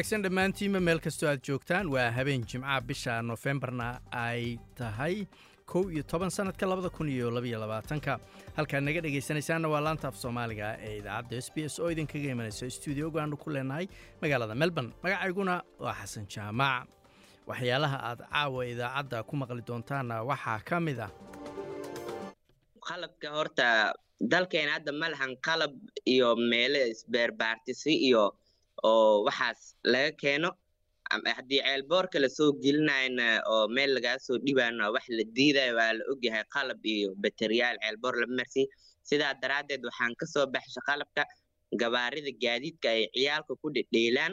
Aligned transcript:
wanaagsan 0.00 0.22
dhammaantiinba 0.24 0.80
meel 0.80 0.98
kastoo 1.00 1.28
aad 1.28 1.40
joogtaan. 1.46 1.86
Waa 1.92 2.10
habeen 2.10 2.44
jimcaha 2.50 2.80
bisha 2.80 3.22
nofembarna 3.22 4.00
ay 4.10 4.56
tahay 4.74 5.26
kow 5.66 5.90
iyo 5.92 6.02
toban 6.02 6.30
sannadka 6.30 6.66
labada 6.66 6.88
kun 6.90 7.08
iyo 7.08 7.30
labaiyo 7.30 7.58
labaatanka. 7.60 8.18
Halkaad 8.56 8.82
naga 8.82 9.00
dhegaysanaysaanna 9.00 9.68
waa 9.68 9.80
laanta 9.80 10.08
af 10.08 10.16
soomaaliga 10.16 10.76
ee 10.80 10.96
idaacadda 10.98 11.36
s 11.36 11.50
b 11.54 11.58
s 11.68 11.78
oo 11.78 11.90
idinkaga 11.90 12.30
imanayso 12.32 12.70
stuudioga 12.70 13.20
aanu 13.22 13.36
ku 13.36 13.50
leenahay 13.50 13.86
magaalada 14.22 14.54
melbourne. 14.54 14.92
Magacayguna 15.02 15.62
waa 15.78 15.94
xasan 16.00 16.26
jaamac. 16.34 16.88
Waxyaalaha 17.46 17.96
aad 18.10 18.20
caawa 18.32 18.66
idaacadda 18.66 19.22
ku 19.22 19.36
maqli 19.36 19.62
doontaanna 19.68 20.22
waxaa 20.24 20.60
ka 20.64 20.80
mid 20.80 20.98
ah. 21.00 21.10
Qalabka 22.88 23.28
horta 23.36 23.92
dalkeena 24.20 24.72
hadda 24.80 24.92
ma 24.92 25.08
lahan 25.12 25.36
qalab 25.46 25.72
iyo 26.06 26.36
meelo 26.36 26.80
isbeerbaartisi 26.88 27.92
iyo 28.08 28.32
oo 28.88 29.24
waxaas 29.26 29.60
laga 29.92 30.12
keeno. 30.22 30.50
Haddii 31.36 31.60
ceelboorka 31.66 32.16
la 32.22 32.28
soo 32.36 32.50
gelinayna 32.62 33.26
oo 33.52 33.64
meel 33.76 33.90
lagaa 33.96 34.18
soo 34.26 34.38
dhibaana 34.46 34.90
wax 34.94 35.04
la 35.18 35.24
diidaya 35.36 35.72
waa 35.78 35.92
la 35.98 36.02
ogyahay 36.12 36.44
qalab 36.54 36.80
iyo 36.94 37.08
bateriyaal 37.22 37.76
ceelboor 37.82 38.14
lama 38.20 38.34
marsiin 38.40 38.68
sidaa 39.08 39.34
daraaddeed 39.42 39.82
waxaan 39.88 40.14
ka 40.20 40.26
soo 40.34 40.46
baxsha 40.54 40.80
qalabka 40.88 41.22
gabaarida 41.80 42.30
gaadiidka 42.42 42.88
ay 42.96 43.02
ciyaalka 43.14 43.52
ku 43.62 43.66
dhedheelaan 43.74 44.32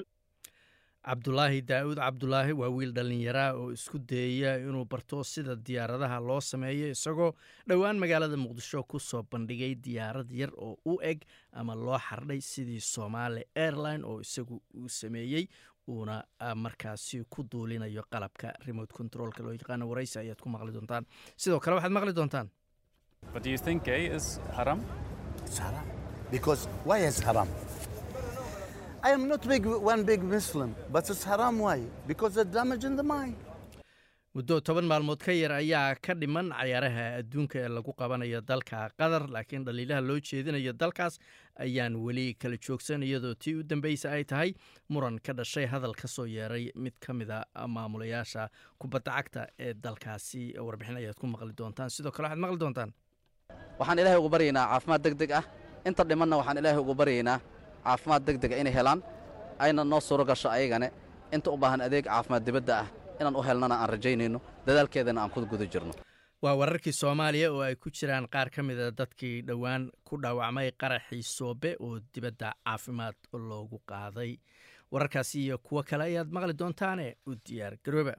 cabdulaahi 1.07 1.61
daa'uud 1.71 1.97
cabdulaahi 2.03 2.53
waa 2.61 2.69
wiil 2.77 2.91
dhallinyaraa 2.97 3.51
oo 3.59 3.67
isku 3.77 3.97
dayaya 4.11 4.57
inuu 4.67 4.85
barto 4.85 5.23
sida 5.23 5.55
diyaaradaha 5.55 6.17
loo 6.29 6.41
sameeyo 6.41 6.87
isagoo 6.95 7.31
dhowaan 7.69 7.97
magaalada 8.03 8.37
muqdisho 8.45 8.83
ku 8.83 8.99
soo 8.99 9.23
bandhigay 9.31 9.73
diyaarad 9.85 10.31
yar 10.41 10.51
oo 10.67 10.75
u 10.85 10.97
eg 11.11 11.23
ama 11.51 11.75
loo 11.75 11.99
xardhay 12.07 12.41
sidii 12.51 12.79
somaali 12.93 13.43
airline 13.55 14.03
oo 14.03 14.19
isagu 14.25 14.61
uu 14.75 14.89
sameeyey 14.89 15.47
uuna 15.87 16.15
markaasi 16.55 17.23
ku 17.29 17.43
duulinayo 17.51 18.03
qalabka 18.11 18.51
remote 18.67 18.91
controlka 18.93 19.43
loo 19.43 19.53
yaqaano 19.55 19.87
waraysi 19.89 20.19
ayaad 20.19 20.39
ku 20.43 20.49
maqli 20.49 20.71
doontaan. 20.75 21.05
Sidoo 21.37 21.59
kale 21.63 21.75
waxaad 21.79 21.95
maqli 21.95 22.13
doontaan 22.19 22.47
I 29.07 29.11
am 29.15 29.23
not 29.31 29.43
big, 29.51 29.65
one 29.91 30.03
big 30.03 30.21
Muslim, 30.35 30.69
but 30.93 31.09
it's 31.09 31.23
haram. 31.23 31.59
Why? 31.65 31.79
Because 32.11 32.35
it's 32.41 32.51
damaging 32.59 32.95
the 33.01 33.03
mind. 33.15 33.35
muddo 34.37 34.55
toban 34.67 34.85
maalmood 34.89 35.21
ka 35.25 35.33
yar 35.35 35.51
ayaa 35.57 35.95
ka 36.05 36.13
dhiman 36.21 36.49
cayaaraha 36.57 37.05
adduunka 37.19 37.57
ee 37.65 37.69
lagu 37.75 37.91
qabanayo 38.01 38.39
dalka 38.49 38.79
qatar 38.99 39.23
laakiin 39.35 39.63
dhaliilaha 39.67 40.01
loo 40.09 40.17
jeedinayo 40.29 40.73
dalkaas 40.81 41.15
ayaan 41.65 41.95
weli 42.07 42.25
kala 42.43 42.57
joogsan 42.65 43.01
iyadoo 43.07 43.33
tii 43.43 43.53
u 43.59 43.63
dambeysa 43.71 44.11
ay 44.17 44.23
tahay 44.31 44.51
muran 44.93 45.17
ka 45.27 45.33
dhashay 45.39 45.65
hadal 45.73 45.95
ka 46.01 46.07
soo 46.15 46.27
yeeray 46.35 46.63
mid 46.85 46.93
ka 47.05 47.13
mida 47.21 47.39
maamulayaasha 47.77 48.43
kubadda 48.83 49.11
cagta 49.17 49.41
ee 49.67 49.73
dalkaasi 49.87 50.43
warbixin 50.67 50.97
ayaad 51.01 51.17
ku 51.23 51.25
maqli 51.33 51.53
doontaan 51.61 51.89
sidoo 51.97 52.11
kale 52.17 52.27
waxaad 52.29 52.43
maqli 52.45 52.59
doontaan 52.65 52.91
waxaan 53.81 53.99
ilaahay 54.03 54.19
ugu 54.21 54.29
baryaynaa 54.35 54.67
caafimaad 54.73 55.01
deg 55.07 55.15
deg 55.23 55.31
ah 55.39 55.43
inta 55.89 56.03
dhimanna 56.11 56.37
waxaan 56.41 56.57
ilaahay 56.63 56.81
ugu 56.85 56.93
baryaynaa 57.01 57.39
caafimaad 57.83 58.23
deg 58.27 58.37
dega 58.41 58.55
inay 58.61 58.73
helaan 58.73 58.99
ayna 59.59 59.83
noo 59.83 59.99
suuro 60.01 60.25
gasho 60.25 60.49
ayagane. 60.49 60.91
Inta 61.31 61.51
u 61.51 61.57
baahan 61.57 61.81
adeeg 61.81 62.05
caafimaad 62.05 62.43
dibadda 62.45 62.73
ah 62.81 62.87
inaan 63.19 63.35
u 63.35 63.41
helnana 63.47 63.75
aan 63.81 63.89
rajaynayno 63.89 64.39
dadaalkeedana 64.65 65.21
aan 65.21 65.29
ku 65.29 65.45
guda 65.45 65.65
jirno. 65.65 65.93
Waa 66.41 66.55
wararkii 66.55 66.93
soomaaliya 66.93 67.51
oo 67.51 67.61
ay 67.61 67.75
ku 67.75 67.89
jiraan 67.89 68.27
qaar 68.33 68.49
ka 68.49 68.63
mida 68.63 68.91
dadkii 68.91 69.41
dhowaan 69.47 69.89
ku 70.07 70.17
dhaawacmay 70.21 70.71
qaraxii 70.81 71.23
soobe 71.23 71.75
oo 71.79 71.99
dibadda 72.13 72.53
caafimaad 72.65 73.15
loogu 73.33 73.81
qaaday. 73.89 74.37
Wararkaasi 74.91 75.43
iyo 75.45 75.57
kuwo 75.57 75.83
kale 75.83 76.03
ayaad 76.03 76.29
maqli 76.31 76.53
doontaane 76.59 77.15
u 77.27 77.35
diyaar 77.45 77.73
garooba 77.85 78.13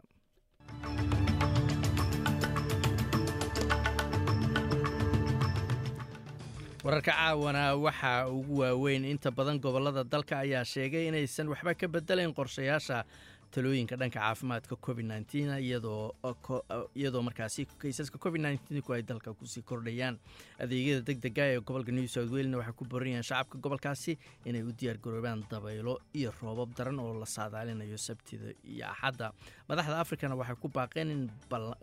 wararka 6.89 7.13
caawana 7.13 7.77
waxaa 7.77 8.29
ugu 8.33 8.59
waaweyn. 8.65 9.05
Inta 9.05 9.31
badan 9.31 9.61
gobollada 9.61 10.05
dalka 10.05 10.39
ayaa 10.41 10.65
sheegay 10.65 11.09
inaysan 11.13 11.49
waxba 11.53 11.75
ka 11.77 11.85
bedelayn 11.87 12.33
qorshayaasha 12.33 13.05
talooyinka 13.53 13.97
dhanka 14.01 14.17
caafimaadka 14.21 14.77
covid 14.81 15.05
nteen 15.05 15.53
iyadoo 15.61 17.21
markaasi 17.29 17.67
kaysaska 17.81 18.17
covid 18.19 18.41
nteenku 18.41 18.93
ay 18.97 19.03
dalka 19.05 19.37
ku 19.37 19.45
sii 19.45 19.61
kordhayaan. 19.69 20.17
Adeegyada 20.59 21.05
deg 21.05 21.21
dega 21.21 21.45
ee 21.53 21.61
gobolka 21.61 21.93
new 21.93 22.09
south 22.09 22.33
welena 22.33 22.57
waxay 22.57 22.73
ku 22.81 22.85
boranayaan 22.89 23.23
shacabka 23.25 23.61
gobolkaasi 23.61 24.17
inay 24.49 24.63
u 24.65 24.73
diyaargaroobaan 24.73 25.45
dabaylo 25.51 26.01
iyo 26.17 26.33
roobab 26.41 26.73
daran 26.77 26.99
oo 27.05 27.13
la 27.21 27.27
saadaalinayo 27.27 27.97
sabtida 28.01 28.53
iyo 28.65 28.89
axadda. 28.89 29.33
Madaxda 29.69 30.01
afrikana 30.01 30.37
waxay 30.41 30.57
ku 30.57 30.69
baaqeen 30.73 31.11
in 31.13 31.23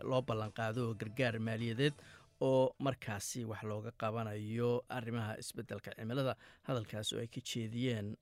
loo 0.02 0.22
ballanqaado 0.22 0.94
gargaar 0.98 1.38
maaliyadeed 1.38 1.94
oo 2.40 2.74
markaasi 2.78 3.44
wax 3.44 3.62
looga 3.62 3.90
qabanayo 4.00 4.84
arrimaha 4.88 5.36
isbeddelka 5.42 5.90
cimilada 5.98 6.36
hadalkaas 6.68 7.12
oo 7.12 7.20
ay 7.20 7.28
ka 7.28 7.40
jeediyeen 7.40 8.16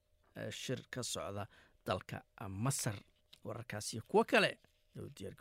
shir 0.51 0.81
ka 0.91 1.03
socda 1.03 1.47
dalka 1.87 2.23
masar. 2.49 2.95
Wararkaasiyo 3.45 4.03
kuwo 4.09 4.25
kale 4.25 4.59
oo 4.99 5.09
diyaar 5.17 5.35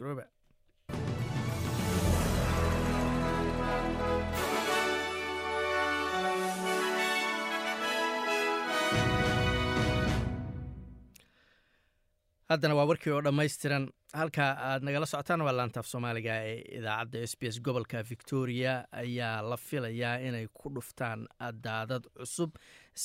haddana 12.54 12.76
waa 12.76 12.86
warkii 12.86 13.12
oo 13.14 13.22
dhammaystiran. 13.22 13.90
Halka 14.14 14.46
aad 14.70 14.84
nagala 14.86 15.06
socotaan 15.10 15.42
waa 15.42 15.54
laantaaf 15.58 15.88
soomaaliga 15.90 16.34
ee 16.50 16.58
idaacadda 16.78 17.20
s 17.28 17.34
b 17.40 17.48
s 17.50 17.58
gobolka 17.66 18.04
victoria 18.10 18.74
ayaa 18.92 19.42
la 19.42 19.58
filayaa 19.58 20.18
inay 20.28 20.48
ku 20.54 20.70
dhuftaan 20.76 21.26
daadad 21.66 22.04
cusub 22.18 22.52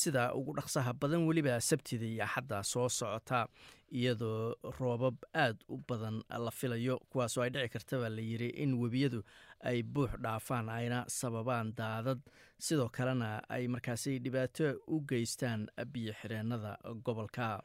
sida 0.01 0.35
ugu 0.39 0.53
dhaqsaha 0.59 0.93
badan 1.01 1.25
weliba 1.29 1.61
sabtida 1.61 2.07
iyo 2.07 2.25
axadda 2.25 2.63
soo 2.63 2.89
socota 2.89 3.47
iyadoo 3.93 4.55
roobab 4.79 5.17
aad 5.35 5.57
u 5.69 5.79
badan 5.89 6.21
la 6.47 6.51
filayo 6.51 6.99
kuwaasoo 7.11 7.43
ay 7.43 7.51
dhici 7.51 7.69
kartaba 7.69 8.09
la 8.09 8.21
yiri 8.31 8.49
in 8.65 8.75
webiyadu 8.83 9.23
ay 9.71 9.83
buux 9.83 10.11
dhaafaan 10.25 10.69
ayna 10.69 11.05
sababaan 11.09 11.73
daadad. 11.77 12.21
Sidoo 12.59 12.89
kalena 12.89 13.41
ay 13.49 13.65
markaasi 13.69 14.19
dhibaato 14.25 14.67
u 14.87 15.01
geystaan 15.09 15.67
biyo 15.93 16.13
xireennada 16.21 16.77
gobolka 17.05 17.63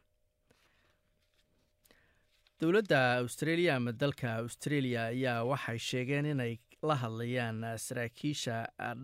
dowladda 2.63 3.00
australia 3.24 3.75
ama 3.75 3.91
dalka 3.91 4.29
australia 4.44 5.01
ayaa 5.12 5.44
waxay 5.51 5.79
sheegeen 5.90 6.25
inay 6.34 6.53
la 6.90 6.96
hadlayaan 7.01 7.57
saraakiisha 7.85 8.56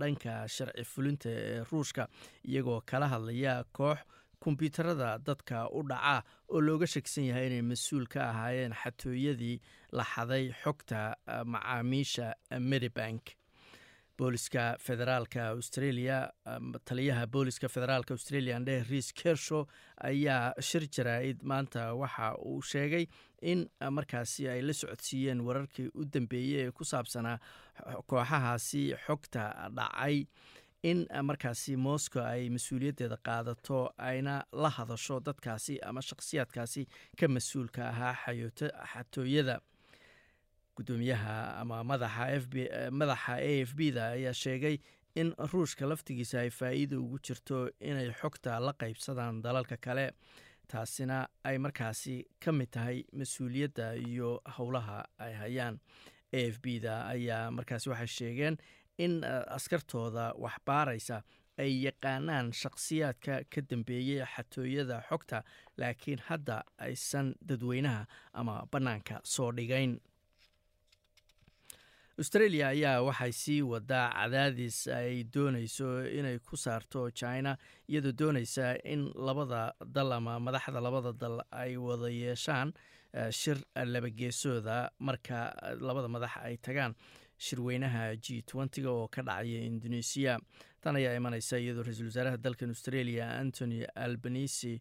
dhanka 0.01 0.35
sharci 0.55 0.83
fulinta 0.91 1.29
ee 1.29 1.63
ruushka 1.71 2.03
iyagoo 2.51 2.79
kala 2.91 3.07
hadlaya 3.13 3.55
koox 3.79 3.97
kombyuutarada 4.45 5.09
dadka 5.27 5.57
u 5.79 5.83
dhaca 5.91 6.15
oo 6.53 6.61
looga 6.67 6.87
shegsan 6.93 7.25
yahay 7.29 7.47
inay 7.49 7.61
mas'uul 7.71 8.07
ka 8.13 8.21
ahaayeen 8.31 8.73
xatooyadii 8.83 9.55
la 9.99 10.03
xaday 10.13 10.45
xogta 10.63 11.01
macaamiisha 11.55 12.27
medibank 12.71 13.23
booliska 14.19 14.63
federaalka 14.87 15.41
australia 15.55 16.17
taliyaha 16.89 17.27
booliska 17.35 17.67
federaalka 17.75 18.13
australia 18.17 18.55
andhe 18.59 18.75
riis 18.89 19.09
kershow 19.21 19.61
ayaa 20.11 20.43
shir 20.69 20.83
jaraa-id 20.97 21.39
maanta 21.51 21.83
waxa 22.01 22.27
uu 22.51 22.61
sheegay 22.71 23.05
in 23.51 23.59
markaasi 23.97 24.47
ay 24.53 24.61
la 24.69 24.73
socodsiiyeen 24.81 25.41
wararkii 25.47 25.87
u 25.99 26.05
dambeeyey 26.15 26.61
ee 26.67 26.71
ku 26.79 26.83
saabsanaa 26.93 27.37
kooxahaasi 28.07 28.83
xogta 29.05 29.43
dhacay 29.77 30.17
in 30.89 30.99
markaasi 31.29 31.75
moscow 31.85 32.23
ay 32.25 32.49
mas'uuliyaddeeda 32.55 33.17
qaadato 33.27 33.79
ayna 34.09 34.35
la 34.63 34.69
hadasho 34.77 35.19
dadkaasi 35.29 35.79
ama 35.89 36.01
shakhsiyaadkaasi 36.09 36.83
ka 37.19 37.27
mas'uulka 37.37 37.81
ahaa 37.89 38.13
xatooyada 38.93 39.59
gudoomiyaha 40.79 41.35
ama 41.61 41.83
madaxa 41.83 42.25
madaxa 43.01 43.35
a 43.37 43.51
f 43.67 43.71
b 43.75 43.91
da 43.97 44.03
ayaa 44.15 44.33
sheegay 44.33 44.77
in 45.15 45.33
ruushka 45.51 45.85
laftigiisa 45.91 46.39
ay 46.45 46.49
faa'iida 46.59 46.95
ugu 46.99 47.19
jirto 47.27 47.57
inay 47.89 48.09
xogta 48.21 48.59
la 48.65 48.73
qaybsadaan 48.81 49.41
dalalka 49.43 49.77
kale 49.85 50.05
taasina 50.71 51.27
ay 51.43 51.57
markaasi 51.57 52.15
ka 52.43 52.51
mid 52.51 52.69
tahay 52.71 53.03
mas'uuliyadda 53.19 53.87
iyo 54.07 54.39
howlaha 54.57 55.03
ay 55.17 55.33
hayaan. 55.33 55.79
A 56.31 56.39
f 56.53 56.59
b 56.61 56.79
da 56.79 57.07
ayaa 57.09 57.49
markaasi 57.51 57.89
waxay 57.89 58.07
sheegeen 58.17 58.55
in 58.97 59.23
askartooda 59.57 60.33
waxbaaraysa 60.37 61.23
ay 61.57 61.71
yaqaanaan 61.85 62.53
shakhsiyaadka 62.61 63.33
ka 63.53 63.61
dambeeyey 63.69 64.21
xatooyada 64.35 65.01
xogta 65.09 65.41
laakiin 65.81 66.21
hadda 66.29 66.61
aysan 66.77 67.33
dadweynaha 67.49 68.05
ama 68.33 68.55
bannaanka 68.71 69.19
soo 69.23 69.49
dhigayn 69.51 69.97
australia 72.21 72.67
ayaa 72.73 73.01
waxay 73.07 73.31
sii 73.41 73.61
wadaa 73.71 74.05
cadaadis 74.17 74.77
ay 74.99 75.23
doonayso 75.35 75.87
inay 76.19 76.37
ku 76.49 76.57
saarto 76.57 77.01
china 77.21 77.51
iyadoo 77.87 78.11
doonaysa 78.21 78.65
in 78.93 79.01
labada 79.27 79.61
dal 79.97 80.11
ama 80.17 80.39
madaxda 80.47 80.79
labada 80.87 81.11
dal 81.23 81.37
ay 81.51 81.77
wada 81.77 82.09
yeeshaan 82.21 82.73
shir 83.39 83.57
labageesooda 83.93 84.77
marka 84.99 85.39
labada 85.87 86.07
madax 86.15 86.33
ay 86.47 86.57
tagaan 86.67 86.93
shirweynaha 87.47 88.03
g 88.25 88.41
twentyga 88.51 88.89
oo 88.91 89.07
ka 89.07 89.21
dhacaya 89.29 89.61
indonesiya 89.71 90.33
tan 90.83 90.95
ayaa 90.99 91.15
imanaysa 91.21 91.55
iyadoo 91.63 91.83
ra'iisul 91.87 92.09
wasaaraha 92.11 92.37
dalkan 92.45 92.69
australia 92.75 93.25
antony 93.41 93.79
albanisi 94.05 94.73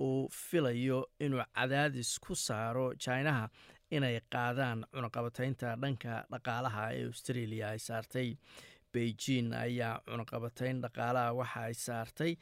uu 0.00 0.28
filayo 0.28 0.98
inuu 1.24 1.42
cadaadis 1.56 2.10
ku 2.20 2.34
saaro 2.46 2.86
chinaha 3.04 3.48
inay 3.96 4.16
qaadaan 4.34 4.84
cunaqabataynta 4.94 5.76
dhanka 5.82 6.14
dhaqaalaha 6.32 6.84
ee 6.98 7.04
australia 7.10 7.68
ay 7.74 7.78
saartay. 7.88 8.28
Beijing 8.92 9.52
ayaa 9.64 9.94
cunaqabatayn 10.10 10.80
dhaqaalaha 10.84 11.32
waxa 11.40 11.60
ay 11.68 11.74
saartay 11.86 12.32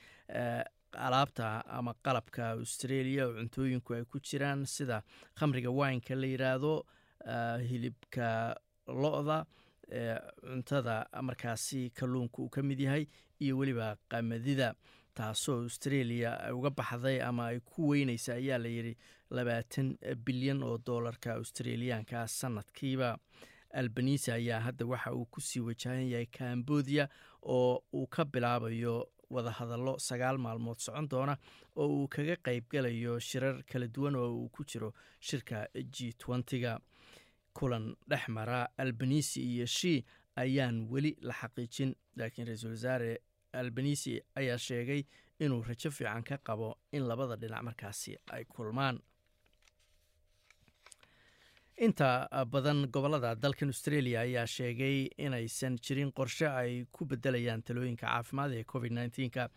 alaabta 1.06 1.48
ama 1.78 1.92
qalabka 2.06 2.44
australia 2.58 3.26
oo 3.28 3.34
cuntooyinku 3.38 3.94
ay 3.96 4.04
ku 4.12 4.18
jiraan 4.28 4.66
sida 4.66 5.02
khamriga 5.38 5.70
wineka 5.80 6.14
la 6.22 6.26
yiraahdo 6.32 6.72
hilibka 7.68 8.28
lo-da 9.02 9.38
cuntada 10.42 10.96
markaasi 11.28 11.90
kalluunka 11.98 12.42
uu 12.42 12.48
ka 12.50 12.62
mid 12.62 12.80
yahay 12.80 13.06
iyo 13.40 13.58
weliba 13.58 13.96
qamadida 14.10 14.74
taasoo 15.20 15.62
australia 15.68 16.30
uga 16.56 16.70
baxday 16.70 17.18
ama 17.28 17.46
ay 17.52 17.60
ku 17.60 17.88
weyneysa 17.92 18.34
ayaa 18.40 18.58
layidhi 18.64 18.96
labaatan 19.36 19.88
bilyan 20.26 20.62
oo 20.62 20.78
doolarka 20.86 21.34
australiyaanka 21.34 22.26
sanadkiiba. 22.28 23.18
Albanisa 23.80 24.34
ayaa 24.34 24.60
hadda 24.60 24.86
waxa 24.86 25.12
uu 25.14 25.24
ku 25.30 25.40
sii 25.40 25.60
wajahan 25.60 26.08
yahay 26.12 26.26
cambodia 26.26 27.08
oo 27.42 27.82
uu 27.94 28.06
ka 28.06 28.24
bilaabayo 28.24 28.94
wadahadallo 29.30 29.98
sagaal 29.98 30.38
maalmood 30.38 30.78
socon 30.78 31.08
doona 31.08 31.36
oo 31.76 31.86
uu 31.96 32.08
kaga 32.08 32.36
qaybgalayo 32.46 33.18
shirar 33.20 33.62
kala 33.70 33.86
duwan 33.86 34.16
oo 34.16 34.30
uu 34.40 34.48
ku 34.48 34.64
jiro 34.64 34.94
shirka 35.20 35.68
g 35.94 36.12
twentyga. 36.18 36.80
Kulan 37.54 37.94
dhex 38.10 38.28
mara 38.28 38.68
albanisi 38.78 39.40
iyo 39.42 39.66
shi 39.66 40.04
ayaan 40.36 40.86
weli 40.90 41.16
la 41.20 41.34
xaqiijin 41.34 41.94
laakiin 42.16 42.46
ra'iisul 42.48 42.70
wasaare 42.74 43.20
albanisi 43.52 44.20
ayaa 44.36 44.58
sheegay 44.58 45.02
inuu 45.40 45.62
rajo 45.68 45.90
fiican 45.90 46.22
ka 46.22 46.38
qabo 46.38 46.76
in 46.92 47.02
labada 47.08 47.36
dhinac 47.36 47.62
markaasi 47.62 48.16
ay 48.32 48.44
kulmaan. 48.44 48.98
Inta 51.80 52.28
badan 52.52 52.80
gobollada 52.92 53.34
dalkan 53.42 53.68
australia 53.72 54.20
ayaa 54.20 54.46
sheegay 54.46 55.08
inaysan 55.18 55.78
jirin 55.86 56.10
qorshe 56.12 56.46
ay 56.48 56.84
ku 56.92 57.04
bedelayaan 57.06 57.62
talooyinka 57.62 58.06
caafimaad 58.06 58.52
ee 58.58 58.64
covid 58.72 58.92
nneteen-ka 58.92 59.48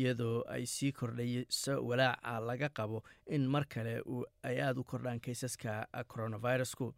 iyadoo 0.00 0.44
ay 0.54 0.66
sii 0.74 0.92
kordhayso 0.92 1.74
walaaca 1.88 2.34
laga 2.50 2.68
qabo 2.78 3.02
in 3.26 3.48
mar 3.54 3.64
kale 3.74 3.94
ay 4.42 4.60
aada 4.62 4.80
u 4.80 4.84
kordhaan 4.84 5.20
kaysaska 5.20 5.72
coronavirusku 6.12 6.94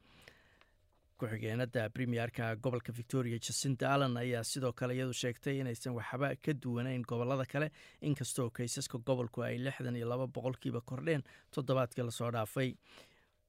ku-xigeenada 1.18 1.88
premierka 1.90 2.54
gobolka 2.56 2.92
victoria 2.92 3.38
jacinta 3.38 3.92
allen 3.94 4.16
ayaa 4.16 4.44
sidoo 4.44 4.72
kale 4.72 4.94
iyadu 4.94 5.12
sheegtay 5.22 5.58
inaysan 5.60 5.94
waxba 5.98 6.34
ka 6.44 6.52
duwanayn 6.62 7.02
gobollada 7.08 7.44
kale 7.52 7.70
inkastoo 8.00 8.50
kaysaska 8.50 8.98
gobolku 8.98 9.42
ay 9.42 9.58
lixdan 9.58 9.96
iyo 9.96 10.08
laba 10.08 10.26
boqolkiiba 10.26 10.80
kordheen 10.80 11.22
toddobaadkii 11.54 12.04
la 12.04 12.10
soo 12.10 12.30
dhaafay. 12.30 12.74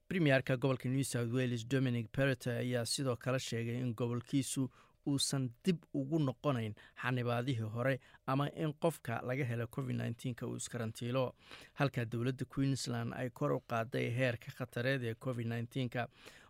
Premierka 0.08 0.56
gobolka 0.56 0.88
new 0.88 1.04
south 1.04 1.32
wales 1.32 1.64
dominic 1.68 2.08
perrot 2.16 2.46
ayaa 2.46 2.84
sidoo 2.86 3.16
kale 3.16 3.38
sheegay 3.38 3.76
in 3.80 3.92
gobolkiisu 3.94 4.70
uusan 5.08 5.44
dib 5.64 5.78
ugu 5.94 6.18
noqonayn 6.18 6.74
xanibaadihii 7.02 7.68
hore 7.74 7.94
ama 8.26 8.48
in 8.56 8.72
qofka 8.82 9.20
laga 9.28 9.44
helo 9.44 9.66
covid 9.66 9.96
nneteen-ka 9.96 10.46
uu 10.46 10.56
iskarantiilo 10.56 11.34
halka 11.80 12.04
dowladda 12.04 12.44
queensland 12.44 13.12
ay 13.16 13.30
kor 13.30 13.52
u 13.52 13.60
qaaday 13.70 14.10
heerka 14.18 14.52
khatareed 14.58 15.02
ee 15.04 15.14
covid 15.14 15.46
nneteen-ka 15.46 16.08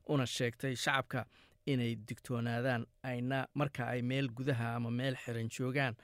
una 0.08 0.26
sheegtay 0.26 0.75
shacabka 0.76 1.26
inay 1.66 1.94
digtoonaadaan 2.08 2.87
ayna 3.02 3.46
marka 3.55 3.87
ay 3.93 4.02
meel 4.02 4.28
gudaha 4.38 4.75
ama 4.76 4.90
meel 4.90 5.16
xiran 5.25 5.49
joogaan 5.56 5.94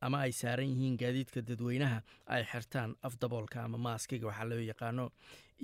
ama 0.00 0.18
ay 0.26 0.32
saaran 0.32 0.68
yihiin 0.70 0.96
gaadiidka 1.02 1.40
dadweynaha 1.48 2.02
ay 2.26 2.42
xirtaan 2.52 2.94
afdaboolka 3.02 3.62
ama 3.64 3.78
maaskiga 3.78 4.26
waxaa 4.26 4.48
loo 4.50 4.60
yaqaano 4.70 5.10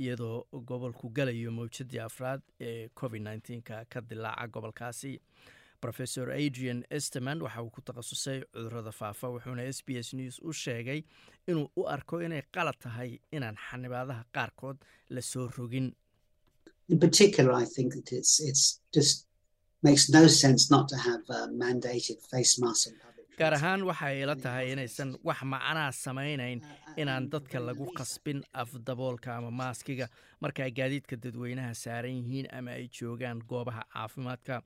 iyadoo 0.03 0.47
gobolku 0.69 1.11
galayo 1.17 1.51
mawjadii 1.53 2.01
afraad 2.09 2.41
ee 2.61 2.89
covid 3.01 3.23
nneteen-ka 3.23 3.85
ka 3.93 4.01
dilaaca 4.01 4.47
gobolkaasi. 4.55 5.21
Rofesor 5.83 6.29
adrian 6.31 6.85
esteman 6.91 7.41
waxa 7.43 7.63
uu 7.63 7.71
ku 7.71 7.81
takhasusay 7.81 8.41
cudurrada 8.53 8.93
faafa 8.93 9.29
wuxuuna 9.35 9.63
s 9.65 9.81
b 9.87 9.97
s 9.97 10.13
news 10.15 10.37
u 10.43 10.53
sheegay 10.53 11.01
inuu 11.49 11.71
u 11.77 11.87
arko 11.89 12.21
inay 12.23 12.43
qalad 12.55 12.77
tahay 12.79 13.19
inaan 13.33 13.57
xanibaadaha 13.57 14.25
qaarkood 14.35 14.77
la 15.11 15.21
soo 15.23 15.49
rogin 15.57 15.89
in 16.93 16.99
particular, 17.07 17.53
I 17.63 17.67
think 17.75 17.89
that 17.97 18.09
it's 18.19 18.33
it's 18.49 18.65
just 18.97 19.15
makes 19.89 20.05
no 20.19 20.23
sense 20.43 20.63
not 20.75 20.85
to 20.93 20.97
have 21.09 21.23
uh, 21.37 21.47
mandated 21.63 22.19
face 22.33 22.53
masks 22.65 22.87
in 22.91 22.95
public. 23.05 23.27
gaar 23.41 23.55
ahaan 23.59 23.83
waxay 23.89 24.15
ila 24.23 24.35
tahay 24.45 24.67
inaysan 24.73 25.11
wax 25.29 25.39
macnaa 25.53 25.91
samaynayn 26.05 26.59
inaan 27.03 27.25
dadka 27.35 27.59
lagu 27.69 27.87
qasbin 27.99 28.41
afdaboolka 28.63 29.31
ama 29.39 29.51
maaskiga 29.61 30.07
marka 30.45 30.61
ay 30.67 30.73
gaadiidka 30.79 31.17
dadweynaha 31.25 31.73
saaran 31.85 32.17
yihiin 32.19 32.47
ama 32.59 32.71
ay 32.79 32.85
joogaan 32.99 33.39
goobaha 33.53 33.83
caafimaadka 33.95 34.57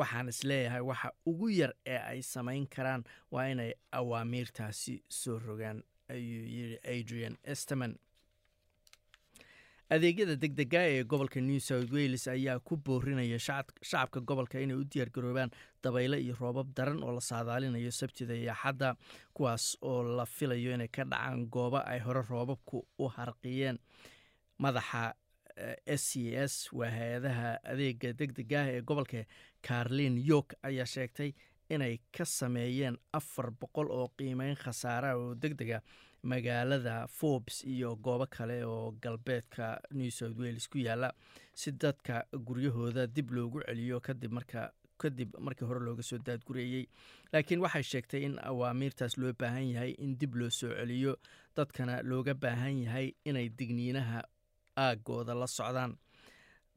waxaan 0.00 0.28
is 0.32 0.40
leeyahay 0.50 0.82
waxa 0.90 1.08
ugu 1.32 1.48
yar 1.60 1.72
ee 1.94 2.00
ay 2.12 2.20
samayn 2.32 2.64
karaan 2.76 3.02
waa 3.34 3.46
inay 3.52 3.70
awaamiirtaasi 4.00 4.94
soo 5.20 5.38
rogaan 5.46 5.78
ayuu 6.14 6.44
yiri 6.56 6.76
adrian 6.96 7.34
esteman 7.54 7.92
adeegyada 9.88 10.34
degdega 10.36 10.80
ee 10.90 11.04
gobolka 11.04 11.40
new 11.40 11.60
south 11.60 11.90
wales 11.92 12.26
ayaa 12.28 12.58
ku 12.58 12.76
boorinaya 12.76 13.38
shacabka 13.38 14.20
gobolka 14.20 14.58
inay 14.60 14.74
u 14.76 14.84
diyaargaroobaan 14.84 15.50
dabayle 15.82 16.18
iyo 16.20 16.34
roobab 16.40 16.72
daran 16.74 17.02
oo 17.04 17.12
la 17.14 17.20
saadaalinayo 17.20 17.90
sabtida 17.90 18.34
iyo 18.34 18.50
axadda 18.52 18.96
kuwaas 19.34 19.76
oo 19.82 20.02
la 20.02 20.26
filayo 20.26 20.74
inay 20.74 20.88
ka 20.88 21.04
dhacaan 21.04 21.46
goobo 21.46 21.78
ay 21.86 22.00
hore 22.00 22.22
roobabku 22.28 22.82
u 22.98 23.08
harqiyeen. 23.08 23.78
Madaxa 24.58 25.14
s 25.86 26.02
c 26.12 26.34
s 26.34 26.72
waa 26.72 26.90
hay'adaha 26.90 27.58
adeega 27.62 28.12
degdegah 28.12 28.66
ee 28.74 28.82
gobolka 28.82 29.22
carlin 29.62 30.18
york 30.18 30.54
ayaa 30.62 30.86
sheegtay 30.86 31.30
inay 31.70 32.00
ka 32.10 32.24
sameeyeen 32.24 32.98
afar 33.12 33.50
boqol 33.50 33.86
oo 33.90 34.08
qiimeyn 34.18 34.56
khasaara 34.56 35.14
oo 35.16 35.34
deg 35.34 35.54
dega 35.54 35.80
magaalada 36.32 36.94
forbes 37.18 37.58
iyo 37.64 37.96
goobo 38.04 38.26
kale 38.26 38.64
oo 38.64 38.90
galbeedka 39.02 39.66
new 39.98 40.10
south 40.10 40.38
wales 40.38 40.66
ku 40.68 40.78
yaalla 40.78 41.10
si 41.54 41.70
dadka 41.72 42.24
guryahooda 42.46 43.06
dib 43.06 43.30
loogu 43.36 43.60
celiyo 43.66 44.00
kadib 44.00 44.32
marka 44.38 44.72
kadib 44.98 45.30
markii 45.46 45.66
hore 45.68 45.80
looga 45.86 46.02
soo 46.02 46.18
daadgureeyey. 46.18 46.84
Laakiin 47.32 47.60
waxay 47.64 47.82
sheegtay 47.82 48.22
in 48.28 48.34
awaamiirtaas 48.50 49.16
loo 49.20 49.32
baahan 49.40 49.66
yahay 49.74 49.92
in 50.04 50.16
dib 50.20 50.34
loo 50.34 50.50
soo 50.50 50.72
celiyo 50.78 51.16
dadkana 51.56 52.00
looga 52.02 52.34
baahan 52.34 52.82
yahay 52.84 53.12
inay 53.24 53.48
digniinaha 53.58 54.22
aagooda 54.76 55.34
la 55.34 55.46
socdaan. 55.46 55.92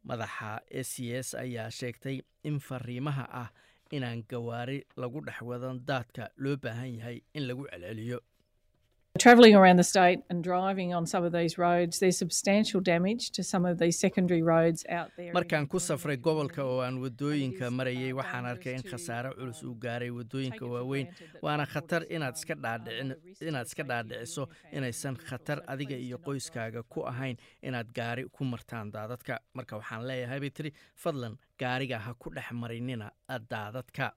Madaxa 0.07 0.51
s 0.71 0.87
c 0.95 1.11
s 1.15 1.33
ayaa 1.35 1.71
sheegtay 1.71 2.17
in 2.43 2.59
fariimaha 2.59 3.25
ah 3.43 3.49
inaan 3.91 4.23
gawaari 4.29 4.77
lagu 5.01 5.19
dhex 5.25 5.41
wadan 5.41 5.79
daadka 5.89 6.29
loo 6.43 6.55
baahan 6.57 6.91
yahay 6.99 7.17
in 7.33 7.43
lagu 7.47 7.63
celceliyo 7.71 8.19
Travelling 9.17 9.55
around 9.55 9.77
the 9.77 9.83
state 9.83 10.19
and 10.29 10.43
driving 10.43 10.93
on 10.93 11.07
some 11.07 11.23
of 11.23 11.31
these 11.33 11.57
roads, 11.57 11.97
there's 11.97 12.15
substantial 12.17 12.79
damage 12.79 13.31
to 13.31 13.43
some 13.43 13.65
of 13.65 13.79
these 13.79 13.97
secondary 13.97 14.43
roads 14.43 14.85
out 14.87 15.09
there. 15.17 15.33
markaan 15.33 15.67
ku 15.67 15.77
safray 15.79 16.15
gobolka 16.15 16.61
oo 16.63 16.79
aan 16.85 17.01
waddooyinka 17.01 17.71
marayay 17.73 18.13
waxaan 18.13 18.45
arkay 18.45 18.75
in 18.77 18.83
khasaare 18.85 19.33
culus 19.33 19.63
uu 19.63 19.73
gaaray 19.85 20.11
waddooyinka 20.13 20.61
waaweyn. 20.73 21.07
waana 21.41 21.65
khatar 21.65 22.05
inaad 22.15 22.37
iska 22.37 22.55
dhaadhicin 22.65 23.15
inaad 23.49 23.65
iska 23.71 23.83
dhaadhiciso 23.91 24.45
inaysan 24.77 25.17
khatar 25.17 25.57
adiga 25.67 25.97
iyo 25.97 26.17
qoyskaaga 26.27 26.83
ku 26.87 27.01
ahayn 27.11 27.35
inaad 27.63 27.89
gaari 27.99 28.29
ku 28.29 28.45
martaan 28.45 28.91
daadadka. 28.93 29.39
Marka 29.57 29.81
waxaan 29.81 30.05
leeyahay 30.07 30.39
bay 30.39 30.49
tiri 30.51 30.71
fadlan 30.95 31.35
gaariga 31.57 31.97
ha 32.05 32.13
ku 32.13 32.29
dhex 32.29 32.53
marinina 32.53 33.09
daadadka 33.27 34.13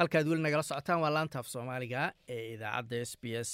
halkaad 0.00 0.26
weli 0.30 0.42
nagala 0.42 0.62
socotaan 0.62 1.00
waa 1.02 1.10
laanta 1.14 1.38
af 1.40 1.48
soomaaliga 1.52 2.02
ee 2.28 2.54
idaacadda 2.54 3.00
s 3.10 3.12
b 3.22 3.24
s. 3.48 3.50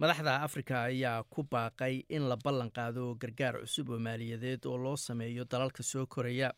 Madaxda 0.00 0.32
afrika 0.46 0.82
ayaa 0.90 1.22
ku 1.34 1.42
baaqay 1.52 1.94
in 2.16 2.28
la 2.28 2.36
ballan 2.44 2.70
qaado 2.76 3.14
gargaar 3.22 3.54
cusub 3.62 3.88
oo 3.90 3.98
maaliyadeed 3.98 4.64
oo 4.66 4.76
loo 4.84 4.96
sameeyo 4.96 5.44
dalalka 5.52 5.82
soo 5.82 6.06
koraya. 6.06 6.50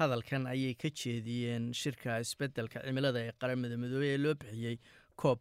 Hadalkan 0.00 0.46
ayay 0.46 0.74
ka 0.74 0.88
jeediyeen 0.90 1.72
shirka 1.74 2.18
isbeddelka 2.24 2.82
cimilada 2.86 3.20
ee 3.26 3.32
qaramada 3.40 3.76
midoobey 3.82 4.10
ee 4.14 4.18
loo 4.24 4.34
bixiyey 4.34 4.76
cop 5.16 5.40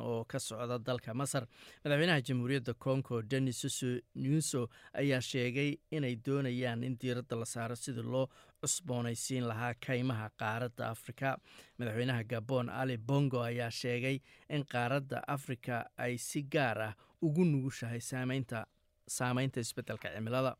oo 0.00 0.24
ka 0.24 0.38
socda 0.38 0.78
dalka 0.78 1.14
masar. 1.14 1.46
Madaxweynaha 1.84 2.20
jamhuuriyadda 2.20 2.74
congo 2.78 3.22
denis 3.22 3.60
susu 3.60 4.00
nuso 4.14 4.68
ayaa 4.94 5.20
sheegay 5.20 5.76
inay 5.90 6.16
doonayaan 6.16 6.84
in 6.84 6.96
diiradda 6.98 7.36
la 7.36 7.44
saaro 7.46 7.76
sidii 7.76 8.02
loo 8.02 8.28
cusboonaysiin 8.62 9.46
lahaa 9.48 9.74
kaymaha 9.86 10.30
qaaradda 10.40 10.88
afrika. 10.90 11.36
Madaxweynaha 11.78 12.24
gabon 12.24 12.68
ali 12.70 12.96
bongo 12.96 13.42
ayaa 13.42 13.70
sheegay 13.70 14.20
in 14.50 14.64
qaaradda 14.64 15.22
afrika 15.28 15.84
ay 15.98 16.16
si 16.18 16.42
gaar 16.42 16.78
ah 16.88 16.94
ugu 17.22 17.44
nugushahay 17.44 18.00
saameynta 18.00 19.60
isbeddelka 19.60 20.08
cimilada. 20.14 20.56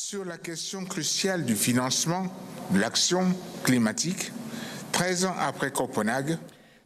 Sur 0.00 0.24
la 0.24 0.38
question 0.38 0.84
cruciale 0.86 1.44
du 1.44 1.56
financement 1.56 2.26
de 2.70 2.78
l'action 2.78 3.34
climatique, 3.64 4.30
13 4.92 5.24
ans 5.24 5.34
après 5.38 5.72
Copenhague, 5.72 6.38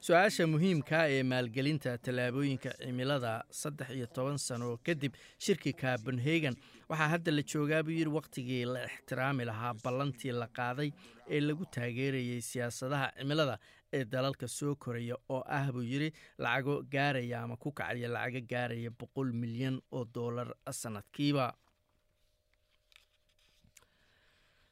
su'aasha 0.07 0.45
muhiimka 0.53 0.99
ee 1.17 1.23
maalgelinta 1.33 1.91
tallaabooyinka 2.05 2.71
cimilada 2.83 3.33
saddex 3.61 3.91
iyo 3.97 4.07
toban 4.17 4.39
sano 4.47 4.69
kadib 4.87 5.13
shirkii 5.45 5.73
copenhagen 5.83 6.57
waxaa 6.91 7.09
hadda 7.15 7.31
la 7.37 7.43
joogaa 7.53 7.83
buu 7.87 7.95
yidhi 7.99 8.11
wakhtigii 8.19 8.65
la 8.75 8.81
ixtiraami 8.91 9.45
lahaa 9.51 9.75
ballantii 9.85 10.33
la 10.41 10.47
qaaday 10.59 10.91
ee 11.35 11.41
lagu 11.41 11.65
taageerayay 11.77 12.41
siyaasadaha 12.51 13.07
cimilada 13.19 13.57
ee 13.97 14.05
dalalka 14.15 14.49
soo 14.59 14.75
koraya 14.85 15.17
oo 15.35 15.43
ah 15.59 15.67
buu 15.75 15.83
yidhi 15.93 16.11
lacago 16.39 16.75
gaaraya 16.95 17.43
ama 17.45 17.57
ku 17.57 17.71
kacaya 17.73 18.09
lacago 18.17 18.47
gaaraya 18.53 18.91
boqol 19.01 19.31
milyan 19.43 19.77
oo 19.93 20.05
doolar 20.15 20.49
sanadkiiba 20.83 21.47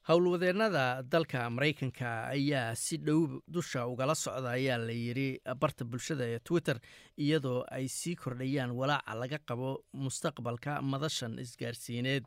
howlwadeennada 0.09 1.03
dalka 1.13 1.41
maraykanka 1.51 2.11
ayaa 2.35 2.75
si 2.75 2.97
dhow 2.99 3.41
dusha 3.49 3.87
ugala 3.87 4.15
socda 4.15 4.51
ayaa 4.59 4.79
la 4.79 4.93
yidhi 4.93 5.29
barta 5.63 5.85
bulshada 5.85 6.25
ee 6.35 6.39
twitter 6.49 6.77
iyadoo 7.25 7.65
ay 7.77 7.87
sii 7.89 8.15
kordhayaan 8.23 8.71
walaaca 8.81 9.15
laga 9.23 9.39
qabo 9.51 9.71
mustaqbalka 10.05 10.81
madashan 10.93 11.39
isgaarsiineed 11.45 12.25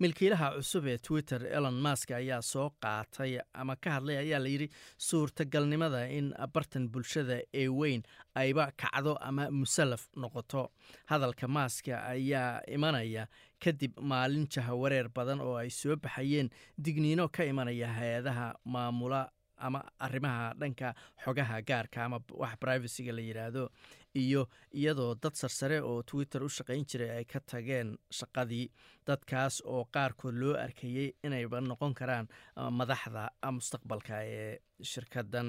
milkiilaha 0.00 0.48
cusub 0.56 0.86
ee 0.86 0.98
twitter 0.98 1.40
elon 1.56 1.74
mask 1.86 2.10
ayaa 2.10 2.42
soo 2.42 2.70
qaatay 2.84 3.38
ama 3.54 3.76
ka 3.76 3.90
hadlay 3.96 4.16
ayaa 4.22 4.40
layidhi 4.44 4.68
suurtagalnimada 5.08 6.02
in 6.18 6.26
bartan 6.54 6.88
bulshada 6.88 7.38
ee 7.62 7.68
weyn 7.68 8.02
ayba 8.34 8.66
kacdo 8.82 9.16
ama 9.20 9.50
musallaf 9.50 10.04
noqoto. 10.16 10.62
Hadalka 11.10 11.48
maaska 11.48 11.94
ayaa 12.14 12.60
imanaya 12.76 13.26
kadib 13.64 13.92
maalin 14.12 14.46
jahawareer 14.54 15.08
badan 15.08 15.40
oo 15.40 15.56
ay 15.56 15.70
soo 15.70 15.96
baxayeen 15.96 16.50
digniino 16.78 17.28
ka 17.28 17.44
imanaya 17.44 17.88
hay'adaha 17.98 18.48
maamula 18.64 19.22
ama 19.66 19.80
arrimaha 19.98 20.52
dhanka 20.60 20.88
xogaha 21.24 21.62
gaarka 21.68 22.04
ama 22.04 22.18
wax 22.42 22.54
privacyga 22.60 23.12
la 23.16 23.22
yidhaahdo 23.28 23.62
iyo 24.22 24.42
iyadoo 24.80 25.14
dad 25.22 25.34
sarsare 25.40 25.78
oo 25.90 26.02
twitter 26.10 26.42
u 26.46 26.48
shaqayn 26.56 26.84
jiray 26.90 27.10
ay 27.18 27.24
ka 27.32 27.40
tageen 27.50 27.88
shaqadii 28.18 28.66
dadkaas 29.06 29.62
oo 29.74 29.84
qaarkood 29.94 30.34
loo 30.42 30.54
arkayey 30.64 31.08
inayba 31.26 31.60
noqon 31.60 31.94
karaan 32.00 32.26
madaxda 32.80 33.24
mustaqbalka 33.56 34.16
ee 34.38 34.58
shirkaddan 34.92 35.48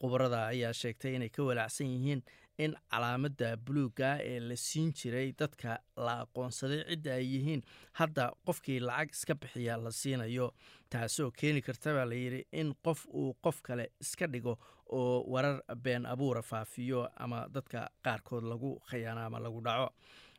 khubarada 0.00 0.40
ayaa 0.52 0.72
sheegtay 0.80 1.14
inay 1.18 1.28
ka 1.36 1.42
walaacsan 1.48 1.88
yihiin 1.94 2.22
in 2.64 2.72
calaamadda 2.92 3.48
buluuga 3.66 4.08
ee 4.30 4.38
la 4.48 4.56
siin 4.66 4.88
jiray 5.00 5.28
dadka 5.40 5.70
la 6.06 6.14
aqoonsaday 6.24 6.80
cidda 6.90 7.10
ay 7.18 7.26
yihiin 7.34 7.62
hadda 8.00 8.24
qofkii 8.46 8.78
lacag 8.88 9.10
iska 9.16 9.34
bixiya 9.42 9.76
la 9.84 9.90
siinayo 10.00 10.46
taasoo 10.92 11.30
keeni 11.40 11.60
karta 11.68 11.94
baa 11.98 12.06
layidhi 12.12 12.40
in 12.60 12.74
qof 12.86 13.00
uu 13.20 13.30
qof 13.44 13.58
kale 13.68 13.84
iska 14.04 14.26
dhigo 14.32 14.54
oo 14.88 15.24
warar 15.26 15.62
been 15.82 16.06
abuura 16.06 16.42
faafiyo 16.42 17.08
ama 17.16 17.46
dadka 17.48 17.90
qaarkood 18.04 18.44
lagu 18.44 18.80
khayaano 18.90 19.20
ama 19.26 19.38
lagu 19.40 19.60
dhaco. 19.60 19.92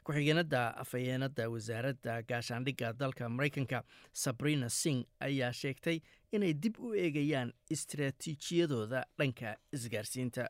Ku-xigeenada 0.03 0.61
afhayeenada 0.77 1.49
wasaaradda 1.49 2.21
gaashaandhigga 2.29 2.93
dalka 2.93 3.29
maraykanka 3.29 3.83
sabrina 4.13 4.69
sing 4.69 5.05
ayaa 5.19 5.51
sheegtay 5.53 5.99
inay 6.31 6.53
dib 6.53 6.79
u 6.79 6.93
eegayaan 6.95 7.53
istaraatiijiyadooda 7.69 9.03
dhanka 9.19 9.55
isgaarsiinta 9.73 10.49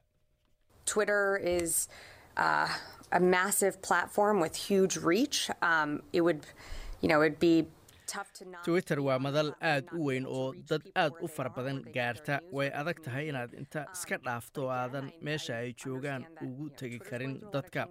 Twitter. 8.66 8.98
Um, 9.00 9.06
waa 9.08 9.20
madal 9.20 9.50
aad 9.72 9.86
u 10.00 10.06
weyn 10.10 10.26
oo 10.28 10.54
dad 10.70 10.84
aad 11.04 11.14
u 11.22 11.28
fara 11.36 11.50
badan 11.58 11.80
gaarta 11.96 12.40
way 12.58 12.70
adag 12.82 12.98
tahay 13.06 13.26
inaad 13.32 13.54
inta 13.62 13.86
iska 13.96 14.18
dhaafto 14.26 14.66
oo 14.66 14.72
aadan 14.82 15.12
meesha 15.22 15.54
ay 15.64 15.74
joogaan 15.84 16.26
ugu 16.46 16.70
tegi 16.80 17.00
karin 17.10 17.34
dadka 17.54 17.88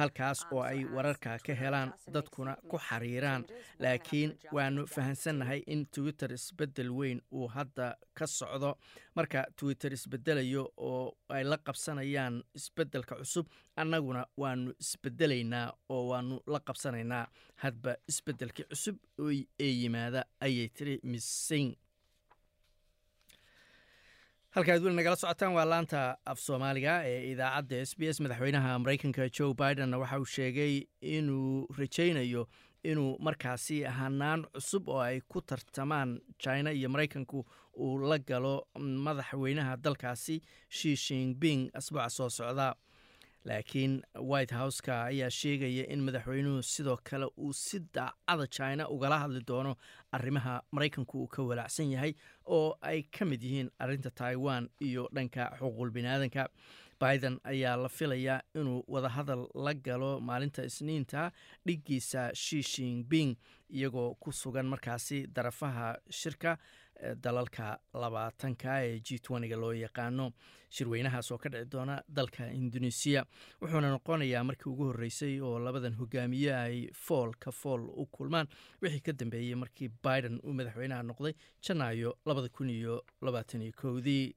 halkaas 0.00 0.40
oo 0.52 0.62
ay 0.62 0.84
wararka 0.94 1.38
ka 1.46 1.54
helaan 1.62 1.90
dadkuna 2.14 2.56
ku 2.70 2.76
xiriiraan. 2.78 3.42
Laakiin 3.82 4.30
waanu 4.52 4.86
fahamsannahay 4.94 5.60
in 5.66 5.86
twitter 5.94 6.32
isbeddel 6.32 6.90
weyn 6.98 7.20
uu 7.32 7.48
hadda 7.48 7.86
ka 8.18 8.26
socdo. 8.26 8.70
Marka 9.16 9.44
twitter 9.56 9.92
isbedelayo 9.92 10.64
oo 10.76 11.16
ay 11.28 11.44
la 11.44 11.56
qabsanayaan 11.66 12.42
isbeddelka 12.54 13.14
cusub 13.20 13.46
annaguna 13.76 14.22
waanu 14.36 14.72
isbedelaynaa 14.80 15.68
oo 15.88 16.02
waanu 16.10 16.40
la 16.46 16.60
qabsanaynaa. 16.60 17.26
Hadba 17.62 17.94
isbeddelkii 18.08 18.64
cusub 18.70 18.96
ee 19.60 19.70
yimaada 19.80 20.24
ayay 20.40 20.68
tiri 20.68 21.00
miss 21.02 21.26
sing 21.48 21.74
halkaad 24.54 24.82
weli 24.82 24.96
nagala 24.96 25.16
socotaan 25.16 25.52
waa 25.54 25.64
laanta 25.72 26.00
af 26.26 26.38
soomaaliga 26.46 26.94
ee 27.10 27.30
idaacadda 27.32 27.76
s 27.86 27.92
b 27.98 28.02
s 28.14 28.20
madaxweynaha 28.20 28.78
maraykanka 28.78 29.28
joe 29.38 29.54
biden 29.54 29.94
waxa 29.94 30.18
uu 30.18 30.24
sheegay 30.36 30.74
inuu 31.00 31.66
rajaynayo 31.78 32.42
inuu 32.90 33.16
markaasi 33.26 33.82
hanaan 33.82 34.40
cusub 34.54 34.88
oo 34.88 35.00
ay 35.00 35.20
ku 35.28 35.40
tartamaan 35.42 36.20
china 36.38 36.70
iyo 36.72 36.88
maraykanku 36.88 37.46
uu 37.78 37.98
la 38.10 38.18
galo 38.18 38.66
madaxweynaha 39.06 39.76
dalkaasi 39.76 40.40
shi 40.68 40.96
shinping 40.96 41.70
asbuuca 41.74 42.10
soo 42.10 42.28
socda 42.30 42.74
laakiin 43.44 44.02
white 44.30 44.54
house-ka 44.54 45.04
ayaa 45.04 45.30
sheegaya 45.30 45.84
in 45.92 46.00
madaxweynuhu 46.06 46.62
sidoo 46.62 46.96
kale 47.04 47.26
uu 47.38 47.52
si 47.52 47.78
daacada 47.94 48.46
china 48.46 48.88
ugala 48.88 49.18
hadli 49.18 49.40
doono 49.48 49.76
arrimaha 50.12 50.62
maraykanku 50.72 51.22
uu 51.22 51.26
ka 51.28 51.42
walaacsan 51.42 51.90
yahay 51.92 52.12
oo 52.46 52.76
ay 52.82 53.02
ka 53.02 53.24
mid 53.24 53.42
yihiin 53.42 53.70
arrinta 53.78 54.10
taiwan 54.10 54.68
iyo 54.80 55.08
dhanka 55.14 55.50
xuquuqul 55.58 55.90
biniaadanka 55.90 56.48
biden 57.00 57.38
ayaa 57.44 57.76
la 57.76 57.88
filayaa 57.88 58.40
inuu 58.54 58.84
wadahadal 58.88 59.46
la 59.54 59.72
galo 59.74 60.20
maalinta 60.20 60.64
isniinta 60.64 61.32
dhiggiisa 61.66 62.30
shi 62.34 62.62
shinping 62.62 63.36
iyagoo 63.70 64.14
ku 64.20 64.32
sugan 64.32 64.66
markaasi 64.66 65.26
darafaha 65.26 65.96
shirka 66.10 66.58
dalalka 67.24 67.78
labaatanka 67.94 68.82
ee 68.86 69.00
g 69.00 69.18
ga 69.52 69.56
loo 69.56 69.72
yaqaano. 69.72 70.32
Shirweynahaas 70.70 71.30
oo 71.32 71.38
ka 71.38 71.48
dhici 71.48 71.70
doona 71.72 72.02
dalka 72.08 72.46
indonesiya 72.50 73.24
wuxuuna 73.60 73.90
noqonayaa 73.90 74.44
markii 74.44 74.70
ugu 74.70 74.84
horreysay 74.90 75.40
oo 75.40 75.58
labadan 75.58 75.94
hogaamiye 76.00 76.52
ay 76.54 76.76
fool 76.94 77.32
ka 77.38 77.50
fool 77.50 77.82
u 77.96 78.06
kulmaan. 78.06 78.46
Wixii 78.82 79.00
ka 79.00 79.12
dambeeyey 79.12 79.54
markii 79.54 79.88
biden 80.04 80.38
uu 80.44 80.52
madaxweynaha 80.52 81.02
noqday 81.02 81.34
janaayo 81.62 82.14
kowdii. 83.80 84.34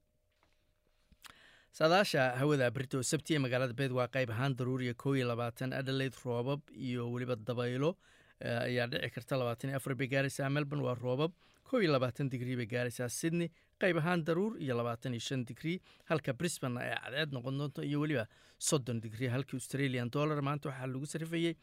Saadaasha 1.73 2.23
hawada 2.37 2.69
brito 2.71 3.01
sabti 3.03 3.33
ee 3.35 3.39
magaalada 3.39 3.73
beed 3.73 3.91
waa 3.91 4.07
qayb 4.07 4.29
ahaan 4.29 4.55
daruuriya 4.57 4.93
koo 4.93 5.13
iyo 5.15 5.27
labaatan. 5.27 5.73
Adelaide 5.73 6.17
roobab 6.25 6.61
iyo 6.71 7.11
weliba 7.11 7.35
dabaylo 7.35 7.97
ayaa 8.41 8.87
dhici 8.87 9.09
karta 9.09 9.37
labaatan 9.37 9.69
iyo 9.69 9.77
afar 9.77 9.95
bay 9.95 10.07
gaaraysaa 10.07 10.49
melbourne 10.49 10.85
waa 10.85 10.93
roobab 10.95 11.31
koo 11.69 11.79
iyo 11.81 11.91
labaatan 11.95 12.29
digrii 12.33 12.55
bay 12.59 12.65
gaaraysaa 12.73 13.09
sydney. 13.09 13.49
Qayb 13.81 13.97
ahaan 14.01 14.23
daruur 14.27 14.53
iyo 14.63 14.75
labaatan 14.79 15.13
iyo 15.17 15.19
shan 15.27 15.45
digrii 15.49 15.79
halka 16.09 16.33
brisbane 16.33 16.77
ay 16.81 16.91
cadceed 17.03 17.33
noqon 17.35 17.57
doonto 17.59 17.81
iyo 17.83 17.99
weliba 18.03 18.25
soddon 18.59 19.01
digrii 19.03 19.27
halkii 19.35 19.57
australian 19.59 20.09
dollar 20.11 20.41
maanta 20.41 20.69
waxaa 20.69 20.87
lagu 20.93 21.05
sarifayey 21.13 21.55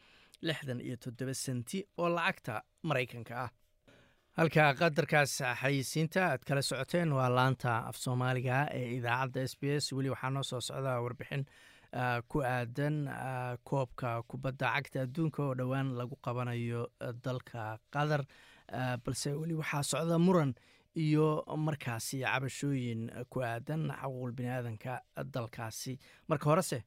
lixdan 0.47 0.79
iyo 0.87 0.95
toddoba 1.03 1.33
senti 1.33 1.79
oo 1.97 2.09
lacagta 2.17 2.61
maraykanka 2.83 3.33
ah. 3.45 3.49
Halka 4.37 4.63
qadarkaas 4.79 5.33
xayisiinta 5.61 6.21
aad 6.31 6.43
kala 6.47 6.61
socoteen 6.61 7.09
waa 7.17 7.29
laanta 7.37 7.71
af 7.89 7.97
soomaaliga 8.03 8.67
ee 8.79 8.87
idaacadda 8.97 9.41
s 9.51 9.55
b 9.59 9.63
s. 9.83 9.91
Weli 9.93 10.09
waxaa 10.13 10.29
noo 10.35 10.43
soo 10.43 10.61
socda 10.61 11.01
warbixin 11.03 11.43
ku 12.31 12.39
aadan 12.47 12.95
koobka 13.69 14.23
kubadda 14.29 14.71
cagta 14.75 15.01
adduunka 15.05 15.43
oo 15.43 15.55
dhowaan 15.59 15.89
lagu 15.99 16.15
qabanayo 16.25 16.87
dalka 17.25 17.77
qatar 17.93 18.21
balse 19.05 19.33
weli 19.33 19.53
waxaa 19.53 19.83
socda 19.83 20.17
muran 20.19 20.53
iyo 20.95 21.43
markaasi 21.57 22.19
cabashooyin 22.21 23.11
ku 23.29 23.39
aadan 23.43 23.87
xaquuqul 23.91 24.31
biniaadanka 24.31 25.01
dalkaasi. 25.33 25.97
Marka 26.27 26.45
horese 26.49 26.83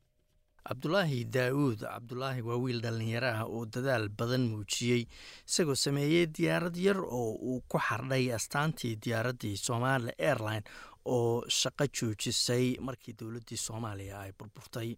cabdulaahi 0.68 1.24
daa'uud 1.28 1.80
cabdulaahi 1.84 2.42
waa 2.42 2.56
wiil 2.56 2.80
dhallinyaro 2.80 3.28
ah 3.28 3.44
oo 3.44 3.64
dadaal 3.66 4.08
badan 4.08 4.44
muujiyey 4.48 5.04
isagoo 5.48 5.74
sameeyey 5.76 6.26
diyaarad 6.26 6.76
yar 6.76 7.00
oo 7.00 7.32
uu 7.36 7.60
ku 7.68 7.78
xardhay 7.78 8.32
astaantii 8.32 8.96
diyaaraddii 8.96 9.56
somaali 9.56 10.12
airline 10.18 10.64
oo 11.04 11.44
shaqo 11.48 11.84
joojisay 11.92 12.76
markii 12.80 13.12
dowladdii 13.12 13.56
soomaaliya 13.66 14.20
ay 14.20 14.32
burburtay. 14.38 14.96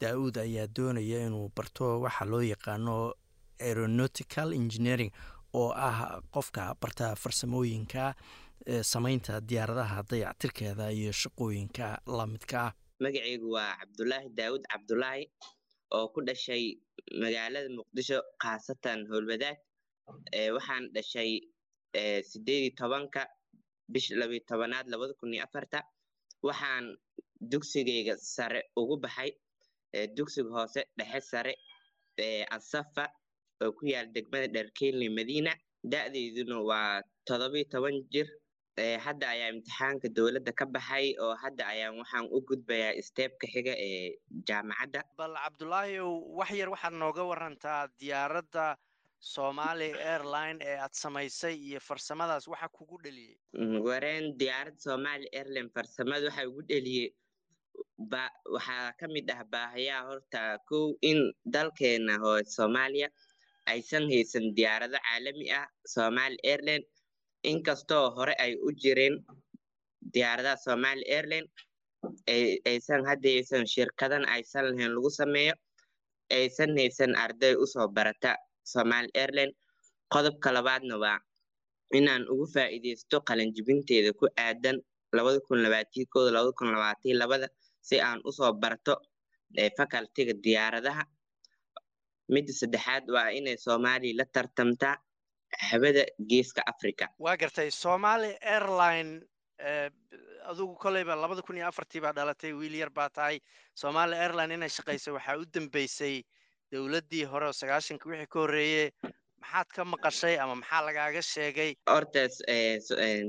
Daa'uud 0.00 0.36
ayaa 0.40 0.66
doonaya 0.76 1.26
inuu 1.26 1.48
barto 1.56 2.00
waxa 2.00 2.24
loo 2.24 2.40
yaqaano 2.42 3.12
aeronautical 3.60 4.52
engineering 4.52 5.12
oo 5.60 5.70
ah 5.88 6.20
qofka 6.34 6.62
barta 6.82 7.06
farsamooyinka 7.22 8.04
samaynta 8.92 9.40
diyaaradaha 9.48 10.02
dayactirkeeda 10.10 10.86
iyo 10.98 11.12
shaqooyinka 11.22 11.86
la 12.16 12.24
midka 12.32 12.58
ah. 12.66 12.72
Magacaygu 13.04 13.48
waa 13.56 13.76
cabdulaahi 13.80 14.28
daawud 14.38 14.62
cabdulaahi 14.72 15.24
oo 15.96 16.06
ku 16.14 16.20
dhashay 16.28 16.64
magaalada 17.22 17.68
muqdisho 17.78 18.18
khaasatan 18.42 18.98
howlwadaag 19.10 19.58
waxaan 20.56 20.84
dhashay 20.94 21.30
sideedii 22.30 22.70
tobanka 22.78 23.22
bisha 23.92 24.14
labiyo 24.20 24.40
tobanaad 24.48 24.86
labada 24.92 25.14
kun 25.20 25.34
iyo 25.34 25.44
afarta. 25.44 25.78
Waxaan 26.46 26.96
dugsigayga 27.50 28.14
sare 28.16 28.60
ugu 28.80 28.96
baxay 29.04 29.30
dugsiga 30.16 30.50
hoose 30.56 30.80
dhexe 30.98 31.20
sare 31.30 31.52
asafa 32.56 33.04
oo 33.62 33.72
ku 33.78 33.86
yaal 33.92 34.08
degmada 34.14 34.48
dherkeynli 34.56 35.08
madiina. 35.18 35.52
Da'deyduna 35.92 36.56
waa 36.70 37.02
todobiyo 37.28 37.64
toban 37.72 37.96
jir. 38.12 38.28
Hadda 39.04 39.26
ayaa 39.34 39.50
imtixaanka 39.54 40.08
dowladda 40.16 40.52
ka 40.58 40.64
baxay 40.66 41.14
oo 41.22 41.34
hadda 41.42 41.62
ayaan 41.72 41.94
waxaan 42.00 42.26
u 42.36 42.40
gudbayaa 42.48 42.98
steebka 43.08 43.46
xiga 43.54 43.74
ee 43.88 44.18
jaamacadda. 44.48 45.00
Bal 45.18 45.34
cabdulaahi 45.44 45.98
wax 46.38 46.50
yar 46.60 46.68
waxaad 46.74 46.94
nooga 47.02 47.22
warantaa 47.30 47.86
diyaaradda 48.00 48.74
somali 49.34 49.88
airline 50.12 50.58
ee 50.70 50.76
aad 50.84 50.92
samaysay 51.02 51.54
iyo 51.68 51.80
farsamadaas 51.88 52.48
waxa 52.52 52.68
kugu 52.76 52.96
dheliyey 53.04 53.36
wareen 53.86 54.24
diyaaradda 54.40 54.80
somali 54.88 55.26
airline 55.38 55.70
farsamada 55.76 56.26
waxa 56.28 56.48
ugu 56.50 56.62
dheliyey 56.70 57.08
waxaa 58.54 58.92
ka 58.98 59.06
mid 59.14 59.30
ah 59.30 59.42
baahayaa 59.52 60.02
horta 60.08 60.42
kow 60.68 60.84
in 61.10 61.20
dalkeena 61.54 62.18
hoo 62.24 62.36
soomaaliya 62.56 63.08
aysan 63.72 64.04
haysan 64.12 64.44
diyaarado 64.56 64.98
caalami 65.06 65.46
ah 65.58 65.66
somali 65.94 66.36
airline 66.52 66.84
inkastoo 67.50 68.04
hore 68.16 68.34
ay 68.44 68.52
u 68.66 68.68
jireen 68.82 69.14
diyaaradaha 70.14 70.56
somali 70.66 71.02
airline 71.16 71.46
aysan 72.70 73.00
hadda 73.08 73.28
aysan 73.38 73.64
shirkadan 73.74 74.24
aysan 74.34 74.64
lahayn 74.70 74.92
lagu 74.96 75.10
sameeyo 75.20 75.54
aysan 76.38 76.70
haysan 76.78 77.12
arday 77.24 77.54
u 77.62 77.66
soo 77.72 77.88
barata 77.96 78.30
somali 78.72 79.08
airline 79.22 79.52
qodobka 80.12 80.48
labaadna 80.56 80.94
waa 81.04 81.18
inaan 81.98 82.22
ugu 82.32 82.46
faa'iidaysto 82.54 83.16
qalanjibinteeda 83.28 84.10
ku 84.20 84.26
aadan 84.46 84.76
labada 85.16 85.38
kun 85.46 85.58
labaatiyo 85.64 86.04
kooda 86.12 86.30
labada 86.36 86.52
kun 86.58 86.68
labaatiyo 86.74 87.14
labada 87.22 87.46
si 87.88 87.96
aan 88.08 88.20
u 88.28 88.30
soo 88.38 88.52
barto 88.62 88.94
facultiga 89.76 90.32
diyaaradaha 90.44 91.02
midda 92.32 92.52
saddexaad 92.60 93.04
waa 93.16 93.28
inay 93.38 93.56
soomaaliya 93.66 94.18
la 94.20 94.24
tartamtaa 94.36 94.96
habada 95.70 96.04
geeska 96.30 96.62
africa 96.72 97.06
waa 97.18 97.36
gartay 97.42 97.70
somali 97.70 98.30
airline 98.54 99.12
adugu 100.50 100.74
koleyba 100.84 101.14
labada 101.16 101.42
kun 101.42 101.56
iyo 101.56 101.66
afartii 101.68 102.00
baa 102.04 102.12
dhalatay 102.12 102.52
wiil 102.52 102.74
yar 102.74 102.90
baa 102.90 103.08
tahay. 103.08 103.38
Somali 103.82 104.14
airline 104.24 104.54
inay 104.54 104.68
shaqayso 104.76 105.14
waxaa 105.16 105.36
u 105.42 105.44
dambeysay 105.54 106.16
dowladdii 106.72 107.24
hore 107.32 107.46
oo 107.46 107.52
sagaashanka 107.60 108.08
wixii 108.10 108.26
ka 108.32 108.38
horreeye 108.42 108.84
maxaad 109.42 109.68
ka 109.76 109.82
maqashay 109.92 110.34
ama 110.42 110.54
maxaa 110.60 110.82
lagaaga 110.88 111.22
sheegay? 111.22 111.70
Hortaas 111.92 112.36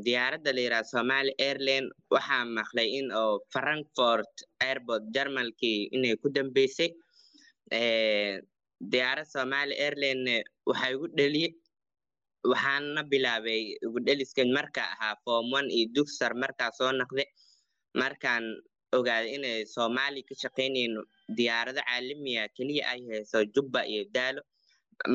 diyaaradda 0.06 0.52
la 0.56 0.62
yidhaha 0.66 0.84
somali 0.94 1.32
airline 1.48 1.88
waxaa 2.16 2.44
maqlay 2.58 2.88
in 3.00 3.08
oo 3.22 3.40
frankfort 3.54 4.34
airport 4.70 5.04
jarmalkii 5.16 5.78
inay 5.96 6.16
ku 6.24 6.30
dambeysay 6.38 6.90
diyaarad 8.82 9.28
somali 9.28 9.74
airline 9.80 10.44
waxaa 10.68 10.92
igu 10.96 11.08
dheliyey 11.18 11.52
waxaana 12.52 13.02
bilaabay 13.12 13.62
igudheliskan 13.86 14.50
marka 14.52 14.84
ahaa 14.94 15.16
form 15.24 15.48
one 15.54 15.70
iyo 15.72 15.88
dugsar 15.96 16.32
markaa 16.36 16.72
soo 16.78 16.92
naqday 16.92 17.28
markaan 18.02 18.44
ogaaday 18.98 19.32
inay 19.36 19.66
soomaaliya 19.76 20.28
ka 20.30 20.34
shaqaynayno 20.42 21.02
diyaarado 21.38 21.80
caalamiya 21.88 22.44
keliya 22.56 22.84
ay 22.92 23.00
hayso 23.10 23.40
jubba 23.56 23.82
iyo 23.88 24.04
daalo 24.16 24.42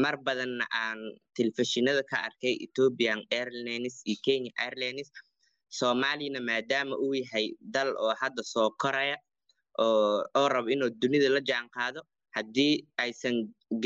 mar 0.03 0.17
badanna 0.27 0.65
aan 0.83 0.99
telefishinada 1.37 2.03
ka 2.11 2.17
arkay 2.29 2.55
ethiopian 2.65 3.21
airlines 3.31 3.97
iyo 4.05 4.19
kenya 4.25 4.51
airlines. 4.65 5.09
Soomaaliyana 5.79 6.41
maadaama 6.49 6.95
uu 6.99 7.15
yahay 7.15 7.47
dal 7.61 7.95
oo 7.97 8.13
hadda 8.21 8.43
soo 8.43 8.71
koraya 8.83 9.17
oo 9.79 10.49
rabo 10.53 10.69
inuu 10.75 10.91
dunida 11.01 11.29
la 11.31 11.41
jaan 11.41 11.69
qaado 11.77 12.01
haddii 12.37 12.73
aysan 13.05 13.37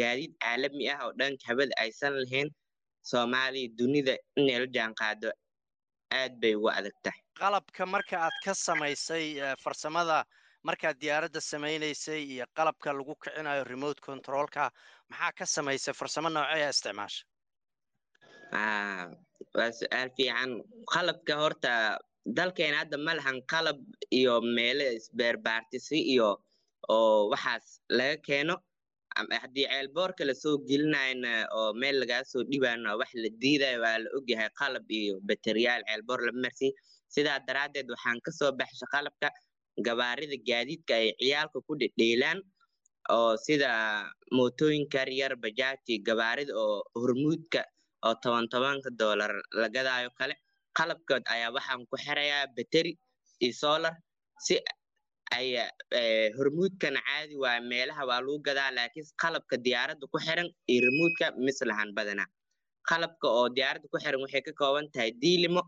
gaadiid 0.00 0.33
caalami 0.42 0.85
ah 0.94 1.00
oo 1.07 1.12
dhanka 1.18 1.44
habada 1.50 1.74
aysan 1.85 2.12
lahayn 2.22 2.48
soomaaliya 3.11 3.68
dunida 3.78 4.14
inay 4.40 4.59
la 4.62 4.66
jaan 4.76 4.92
qaado 5.00 5.30
aad 6.20 6.33
bay 6.42 6.54
ugu 6.59 6.68
adag 6.78 6.96
tahay 7.04 7.20
qalabka 7.40 7.83
marka 7.94 8.16
aad 8.26 8.37
ka 8.44 8.52
samaysay 8.66 9.24
farsamada 9.64 10.18
markaad 10.68 10.96
diyaaradda 11.02 11.40
samaynaysay 11.52 12.20
iyo 12.35 12.44
qalabka 12.59 12.88
lagu 12.98 13.14
kicinayo 13.22 13.62
remote 13.72 14.00
controlka 14.09 14.62
maxaa 15.11 15.33
ka 15.38 15.44
samaysay 15.57 15.94
farsamo 16.00 16.28
nooceeya 16.37 16.68
isticmaasha? 16.74 17.22
Waa 19.57 19.70
su'aal 19.78 20.11
fiican. 20.16 20.50
Qalabka 20.92 21.35
horta 21.42 21.72
dalkeena 22.37 22.76
hadda 22.83 22.96
ma 23.07 23.12
lahan 23.18 23.38
qalab 23.52 23.78
iyo 24.18 24.35
meelo 24.57 24.85
isbeerbaartisi 24.98 25.98
iyo 26.14 26.28
oo 26.97 27.29
waxaas 27.33 27.66
laga 27.99 28.16
keeno. 28.27 28.55
Haddii 29.42 29.66
ceelboorka 29.70 30.23
la 30.29 30.35
soo 30.42 30.57
gelinayna 30.68 31.33
oo 31.59 31.70
meel 31.81 31.97
lagaa 32.03 32.23
soo 32.33 32.42
dhibaano 32.51 32.99
wax 33.01 33.11
la 33.23 33.29
diidayo 33.42 33.79
waa 33.85 33.99
la 34.03 34.09
ogyahay 34.18 34.51
qalab 34.61 34.87
iyo 34.90 35.14
bateriyaal 35.29 35.83
ceelboor 35.88 36.20
lama 36.27 36.40
marsiy 36.44 36.70
sidaa 37.14 37.38
daraaddeed 37.47 37.88
waxaan 37.94 38.18
ka 38.27 38.31
soo 38.38 38.51
baxshay 38.59 38.88
qalabka 38.94 39.29
gabaarida 39.87 40.37
gaadiidka 40.49 40.94
ay 41.01 41.09
ciyaalka 41.20 41.59
ku 41.66 41.73
dhedheelaan 41.81 42.38
oo 43.16 43.33
sida 43.47 43.70
mootooyinka 44.37 45.01
yar 45.20 45.35
bajaajti 45.44 45.94
gabaarida 46.09 46.53
oo 46.62 46.77
hormuudka 47.01 47.61
oo 48.07 48.14
toban 48.23 48.47
tobanka 48.53 48.90
doolar 49.01 49.33
la 49.61 49.68
gadaayo 49.77 50.11
kale. 50.18 50.35
Qalabkood 50.79 51.23
ayaa 51.35 51.51
waxaan 51.57 51.87
ku 51.90 51.97
xirayaa 52.05 52.47
bateri 52.57 52.92
iyo 53.44 53.53
solar 53.62 53.94
si 54.47 54.55
hormuudkan 56.37 56.95
caadi 57.07 57.35
waa 57.37 57.61
meelaha 57.61 58.03
waa 58.07 58.21
lagu 58.21 58.39
gadaa 58.47 58.71
laakiin 58.77 59.07
qalabka 59.23 59.57
diyaaradda 59.57 60.07
ku 60.13 60.19
xiran 60.19 60.49
iyo 60.69 60.81
remuudka 60.87 61.27
mislahan 61.47 61.91
badanaa 61.97 62.29
qalabka 62.89 63.27
oo 63.29 63.49
diyaaradda 63.57 63.89
ku 63.93 63.99
xiran 63.99 64.21
waxay 64.25 64.43
ka 64.47 64.53
kooban 64.61 64.87
tahay 64.93 65.11
diilimo 65.23 65.63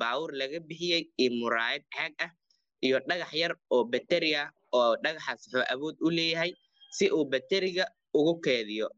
baawur 0.00 0.30
laga 0.40 0.58
bixiyey 0.68 1.02
iyo 1.22 1.30
muraayad 1.40 1.84
caag 1.94 2.12
ah 2.26 2.30
iyo 2.84 2.96
dhagax 3.08 3.32
yar 3.32 3.52
oo 3.74 3.84
bateri 3.92 4.30
ah 4.42 4.48
oo 4.74 4.96
dhagaxaas 5.04 5.40
wuxuu 5.48 5.64
awood 5.72 5.96
u 6.06 6.08
leeyahay 6.10 6.50
si 6.96 7.06
uu 7.10 7.24
bateriga 7.32 7.84
ugu 8.14 8.34
keediyo 8.44 8.88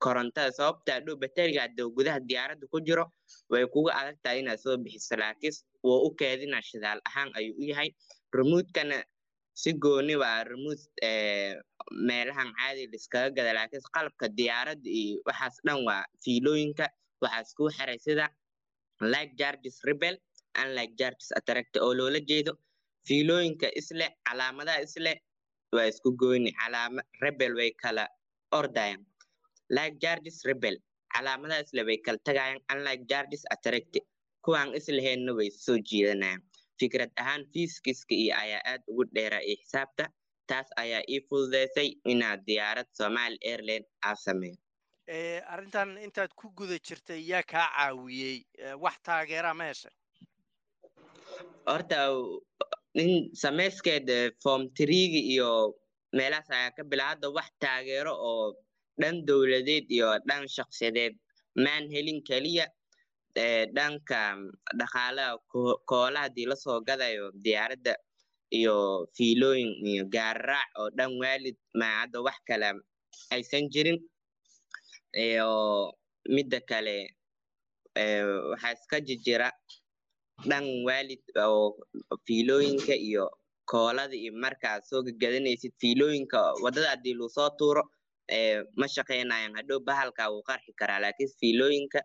korontada. 0.00 0.48
Sababta 0.56 0.90
adhow 0.98 1.16
bateriga 1.22 1.60
hadduu 1.68 1.92
gudaha 1.96 2.18
diyaaradda 2.28 2.64
ku 2.72 2.78
jiro 2.86 3.04
way 3.52 3.64
kuga 3.74 3.92
adag 4.00 4.16
inaad 4.40 4.58
soo 4.64 4.76
bixiso 4.84 5.14
laakiin 5.20 5.54
wuu 5.84 6.06
u 6.06 6.10
keedinaa 6.20 6.62
shidaal 6.68 7.00
ahaan 7.08 7.28
ayuu 7.38 7.54
u 7.60 7.62
yahay 7.70 7.90
remuudkana 8.38 8.98
si 9.60 9.72
gooni 9.82 10.14
waa 10.22 10.44
remuud 10.50 10.80
meelahan 12.08 12.50
caadi 12.58 12.86
liskaga 12.92 13.30
gada 13.36 13.52
laakiin 13.58 13.82
qalabka 13.94 14.26
diyaaradda 14.38 14.88
iyo 15.00 15.16
waxaas 15.28 15.56
dhan 15.66 15.78
waa 15.88 16.04
fiilooyinka. 16.24 16.86
Waxaa 17.22 17.42
iskuu 17.46 17.68
xiray 17.76 17.98
sida 18.06 18.26
like 19.12 19.32
charges 19.40 19.76
rebel 19.88 20.16
and 20.60 20.70
like 20.78 20.92
charges 21.00 21.28
attract 21.38 21.74
oo 21.76 21.92
loola 21.98 22.20
jeedo. 22.30 22.52
Fiilooyinka 23.08 23.66
isle 23.80 24.06
calaamadaha 24.26 24.80
isle 24.86 25.12
waa 25.74 25.86
isku 25.92 26.10
goyni 26.20 26.50
calaama 26.60 27.02
rebel 27.24 27.52
way 27.60 27.70
kala 27.82 28.04
ordayaan. 28.58 29.02
Like 29.76 29.96
charges 30.04 30.38
rebel 30.48 30.76
calaamadaha 31.14 31.60
isle 31.66 31.82
way 31.88 31.98
kala 32.06 32.18
tagayaan 32.28 32.60
unlike 32.72 33.04
charges 33.12 33.42
attract 33.54 33.94
kuwaan 34.44 34.70
isleheenna 34.78 35.32
way 35.38 35.50
soo 35.64 35.76
jiidanayaan 35.88 36.40
fikrad 36.80 37.10
ahaan 37.22 37.42
fiiskiska 37.52 38.14
iyo 38.22 38.34
ayaa 38.42 38.62
aad 38.72 38.82
ugu 38.90 39.04
dheeraa 39.14 39.42
iyo 39.48 39.56
xisaabta. 39.62 40.04
Taas 40.50 40.68
ayaa 40.82 41.02
ii 41.14 41.20
fududeysay 41.28 41.88
inaad 42.12 42.40
diyaarad 42.46 42.88
somali 43.00 43.36
airline 43.50 43.86
aa 44.08 44.14
sameeyo 44.24 44.56
arrintan 45.52 45.90
intaad 46.06 46.32
ku 46.40 46.46
guda 46.58 46.76
jirtay 46.86 47.20
yaa 47.30 47.42
kaa 47.52 47.66
caawiyey 47.76 48.36
wax 48.84 48.96
taageeraa 49.06 49.54
ma 49.60 49.64
heshay 49.70 49.94
horta 51.66 51.98
in 53.02 53.12
samayskeeda 53.42 54.16
form 54.42 54.62
triigi 54.78 55.20
iyo 55.34 55.50
meelahaas 56.18 56.50
ayaa 56.58 56.70
ka 56.76 56.82
bila 56.90 57.04
hadda 57.10 57.28
wax 57.36 57.48
taageero 57.64 58.12
oo 58.30 58.46
dhan 59.00 59.16
dowladeed 59.28 59.84
iyo 59.96 60.08
dhan 60.28 60.48
shakhsiyadeed 60.56 61.14
maan 61.64 61.84
helin 61.94 62.20
keliya 62.28 62.66
dhanka 63.76 64.20
dhaqaalaha 64.78 65.38
koola 65.90 66.20
haddii 66.26 66.46
la 66.50 66.56
soo 66.56 66.80
gadayo 66.88 67.30
diyaaradda 67.44 67.94
iyo 68.58 69.06
fiilooyin 69.16 69.70
iyo 69.86 70.04
gaararaac 70.14 70.68
oo 70.80 70.88
dhan 70.96 71.12
waalid 71.22 71.56
ma 71.78 71.86
hadda 72.02 72.18
wax 72.26 72.38
kale 72.48 72.68
aysan 73.30 73.68
jirin 73.72 73.98
iyo 75.14 75.48
midda 76.34 76.60
kale 76.60 76.96
waxaa 78.50 78.72
iska 78.74 78.96
jijira 79.00 79.48
dhan 80.48 80.66
waalid 80.86 81.22
oo 81.46 81.78
fiilooyinka 82.26 82.94
iyo 82.94 83.30
koolada 83.70 84.14
iyo 84.16 84.32
markaad 84.34 84.82
soo 84.82 85.02
gagadanaysid 85.06 85.72
fiilooyinka 85.80 86.38
waddada 86.62 86.88
haddii 86.98 87.14
luu 87.14 87.28
soo 87.30 87.50
tuuro 87.58 87.82
ma 88.76 88.86
shaqaynayan 88.94 89.54
hadhow 89.58 89.78
bahalka 89.88 90.30
wuu 90.32 90.42
qarxi 90.42 90.72
karaa 90.80 90.98
laakiin 91.04 91.30
fiilooyinka 91.40 92.00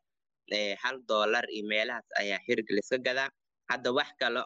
hal 0.84 0.98
doolar 1.10 1.46
iyo 1.50 1.66
meelahaas 1.68 2.06
ayaa 2.20 2.40
xiriga 2.46 2.72
laiska 2.76 2.98
gadaa. 2.98 3.30
Hadda 3.70 3.92
wax 3.98 4.10
kale 4.20 4.42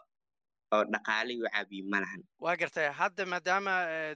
oo 0.74 0.84
dhaqaale 0.92 1.32
iyo 1.34 1.48
caabiyo 1.54 1.84
ma 1.92 2.00
lahan. 2.00 2.22
Waa 2.38 2.56
gartay 2.56 2.88
hadda 2.92 3.26
maadaama 3.26 3.74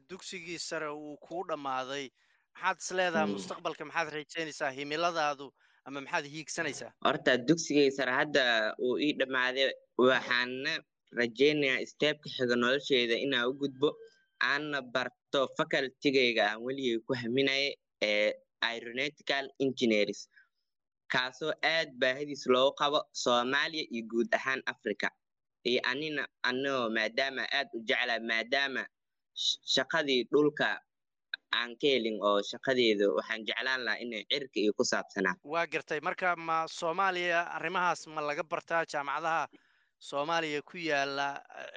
dugsigii 0.08 0.58
sare 0.58 0.88
uu 0.88 1.16
kuu 1.26 1.44
dhammaaday 1.48 2.08
maxaad 2.54 2.78
is 2.80 2.90
leedahay 2.98 3.28
mustaqbalka? 3.34 3.84
Maxaad 3.84 4.08
rajaynaysaa 4.16 4.70
himiladaadu 4.78 5.52
ama 5.84 6.00
maxaad 6.00 6.24
hiigsanaysaa? 6.34 6.92
Horta 7.04 7.36
dugsigii 7.48 7.90
sare 7.90 8.12
hadda 8.20 8.42
uu 8.78 8.96
ii 8.98 9.12
dhammaaday 9.20 9.68
waxaana 9.98 10.72
rajaynayaa 11.20 11.86
steebka 11.92 12.28
xiga 12.36 12.56
nolosheeda 12.56 13.16
inaan 13.26 13.48
u 13.50 13.54
gudbo. 13.62 13.90
Aanna 14.42 14.82
barto 14.82 15.40
facultigayga 15.56 16.42
aan 16.50 16.62
weligay 16.66 16.98
ku 17.06 17.12
haminaya 17.14 17.70
ee 18.02 18.32
aeronautical 18.68 19.46
engineers 19.64 20.28
kaasoo 21.12 21.52
aad 21.72 21.90
baahidiis 22.02 22.46
loogu 22.52 22.72
qabo 22.80 22.98
soomaaliya 23.22 23.84
iyo 23.94 24.02
guud 24.10 24.30
ahaan 24.38 24.62
africa 24.72 25.08
iyo 25.70 25.80
anina 25.90 26.22
anigoo 26.48 26.88
maadaama 26.96 27.42
aad 27.58 27.68
u 27.76 27.80
jeclaa 27.88 28.20
maadaama 28.30 28.82
shaqadii 29.74 30.22
dhulka 30.32 30.68
aan 31.58 31.70
ka 31.80 31.86
helin 31.92 32.18
oo 32.28 32.38
shaqadeedu 32.50 33.06
waxaan 33.16 33.44
jeclaan 33.48 33.84
lahaa 33.86 34.02
inay 34.04 34.22
cirka 34.32 34.58
iyo 34.64 34.72
ku 34.78 34.84
saabsanaa 34.84 35.34
waa 35.52 35.66
gartay. 35.72 36.00
Marka 36.00 36.36
ma 36.36 36.56
soomaaliya 36.78 37.40
arrimahaas 37.56 38.06
ma 38.14 38.20
laga 38.28 38.42
bartaa 38.52 38.82
jaamacadaha 38.92 39.48
soomaaliya 40.08 40.62
ku 40.70 40.76
yaalla 40.78 41.26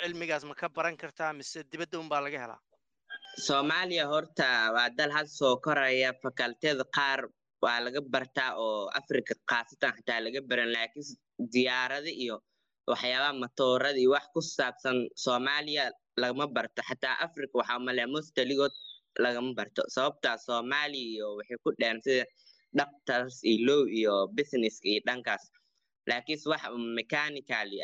cilmigaas 0.01 0.43
ma 0.49 0.55
ka 0.61 0.69
baran 0.69 0.97
kartaa 0.97 1.33
mise 1.33 1.63
dibadda 1.71 1.99
unbaa 1.99 2.21
laga 2.25 2.39
helaa? 2.43 2.59
Soomaaliya 3.47 4.05
horta 4.11 4.71
waa 4.75 4.89
dal 4.97 5.11
had 5.17 5.27
soo 5.27 5.55
koraya 5.65 6.13
fakaltiyada 6.23 6.83
qaar 6.97 7.19
waa 7.63 7.79
laga 7.85 8.01
bartaa 8.13 8.51
oo 8.65 8.85
africa 8.99 9.33
khaasatan 9.49 9.91
xataa 9.97 10.19
laga 10.25 10.39
baran 10.49 10.69
laakiin 10.75 11.07
diyaarada 11.53 12.11
iyo 12.23 12.35
waxyaabaha 12.89 13.33
matoorada 13.43 13.99
iyo 14.03 14.11
wax 14.15 14.25
ku 14.33 14.39
saabsan 14.41 14.97
soomaaliya 15.23 15.83
lagama 16.21 16.45
barto. 16.55 16.81
Xataa 16.89 17.15
africa 17.25 17.53
waxaa 17.59 17.79
malea 17.87 18.07
mostaligood 18.15 18.73
lagama 19.23 19.51
barto. 19.57 19.81
Sababtaa 19.95 20.37
soomaaliya 20.47 21.07
iyo 21.13 21.27
waxay 21.37 21.57
ku 21.63 21.69
dheen 21.79 21.97
sida 22.05 22.23
doctors 22.79 23.35
iyo 23.51 23.59
low 23.67 23.81
iyo 23.99 24.13
businesska 24.35 24.87
iyo 24.93 25.01
dhankaas. 25.07 25.43
Laakiinse 26.09 26.45
wax 26.51 26.61
mechanical 26.99 27.67
iyo 27.73 27.83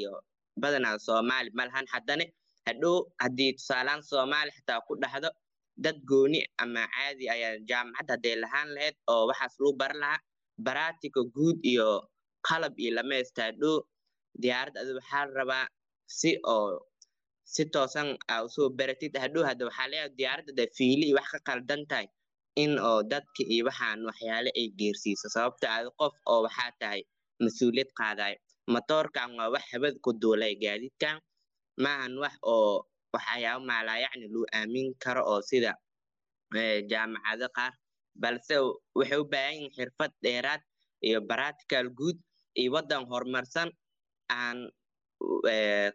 iyo 0.00 0.12
badanaa 0.60 0.98
soomaali 1.06 1.50
malahan 1.58 1.86
haddana 1.92 2.24
hadhow 2.66 2.96
haddii 3.22 3.52
tusaalaan 3.58 4.02
soomaali 4.10 4.50
xataa 4.56 4.80
ku 4.86 4.92
dhahdo 5.02 5.28
dad 5.84 5.98
gooni 6.10 6.40
ama 6.62 6.82
caadi 6.94 7.24
ayaa 7.34 7.54
jaamacad 7.68 8.08
hadday 8.12 8.36
lahaan 8.44 8.68
lahayd 8.76 8.96
oo 9.12 9.22
waxaas 9.30 9.54
lagu 9.60 9.72
baran 9.80 9.98
lahaa 10.04 10.20
baratika 10.66 11.20
guud 11.36 11.58
iyo 11.72 11.88
qalab 12.48 12.74
iyo 12.82 12.90
lamaysta 12.98 13.40
hadhow 13.48 13.76
diyaarad 14.42 14.74
adi 14.80 14.92
waxaa 14.98 15.24
rabaa 15.38 15.66
si 16.18 16.30
oo 16.54 16.68
si 17.52 17.62
toosan 17.74 18.08
aa 18.32 18.40
u 18.46 18.48
soo 18.54 18.68
baratid 18.78 19.12
hadhow 19.22 19.42
hadda 19.48 19.62
waxaa 19.68 19.88
leeyahay 19.92 20.12
diyaaradda 20.18 20.52
da 20.58 20.64
fiili 20.76 21.04
iyo 21.08 21.16
wax 21.18 21.28
ka 21.34 21.38
qaldan 21.48 21.82
tahay 21.90 22.06
in 22.62 22.72
oo 22.88 23.00
dadka 23.12 23.42
iyo 23.54 23.62
waxaan 23.68 23.98
waxyaale 24.08 24.50
ay 24.60 24.66
geersiiso. 24.78 25.26
Sababta 25.34 25.66
adi 25.76 25.90
qof 26.00 26.14
oo 26.32 26.40
waxaa 26.46 26.70
tahay 26.80 27.00
mas'uuliyad 27.44 27.90
qaadayo. 27.98 28.36
Matoorkan 28.74 29.30
waa 29.38 29.48
wax 29.54 29.64
habad 29.72 29.94
ku 30.04 30.10
duulay 30.22 30.54
gaadiidkan 30.62 31.16
maahan 31.84 32.12
wax 32.22 32.34
oo 32.54 32.74
waxyaaba 33.14 33.64
maalaa 33.70 33.98
yacni 34.04 34.26
loo 34.34 34.46
aamin 34.58 34.88
karo 35.04 35.22
oo 35.32 35.40
sida 35.50 35.72
jaamacado 36.90 37.48
qaar. 37.56 37.72
Balse 38.22 38.54
waxay 38.98 39.18
u 39.22 39.24
baahan 39.32 39.54
yihiin 39.54 39.72
xirfad 39.76 40.12
dheeraad 40.22 40.62
iyo 41.06 41.20
baratical 41.20 41.86
guud 41.98 42.18
iyo 42.60 42.72
waddan 42.74 43.04
horumarsan 43.10 43.70
aan 44.28 44.58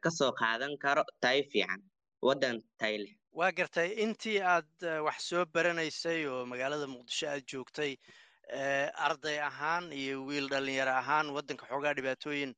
ka 0.03 0.09
soo 0.17 0.31
qaadan 0.41 0.77
karo 0.83 1.03
tayo 1.21 1.43
fiican 1.51 1.81
waddan 2.21 2.61
tay 2.79 2.97
leh. 3.03 3.13
Waa 3.39 3.51
gartay 3.51 3.89
intii 4.03 4.39
aad 4.41 4.71
wax 5.05 5.17
soo 5.29 5.45
baranaysay 5.53 6.25
oo 6.27 6.45
magaalada 6.45 6.87
muqdisho 6.87 7.27
aad 7.27 7.43
joogtay 7.51 7.91
arday 9.07 9.39
ahaan 9.49 9.91
iyo 9.91 10.25
wiil 10.27 10.47
dhalinyaro 10.49 10.91
ahaan 11.01 11.27
waddanka 11.35 11.65
xoogaa 11.69 11.93
dhibaatooyin 11.97 12.51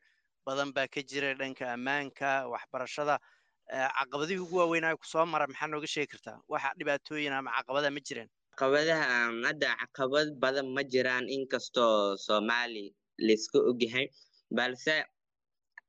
badan 0.45 0.73
baa 0.75 0.87
ka 0.87 1.01
jira 1.09 1.33
dhanka 1.39 1.65
ammaanka 1.73 2.47
waxbarashada 2.53 3.15
caqabadihii 3.69 4.39
ugu 4.45 4.55
waaweynaa 4.61 4.95
ku 5.01 5.05
soo 5.13 5.25
mara 5.25 5.47
maxaa 5.47 5.67
nooga 5.71 5.87
sheegi 5.93 6.07
kartaa 6.13 6.37
waxa 6.53 6.69
dhibaatooyin 6.79 7.33
ama 7.33 7.49
caqabada 7.57 7.89
ma 7.95 7.99
jireen 8.07 8.29
caqabadaha 8.53 9.05
hadda 9.47 9.69
caqabad 9.81 10.27
badan 10.43 10.67
ma 10.75 10.83
jiraan 10.93 11.25
inkastoo 11.37 12.17
soomaali 12.25 12.85
layska 13.27 13.57
ogyahay 13.69 14.05
balse 14.57 14.95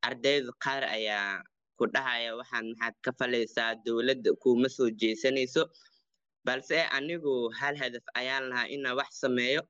ardayda 0.09 0.53
qaar 0.65 0.83
ayaa 0.97 1.43
ku 1.79 1.85
dhahaya 1.95 2.31
waxaan 2.41 2.67
maxaad 2.73 2.95
ka 3.05 3.11
falaysaa 3.19 3.71
dowladda 3.85 4.31
kuma 4.43 4.69
soo 4.77 4.89
jeesanayso 5.01 5.62
balse 6.47 6.77
anigu 6.97 7.33
hal 7.61 7.75
hadaf 7.83 8.05
ayaan 8.21 8.45
lahaa 8.51 8.69
inaan 8.75 8.97
wax 9.01 9.11
sameeyo 9.25 9.61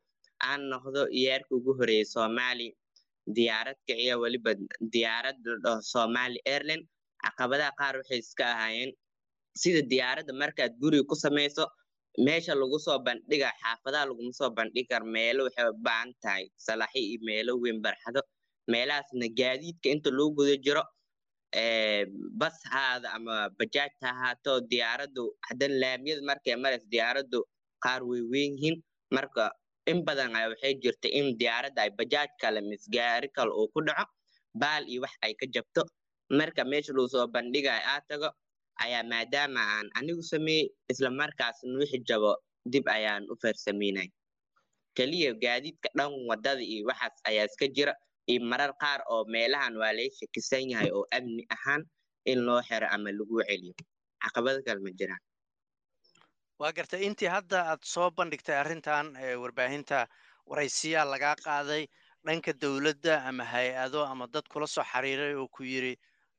aan 0.48 0.60
noqdo 0.72 1.02
yeerka 1.22 1.50
ugu 1.58 1.72
horreeya 1.78 2.04
soomaali 2.14 2.68
diyaarad 3.36 3.78
kiciya 3.86 4.14
weliba 4.22 4.52
diyaarad 4.94 5.36
la 5.50 5.56
dhaho 5.64 5.80
somali 5.94 6.38
airline 6.54 6.84
caqabadaha 7.24 7.72
qaar 7.80 7.94
waxay 8.00 8.18
iska 8.24 8.44
ahaayeen 8.54 8.90
sida 9.60 9.80
diyaaradda 9.92 10.32
markaad 10.42 10.72
guriga 10.82 11.04
ku 11.10 11.14
samayso 11.24 11.64
meesha 12.26 12.52
lagu 12.60 12.78
soo 12.86 12.98
bandhiga 13.06 13.48
xaafadaha 13.62 14.04
laguma 14.10 14.32
soo 14.38 14.50
bandhigi 14.58 14.88
karo 14.90 15.06
meelo 15.16 15.40
waxay 15.46 15.66
u 15.72 15.76
tahay 16.22 16.44
salaxyo 16.66 17.00
iyo 17.10 17.18
meelo 17.28 17.52
weyn 17.62 17.78
barxado 17.84 18.20
meelahaasna 18.72 19.26
gaadiidka 19.38 19.88
inta 19.94 20.08
loo 20.18 20.28
guda 20.36 20.54
jiro 20.64 20.82
bas 22.40 22.56
haada 22.72 23.08
ama 23.16 23.34
bajaaj 23.58 23.92
ha 24.02 24.08
ahaato 24.14 24.52
diyaaraddu 24.70 25.24
haddan 25.48 25.72
laamiyada 25.82 26.22
markay 26.30 26.54
marayso 26.64 26.86
diyaaraddu 26.94 27.38
qaar 27.84 28.00
way 28.08 28.22
weyn 28.32 28.52
yihiin. 28.58 28.76
Marka 29.16 29.44
in 29.90 29.98
badan 30.06 30.32
waxay 30.52 30.72
jirta 30.82 31.08
in 31.18 31.26
diyaaradda 31.40 31.80
ay 31.86 31.90
bajaaj 32.00 32.30
kale 32.42 32.60
misgaari 32.70 33.28
kale 33.36 33.50
uu 33.60 33.68
ku 33.74 33.80
dhaco 33.88 34.04
baal 34.62 34.82
iyo 34.92 35.00
wax 35.04 35.14
ay 35.26 35.32
ka 35.40 35.46
jabto 35.54 35.82
marka 36.30 36.64
meesha 36.64 36.92
lagu 36.92 37.08
soo 37.08 37.26
bandhigayo 37.34 37.82
aa 37.92 38.00
tago 38.08 38.28
ayaa 38.84 39.02
maadaama 39.10 39.60
aan 39.74 39.86
anigu 39.98 40.22
sameeyey 40.22 40.68
isla 40.90 41.10
markaasna 41.10 41.78
wixii 41.80 42.02
jabo 42.08 42.32
dib 42.72 42.84
ayaan 42.88 43.24
u 43.30 43.34
farsameynay. 43.42 44.08
Keliya 44.96 45.32
gaadiidka 45.42 45.88
dhan 45.96 46.12
waddada 46.28 46.60
iyo 46.62 46.86
waxaas 46.88 47.14
ayaa 47.28 47.46
iska 47.46 47.66
jira 47.76 47.92
iyo 48.26 48.40
marar 48.50 48.72
qaar 48.82 49.00
oo 49.12 49.24
meelahan 49.28 49.76
waa 49.80 49.92
laga 49.96 50.10
shakisan 50.18 50.70
yahay 50.72 50.90
oo 50.90 51.04
amni 51.16 51.42
ahaan 51.54 51.82
in 52.26 52.38
loo 52.46 52.60
xiro 52.68 52.86
ama 52.90 53.10
lagu 53.12 53.38
celiyo. 53.48 53.74
Caqabado 54.22 54.60
kale 54.66 54.80
ma 54.82 54.90
jiraan. 54.98 55.22
Waa 56.58 56.72
gartay 56.72 57.04
intii 57.06 57.28
hadda 57.30 57.58
aad 57.70 57.82
soo 57.84 58.10
bandhigtay 58.10 58.56
arrintan 58.62 59.14
warbaahinta 59.42 60.08
waraysiyaa 60.48 61.04
lagaa 61.12 61.36
qaaday 61.44 61.86
dhanka 62.26 62.52
dowladda 62.62 63.22
ama 63.28 63.44
hay'ado 63.44 64.00
ama 64.12 64.26
dad 64.26 64.44
kula 64.52 64.66
soo 64.66 64.82
xiriiray 64.92 65.34
oo 65.38 65.46
ku 65.48 65.62
yidhi 65.62 65.94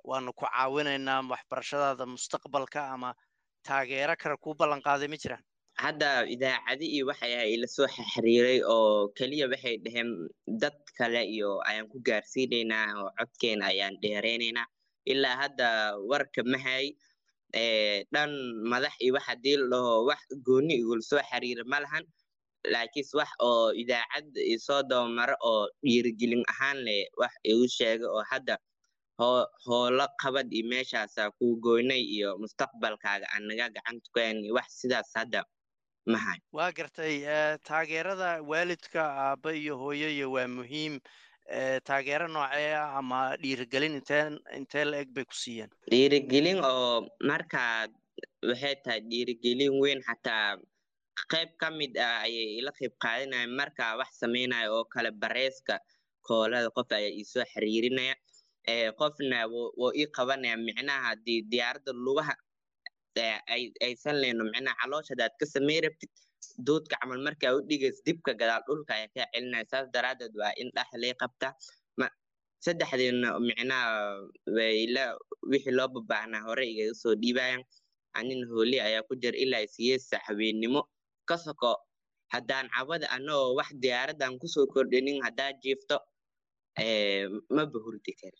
waanu 0.09 0.31
ku 0.39 0.45
caawinaynaa 0.45 1.21
waxbarashadaada 1.31 2.05
mustaqbalka 2.13 2.81
ama 2.95 3.09
taageero 3.67 4.15
kale 4.21 4.35
kuu 4.43 4.53
ballan 4.59 4.81
qaaday 4.87 5.07
ma 5.13 5.17
jiraan? 5.23 5.43
Hadda 5.83 6.09
idaacadi 6.35 6.85
iyo 6.95 7.03
waxay 7.09 7.33
ahay 7.37 7.49
ila 7.55 7.67
soo 7.75 7.87
xiriiray 8.13 8.59
oo 8.75 9.09
keliya 9.17 9.45
waxay 9.53 9.75
dhaheen 9.85 10.09
dad 10.61 10.77
kale 10.97 11.21
iyo 11.35 11.49
ayaan 11.69 11.87
ku 11.91 11.97
gaarsiinaynaa 12.07 12.85
oo 13.01 13.09
codkeena 13.19 13.65
ayaan 13.71 13.95
dheeraynaynaa 14.01 14.65
ilaa 15.11 15.35
hadda 15.41 15.67
warka 16.09 16.41
mahay 16.53 16.85
dhan 18.13 18.31
madax 18.71 18.93
iyo 19.03 19.13
wax 19.15 19.23
haddii 19.29 19.57
la 19.61 19.67
dhaho 19.73 19.93
wax 20.09 20.21
gooni 20.45 20.73
igula 20.81 21.01
soo 21.09 21.21
xiriira 21.29 21.63
ma 21.71 21.79
lahan. 21.85 22.03
Laakiinse 22.73 23.13
wax 23.19 23.29
oo 23.47 23.71
idaacad 23.81 24.27
isoo 24.55 24.81
dabamaro 24.89 25.35
oo 25.49 25.69
dhiirigelin 25.83 26.43
ahaan 26.51 26.77
leh 26.87 27.05
wax 27.21 27.33
igu 27.51 27.67
sheega 27.77 28.07
oo 28.15 28.23
hadda 28.31 28.57
hoola 29.21 30.05
qabad 30.21 30.47
iyo 30.53 30.65
meeshaasaa 30.69 31.31
kuu 31.37 31.55
goynay 31.65 32.01
iyo 32.15 32.37
mustaqbalkaaga 32.41 33.25
anaga 33.35 33.69
gacanta 33.75 34.07
ku 34.13 34.19
hayn 34.19 34.37
wax 34.55 34.67
sidaas 34.81 35.09
hadda 35.17 35.41
mahay 36.05 36.39
waa 36.57 36.71
gartay 36.71 37.25
taageerada 37.67 38.29
waalidka 38.51 39.01
aabba 39.25 39.51
iyo 39.53 39.77
hooyoyo 39.77 40.31
waa 40.31 40.47
muhiim. 40.47 40.99
Taageero 41.87 42.27
noocee 42.27 42.75
ah 42.75 42.97
ama 42.99 43.19
dhiirigelin 43.41 43.93
inteen 43.99 44.33
intee 44.57 44.83
la 44.85 44.97
eg 45.03 45.09
bay 45.15 45.23
ku 45.25 45.33
siiyeen? 45.43 45.69
Dhiirigelin 45.91 46.59
oo 46.59 47.07
markaad 47.29 47.91
waxay 48.49 48.75
tahay 48.83 48.99
dhiirigelin 49.09 49.73
weyn 49.81 50.01
xataa 50.07 50.59
qayb 51.31 51.49
ka 51.61 51.67
mid 51.71 51.95
ah 51.97 52.21
ayay 52.27 52.59
ila 52.59 52.71
qayb 52.79 52.93
qaadanayaan 53.03 53.55
markaa 53.59 53.95
wax 53.99 54.19
sameynaya 54.21 54.67
oo 54.75 54.83
kale 54.93 55.11
bareeska 55.21 55.79
koolada 56.27 56.69
qof 56.75 56.91
ayaa 56.91 57.15
iisoo 57.19 57.45
xiriirinaya 57.53 58.15
qofna 58.99 59.37
wuu 59.51 59.91
ii 59.99 60.07
qabanaya 60.17 60.57
micnaha 60.67 61.01
haddii 61.15 61.41
diyaaradda 61.51 61.91
lugaha 62.05 62.33
aysan 63.87 64.15
leyno 64.21 64.43
micnaha 64.51 64.75
caloosh 64.81 65.09
hadaad 65.13 65.33
ka 65.39 65.45
samey 65.53 65.79
rabtid 65.85 66.11
doodka 66.67 66.95
camal 67.01 67.19
markaa 67.27 67.55
u 67.57 67.61
dhigays 67.69 67.97
dibka 68.05 68.31
gadaal 68.39 68.61
dhulka 68.67 68.91
ayaa 68.97 69.09
kaa 69.15 69.27
celinaya 69.33 69.65
saas 69.71 69.87
daraadeed 69.93 70.33
waa 70.41 70.53
in 70.61 70.69
dhaxlay 70.75 71.13
qabtaa. 71.21 71.53
Saddexdeena 72.65 73.29
micnaha 73.47 73.85
wixii 75.51 75.73
loo 75.77 75.87
babaahnaa 75.95 76.41
hore 76.47 76.63
igaga 76.71 76.93
soo 77.01 77.13
dhiibayan 77.21 77.61
anin 78.17 78.41
hooli 78.49 78.77
ayaa 78.87 79.03
ku 79.07 79.13
jira 79.21 79.37
ilaa 79.43 79.65
siyeesa 79.73 80.17
habeennimo 80.25 80.81
ka 81.29 81.35
haddaan 82.33 82.67
cabada 82.75 83.07
anagoo 83.15 83.55
wax 83.57 83.69
diyaaradan 83.83 84.33
ku 84.41 84.47
soo 84.53 84.65
kordhinin 84.73 85.21
haddaa 85.25 85.51
jiifto 85.63 85.97
maba 87.55 87.77
hurdi 87.85 88.11
kari 88.19 88.39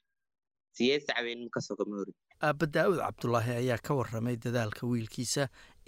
siyeesa 0.78 1.12
habeennimo 1.18 1.50
ka 1.56 1.62
soko 1.68 1.84
ma 1.90 1.96
hurdi 2.00 2.14
aabba 2.48 2.66
daa'uud 2.76 3.00
cabdulaahi 3.06 3.52
ayaa 3.62 3.80
ka 3.88 3.92
warramay 4.00 4.36
dadaalka 4.46 4.84
wiilkiisa 4.92 5.44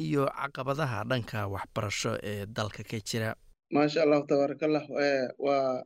iyo 0.05 0.23
caqabadaha 0.39 0.99
dhanka 1.11 1.39
waxbarasho 1.55 2.11
ee 2.31 2.45
dalka 2.57 2.83
ka 2.91 2.97
jira. 3.09 3.29
Maasha 3.75 3.99
allahu 4.05 4.23
tabaarakallah 4.31 4.83
waa 5.45 5.83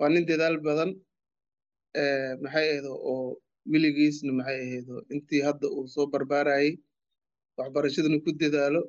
waa 0.00 0.08
nin 0.14 0.24
dadaal 0.30 0.56
badan 0.66 0.90
maxay 2.42 2.66
ahaydo 2.70 2.92
oo 3.12 3.18
weligiisna 3.72 4.32
maxay 4.38 4.58
ahaydo 4.66 4.96
intii 5.14 5.42
hadda 5.46 5.66
uu 5.76 5.86
soo 5.94 6.06
barbaarayay 6.14 6.70
waxbarashadana 7.58 8.18
ku 8.24 8.30
dadaalo 8.42 8.80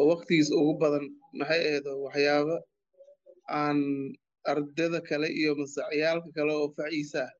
oo 0.00 0.06
waktigiisa 0.12 0.52
ugu 0.60 0.74
badan 0.82 1.04
maxay 1.40 1.60
ahaydo 1.68 1.92
waxyaaba 2.06 2.56
aan 3.60 3.78
ardada 4.52 4.98
kale 5.08 5.28
iyo 5.40 5.52
masacyaalka 5.60 6.28
kale 6.36 6.52
oo 6.58 6.68
faciisa 6.76 7.20
ah 7.26 7.32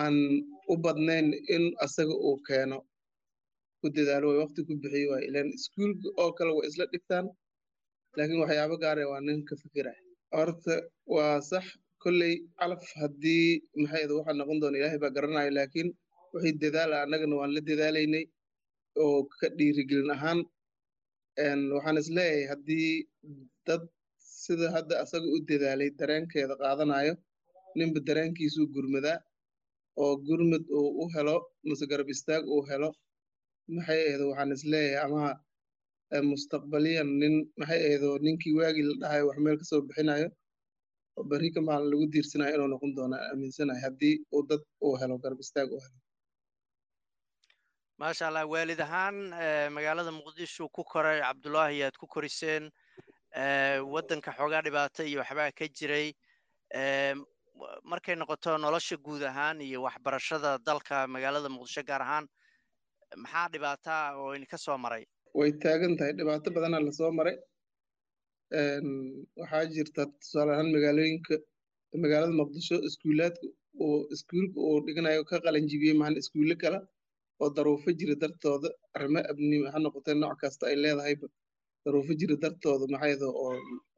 aan 0.00 0.16
u 0.72 0.74
badnayn 0.84 1.26
in 1.54 1.64
asaga 1.84 2.14
uu 2.28 2.36
keeno 2.48 2.78
ku 3.80 3.86
dadaalo. 3.96 4.26
Way 4.30 4.38
wakti 4.44 4.60
ku 4.68 4.72
bixiyo 4.82 5.08
waay 5.12 5.24
ilan 5.28 5.48
iskuulka 5.56 6.08
oo 6.22 6.30
kale 6.38 6.50
way 6.56 6.66
isla 6.70 6.84
dhigtaan. 6.92 7.26
Laakiin 8.16 8.40
waxyaabo 8.42 8.74
gaare 8.82 9.02
waa 9.10 9.20
nin 9.26 9.40
ka 9.48 9.54
fikiraya 9.62 10.00
horta 10.36 10.74
waa 11.14 11.36
sax. 11.50 11.64
Kolley 12.02 12.34
calaf 12.58 12.82
haddii 13.00 13.48
maxayda 13.82 14.12
waxaa 14.18 14.38
noqon 14.40 14.58
doona 14.60 14.76
ilaahay 14.78 15.00
baa 15.04 15.14
garanaya 15.16 15.50
laakiin 15.58 15.88
wixii 16.32 16.54
dadaala 16.62 16.96
annagana 17.04 17.34
waan 17.40 17.52
la 17.56 17.60
dadaalaynay 17.68 18.24
oo 19.02 19.18
ka 19.38 19.46
dhiirigelin 19.58 20.10
ahaan. 20.16 20.38
Waxaan 21.76 21.96
is 22.02 22.08
leeyahay 22.16 22.44
haddii 22.52 22.90
dad 23.66 23.82
sida 24.44 24.66
hadda 24.76 24.94
asaga 25.04 25.26
u 25.36 25.38
dadaalay 25.48 25.90
dareenkeeda 26.00 26.54
qaadanayo 26.62 27.14
ninba 27.78 27.98
dareenkiisuu 28.08 28.66
gurmadaa 28.74 29.18
oo 29.96 30.16
gurmud 30.26 30.64
uu 30.78 30.88
u 31.02 31.04
helo 31.14 31.36
mase 31.68 31.84
garab 31.90 32.08
istaag 32.14 32.42
uu 32.54 32.62
helo 32.70 32.90
maxay 33.68 34.00
ahdo 34.12 34.24
waxaan 34.30 34.52
is 34.56 34.64
leeyahay 34.64 35.04
ama 35.06 35.22
mustaqbaliyan 36.30 37.08
nin 37.20 37.34
maxay 37.60 37.80
ahdo 37.94 38.18
ninkii 38.24 38.54
waagii 38.58 38.82
la 38.88 38.94
dhahayo 39.02 39.26
wax 39.28 39.38
meel 39.44 39.56
ka 39.58 39.64
soo 39.70 39.80
bixinayo 39.88 40.28
oo 41.16 41.24
berri 41.30 41.50
ka 41.54 41.60
maalin 41.60 41.90
lagu 41.92 42.06
diirsanayo 42.12 42.54
inuu 42.56 42.68
noqon 42.72 42.94
doono 42.96 43.16
aaminsanahay 43.16 43.82
haddii 43.86 44.16
uu 44.34 44.42
dad 44.50 44.62
uu 44.84 44.94
helo 45.00 45.18
garab 45.22 45.40
istaag 45.40 45.68
uu 45.72 45.80
helo. 45.84 45.98
Maasha 48.00 48.28
allah 48.28 48.44
waalid 48.52 48.80
ahaan 48.80 49.16
magaalada 49.76 50.10
muqdisho 50.18 50.68
ku 50.76 50.82
koray 50.92 51.20
cabdulaahi 51.20 51.82
aad 51.84 51.96
ku 52.00 52.06
koriseen 52.06 52.70
waddanka 53.94 54.30
xoogaa 54.38 54.62
dhibaata 54.66 55.04
iyo 55.04 55.20
waxbaa 55.20 55.52
ka 55.58 55.66
jiray 55.76 56.08
markay 57.90 58.14
noqoto 58.20 58.50
nolosha 58.64 58.96
guud 59.06 59.22
ahaan 59.30 59.60
iyo 59.68 59.78
waxbarashada 59.86 60.50
dalka 60.68 60.96
magaalada 61.14 61.48
muqdisho 61.56 61.82
gaar 61.90 62.02
ahaan 62.06 62.26
maxaa 63.22 63.48
dhibaataa 63.52 64.02
oo 64.20 64.30
idinka 64.36 64.58
soo 64.66 64.78
maray? 64.84 65.04
Way 65.38 65.50
taagan 65.62 65.96
tahay. 65.98 66.12
Dhibaato 66.18 66.48
badanaa 66.56 66.82
la 66.86 66.92
soo 66.98 67.10
maray. 67.18 67.36
Waxaa 69.40 69.64
jirta 69.74 70.02
tusaale 70.20 70.50
ahaan 70.54 70.70
magaalooyinka 70.74 71.34
magaalada 72.02 72.32
muqdisho 72.40 72.76
iskuulaadka 72.88 73.46
uu 73.84 73.98
iskuulka 74.14 74.58
uu 74.68 74.78
dhiganayo 74.86 75.22
ka 75.30 75.36
qalanjibiyey 75.44 75.94
mahan 76.00 76.16
iskuulle 76.20 76.54
kale 76.62 76.78
oo 77.42 77.48
daruufo 77.56 77.90
jira 77.98 78.14
dartooda. 78.22 78.68
Arrimo 78.96 79.20
abni 79.30 79.56
ha 79.72 79.78
noqotee 79.84 80.14
nooc 80.22 80.36
kasta 80.42 80.64
ay 80.70 80.76
leedahayba. 80.82 81.26
Daruufo 81.84 82.12
jira 82.20 82.36
dartooda 82.42 82.84
maxayda 82.94 83.26
oo 83.42 83.54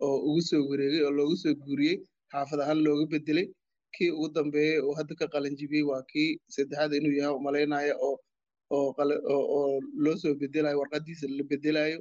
oo 0.07 0.17
ugu 0.29 0.41
soo 0.49 0.63
wareegay 0.71 1.03
oo 1.07 1.13
loogu 1.19 1.37
soo 1.43 1.55
guuriyey 1.65 1.97
xaafad 2.33 2.61
ahaan 2.65 2.81
looga 2.85 3.07
bedelay. 3.13 3.47
Kii 3.95 4.11
ugu 4.17 4.29
dambeeyey 4.37 4.79
oo 4.87 4.93
hadda 4.99 5.15
ka 5.21 5.27
qalanjibiyey 5.35 5.85
waa 5.91 6.03
kii 6.11 6.31
saddexaad 6.55 6.93
inuu 6.99 7.15
yahay 7.19 7.35
u 7.39 7.41
malaynaya 7.47 7.95
oo 8.07 8.17
oo 8.77 8.89
oo 9.55 9.81
loo 10.05 10.17
soo 10.23 10.35
bedelayo 10.41 10.77
warqadiisa 10.83 11.27
la 11.39 11.45
bedelayo. 11.51 11.99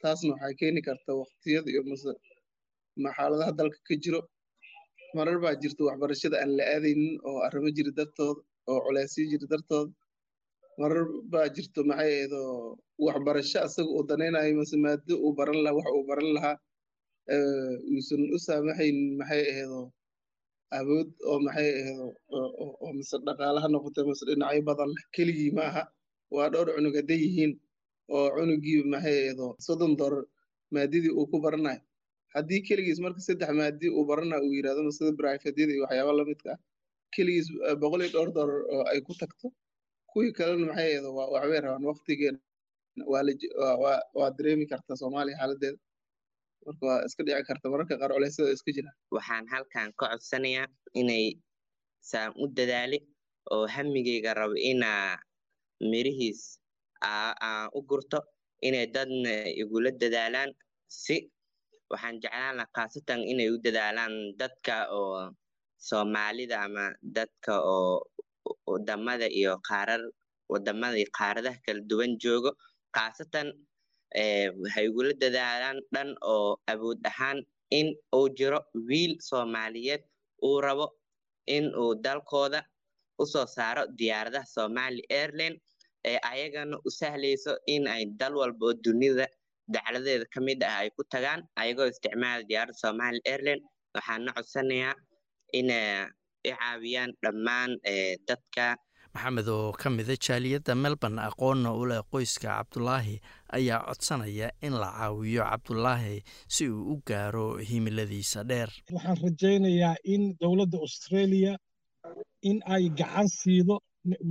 Taasna 0.00 0.32
waxay 0.34 0.54
keeni 0.60 0.80
karta 0.88 1.10
waqtiyada 1.20 1.68
iyo 1.72 1.82
mase 1.90 2.10
xaaladaha 3.16 3.52
dalka 3.58 3.78
ka 3.88 3.94
jiro. 4.02 4.20
Marar 5.16 5.38
baa 5.44 5.54
jirta 5.62 5.80
waxbarashada 5.88 6.36
aan 6.42 6.50
la 6.58 6.64
aadaynin 6.74 7.14
oo 7.28 7.38
arrimo 7.46 7.68
jira 7.76 7.90
dartooda 7.98 8.40
oo 8.70 8.78
culeysyo 8.86 9.22
jira 9.30 9.46
dartooda 9.52 9.92
marar 10.80 11.06
baa 11.32 11.46
jirto 11.54 11.80
maxay 11.90 12.12
ahdo 12.24 12.40
waxbarasho 13.06 13.58
asaga 13.66 13.90
uu 13.96 14.02
danaynayo 14.08 14.52
mase 14.60 14.76
maado 14.84 15.14
uu 15.24 15.32
baran 15.38 15.58
lahaa 15.64 15.76
wax 15.78 15.88
uu 15.98 16.04
baran 16.10 16.30
lahaa 16.36 16.56
uusan 17.28 18.22
u 18.34 18.38
saamaxayn 18.46 18.98
maxay 19.18 19.42
ahdo 19.60 19.80
awood 20.78 21.08
oo 21.30 21.38
maxay 21.46 21.68
ahdo 21.80 22.06
oo 22.82 22.88
mase 22.96 23.16
dhaqaalaha 23.26 23.66
noqote 23.74 24.00
mase 24.08 24.22
dhinacyo 24.28 24.62
badan 24.68 24.90
keligii 25.14 25.52
ma 25.56 25.64
aha. 25.70 25.82
Waa 26.34 26.48
dhowr 26.52 26.68
cunug 26.76 26.94
hadday 27.00 27.18
yihiin 27.24 27.52
oo 28.16 28.26
cunugii 28.36 28.80
maxay 28.92 29.16
ahdo 29.30 29.46
soddon 29.66 29.92
dolar 30.00 30.24
maadadii 30.74 31.12
uu 31.18 31.26
ku 31.32 31.36
baranayo 31.44 31.80
haddii 32.34 32.60
keligiis 32.68 32.98
marka 33.04 33.20
saddex 33.26 33.50
maadi 33.60 33.86
uu 33.96 34.04
baranayo 34.10 34.42
uu 34.46 34.54
yidhahdo 34.58 34.80
masida 34.88 35.12
brifedyada 35.18 35.72
iyo 35.74 35.82
waxyaaba 35.86 36.12
lamidka 36.18 36.50
ah 36.54 36.60
keligiis 37.14 37.48
boqol 37.82 38.00
iyo 38.04 38.10
dhowr 38.14 38.30
dolar 38.38 38.58
oo 38.74 38.82
ay 38.92 39.00
ku 39.06 39.12
tagto 39.20 39.46
kuwii 40.10 40.32
kalena 40.38 40.66
maxay 40.70 40.90
ahdo 40.98 41.08
waxbay 41.34 41.60
rabaan 41.64 41.84
waqtigeena 41.90 42.38
waa 44.18 44.30
dareemi 44.36 44.66
karta 44.72 44.92
soomaaliya 45.00 45.36
xaaladeeda 45.40 45.78
marka 46.66 46.82
waa 46.88 47.00
iska 47.06 47.22
dhici 47.26 47.42
karta 47.48 47.66
mararka 47.72 47.94
qaar 48.00 48.10
culeysyada 48.16 48.50
iska 48.56 48.70
jiraan 48.76 48.96
waxaan 49.14 49.44
halkan 49.52 49.88
ka 49.98 50.04
codsanayaa 50.12 50.66
inay 51.00 51.24
saan 52.10 52.30
u 52.42 52.44
dadaali 52.56 52.98
oo 53.54 53.64
hamigeyga 53.74 54.30
rabo 54.38 54.56
inaa 54.72 55.18
mirihiis 55.90 56.40
aan 57.08 57.68
u 57.76 57.80
gurto 57.88 58.18
inay 58.66 58.86
dadna 58.94 59.32
igula 59.60 59.90
dadaalaan 60.02 60.50
si 61.02 61.16
waxaan 61.92 62.16
jeclaan 62.22 62.54
lahaa 62.58 62.72
khaasatan 62.76 63.20
inay 63.32 63.48
u 63.54 63.56
dadaalaan 63.64 64.14
dadka 64.40 64.76
oo 64.98 65.20
soomaalida 65.88 66.56
ama 66.66 66.84
dadka 67.16 67.52
oo 67.74 67.94
waddamada 68.70 69.26
iyo 69.38 69.52
qaarar 69.68 70.02
waddamada 70.52 70.96
iyo 71.00 71.08
qaaradaha 71.18 71.58
kala 71.64 71.80
duwan 71.90 72.12
joogo. 72.22 72.50
Khaasatan 72.96 73.46
waxay 74.62 74.86
igula 74.88 75.12
dadaalaan 75.22 75.78
dhan 75.94 76.10
oo 76.32 76.50
awood 76.72 76.98
ahaan 77.10 77.38
in 77.78 77.88
uu 78.18 78.28
jiro 78.38 78.58
wiil 78.88 79.12
soomaaliyeed 79.28 80.02
uu 80.46 80.60
rabo 80.66 80.86
in 81.56 81.64
uu 81.82 81.94
dalkooda 82.04 82.60
u 83.22 83.24
soo 83.32 83.46
saaro 83.56 83.82
diyaaradaha 83.98 84.46
somali 84.56 85.02
airline 85.20 85.56
ee 86.10 86.18
ayagana 86.30 86.76
u 86.86 86.90
sahlayso 86.98 87.52
in 87.74 87.82
ay 87.94 88.02
dal 88.20 88.34
walba 88.40 88.64
oo 88.66 88.74
dunida 88.84 89.26
dacladeeda 89.74 90.24
ka 90.34 90.40
mid 90.46 90.60
ah 90.70 90.78
ay 90.82 90.88
ku 90.96 91.02
tagaan 91.12 91.40
ayagoo 91.60 91.88
isticmaala 91.92 92.42
diyaaradda 92.48 92.78
somali 92.84 93.20
airline. 93.32 93.62
Waxaana 93.94 94.30
codsanayaa 94.36 94.94
inay 95.58 96.06
i 96.48 96.50
caawiyaan 96.58 97.10
dhammaan 97.22 97.70
dadka 98.28 98.64
maxamed 99.14 99.48
oo 99.48 99.72
ka 99.80 99.88
mida 99.90 100.14
jaaliyadda 100.26 100.74
melbourne 100.74 101.20
aqoonna 101.28 101.70
u 101.80 101.84
leh 101.90 102.02
qoyska 102.12 102.48
cabdulaahi 102.56 103.16
ayaa 103.56 103.80
codsanaya 103.88 104.48
in 104.66 104.72
la 104.82 104.88
caawiyo 104.98 105.42
cabdulaahi 105.50 106.16
si 106.54 106.68
uu 106.68 106.92
u 106.92 107.02
gaaro 107.08 107.46
himiladiisa 107.68 108.44
dheer. 108.48 108.70
Waxaan 108.92 109.18
rajaynayaa 109.24 109.94
in 110.14 110.22
dowladda 110.40 110.78
australia 110.86 111.52
in 112.42 112.58
ay 112.74 112.84
gacan 112.98 113.28
siido 113.28 113.76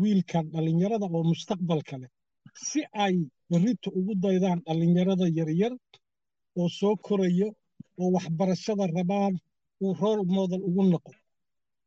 wiilkan 0.01 0.45
dhallinyarada 0.53 1.05
oo 1.15 1.23
mustaqbalka 1.31 1.95
leh 2.01 2.09
si 2.67 2.79
ay 3.05 3.15
berrita 3.49 3.89
ugu 3.99 4.13
daydaan 4.23 4.59
dhallinyarada 4.67 5.25
yaryar 5.37 5.73
oo 6.59 6.69
soo 6.79 6.95
koraya 7.07 7.47
oo 8.01 8.09
waxbarashada 8.15 8.85
rabaan 8.97 9.33
uu 9.83 9.93
role 10.01 10.23
model 10.37 10.61
ugu 10.69 10.83
noqo. 10.91 11.11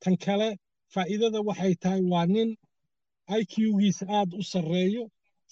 Tan 0.03 0.17
kale 0.25 0.49
faa'iidada 0.95 1.39
waxay 1.49 1.75
tahay 1.83 2.03
waa 2.13 2.27
nin 2.35 2.49
iq-giisa 3.41 4.05
aad 4.19 4.31
u 4.41 4.43
sarreeyo. 4.53 5.05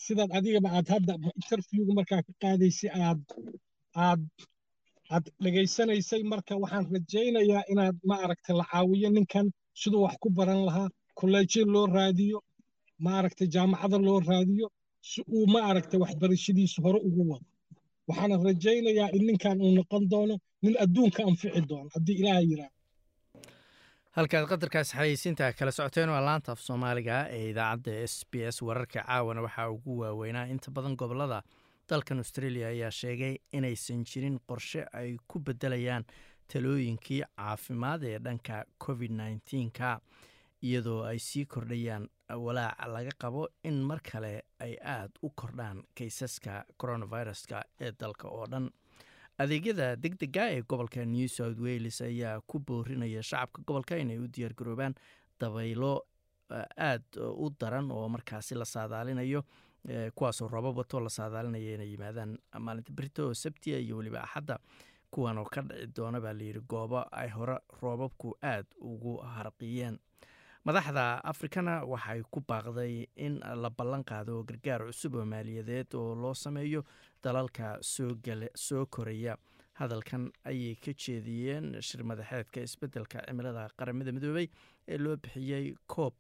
Sidaad 0.05 0.31
adigaba 0.39 0.69
aad 0.77 0.87
hadda 0.95 1.13
interviewga 1.41 1.93
markaa 1.99 2.23
ka 2.27 2.33
qaadaysay 2.43 2.91
aad 3.07 3.21
aad 4.07 4.23
aad 5.15 5.25
dhegaysanaysay 5.45 6.23
marka 6.33 6.53
waxaan 6.63 6.87
rajaynayaa 6.95 7.63
inaad 7.73 7.97
ma 8.09 8.15
aragtay 8.25 8.55
la 8.61 8.65
caawiyo 8.73 9.09
ninkan 9.17 9.47
siduu 9.81 10.03
wax 10.07 10.15
ku 10.23 10.29
baran 10.39 10.61
lahaa 10.69 10.89
kolleejyo 11.19 11.63
loo 11.75 11.87
raadiyo 11.97 12.39
ma 13.05 13.11
aragtay 13.19 13.49
jaamacada 13.55 13.99
loo 14.07 14.19
raadiyo 14.31 14.67
si 15.11 15.21
uu 15.37 15.47
ma 15.55 15.61
aragtay 15.71 15.99
waxbarashadiisa 16.05 16.79
hore 16.85 16.99
ugu 17.09 17.23
wado. 17.31 17.47
Waxaana 18.09 18.35
rajaynayaa 18.49 19.09
in 19.17 19.23
ninkan 19.29 19.57
uu 19.65 19.73
noqon 19.79 20.03
doono 20.13 20.35
nin 20.63 20.75
adduunka 20.85 21.21
anfici 21.29 21.61
doono 21.71 21.89
haddii 21.95 22.17
ilaaha 22.21 22.43
yidhaahdo 22.51 22.77
halkaad 24.17 24.47
qadarkaas 24.51 24.93
xayeysiinta 24.97 25.53
kala 25.59 25.73
socoteen 25.73 26.11
waa 26.11 26.25
laanta 26.25 26.53
af 26.53 26.61
soomaaliga 26.61 27.17
ee 27.37 27.49
idaacadda 27.51 27.93
s 28.07 28.17
b 28.31 28.35
s 28.51 28.63
wararka 28.63 29.03
caawana 29.07 29.43
waxaa 29.43 29.69
ugu 29.71 29.99
waaweynaa. 30.01 30.47
Inta 30.55 30.71
badan 30.71 30.95
gobollada 30.97 31.43
dalkan 31.91 32.19
australia 32.19 32.67
ayaa 32.69 32.91
sheegay 32.91 33.37
inaysan 33.53 34.05
jirin 34.05 34.39
qorshe 34.49 34.87
ay 34.93 35.17
ku 35.29 35.39
bedelayaan 35.41 36.05
talooyinkii 36.53 37.23
caafimaad 37.37 38.03
ee 38.03 38.19
dhanka 38.19 38.65
covid 38.87 39.11
nneteen-ka 39.11 40.01
iyadoo 40.63 41.03
ay 41.05 41.19
sii 41.19 41.45
kordhayaan 41.47 42.09
walaac 42.45 42.87
laga 42.95 43.11
qabo 43.19 43.49
in 43.65 43.83
mar 43.89 44.01
kale 44.13 44.43
ay 44.61 44.75
aad 44.97 45.11
u 45.23 45.31
kordhaan 45.31 45.83
kaysaska 45.99 46.65
coronaviruska 46.81 47.65
ee 47.81 47.93
dalka 48.01 48.29
oo 48.29 48.47
dhan 48.47 48.71
adeegyada 49.39 49.97
deg 49.97 50.15
dega 50.21 50.45
ee 50.53 50.63
gobolka 50.63 51.05
new 51.05 51.29
south 51.29 51.59
wales 51.59 52.01
ayaa 52.01 52.41
ku 52.47 52.59
boorinaya 52.59 53.23
shacabka 53.23 53.63
gobolka 53.67 53.97
inay 53.99 54.19
u 54.19 54.29
diyaargaroobaan 54.29 54.95
dabaylo 55.41 55.93
aad 56.79 57.03
u 57.19 57.51
daran 57.61 57.91
oo 57.91 58.09
markaasi 58.09 58.55
la 58.55 58.65
saadaalinayo 58.65 59.43
kuwaasoo 60.15 60.49
roobab 60.49 60.77
wato 60.79 61.01
la 61.01 61.11
saadaalinaya 61.11 61.75
inay 61.75 61.91
yimaadaan 61.93 62.39
maalinta 62.59 62.93
berito 62.93 63.27
oo 63.29 63.35
sabtiya 63.35 63.79
iyo 63.79 63.97
weliba 63.97 64.23
axadda 64.23 64.59
kuwan 65.11 65.39
oo 65.39 65.45
ka 65.45 65.63
dhici 65.63 65.87
doona 65.97 66.21
baa 66.21 66.33
layidhi 66.33 66.61
goobo 66.69 67.03
ay 67.13 67.29
hore 67.31 67.59
roobabku 67.83 68.37
aad 68.43 68.67
ugu 68.81 69.17
harqiyeen 69.19 69.99
madaxda 70.67 71.21
afrikana 71.25 71.85
waxay 71.85 72.23
ku 72.33 72.41
baaqday 72.41 73.07
in 73.17 73.35
la 73.63 73.69
ballan 73.71 74.03
qaado 74.05 74.43
gargaar 74.49 74.81
cusub 74.89 75.15
oo 75.21 75.25
maaliyadeed 75.25 75.95
oo 75.95 76.15
loo 76.15 76.35
sameeyo 76.35 76.85
dalalka 77.23 77.79
soo 77.83 78.87
koraya. 78.87 79.37
Hadalkan 79.75 80.31
ayay 80.45 80.75
ka 80.77 80.93
jeediyeen 80.95 81.81
shir 81.83 82.01
madaxeedka 82.05 82.63
isbeddelka 82.65 83.25
cimilada 83.27 83.69
qaramada 83.77 84.13
midoobey 84.13 84.49
ee 84.89 84.99
loo 84.99 85.17
bixiyey 85.17 85.75
coob 85.87 86.15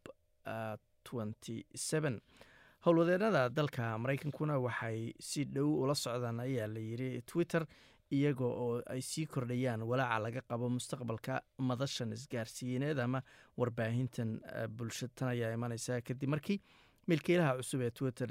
howlwadeenada 2.84 3.48
dalka 3.48 3.96
maraykankuna 3.98 4.58
waxay 4.60 5.14
si 5.20 5.44
dhow 5.44 5.70
ula 5.82 5.94
socdaan 5.94 6.40
ayaa 6.40 6.66
layidhi 6.68 7.22
twitter 7.30 7.64
iyaga 8.10 8.44
oo 8.44 8.82
ay 8.86 9.00
sii 9.02 9.26
kordhayaan 9.26 9.82
walaaca 9.82 10.18
laga 10.22 10.40
qabo 10.48 10.68
mustaqbalka 10.76 11.40
madashan 11.58 12.12
isgaarsiineed 12.12 12.98
ama 12.98 13.22
warbaahintan 13.58 14.40
bulshatan 14.76 15.28
ayaa 15.34 15.52
imaneysa 15.56 16.00
kadib 16.08 16.28
markii 16.34 16.58
milkiilaha 17.08 17.56
cusub 17.60 17.80
ee 17.80 17.90
twitter 17.90 18.30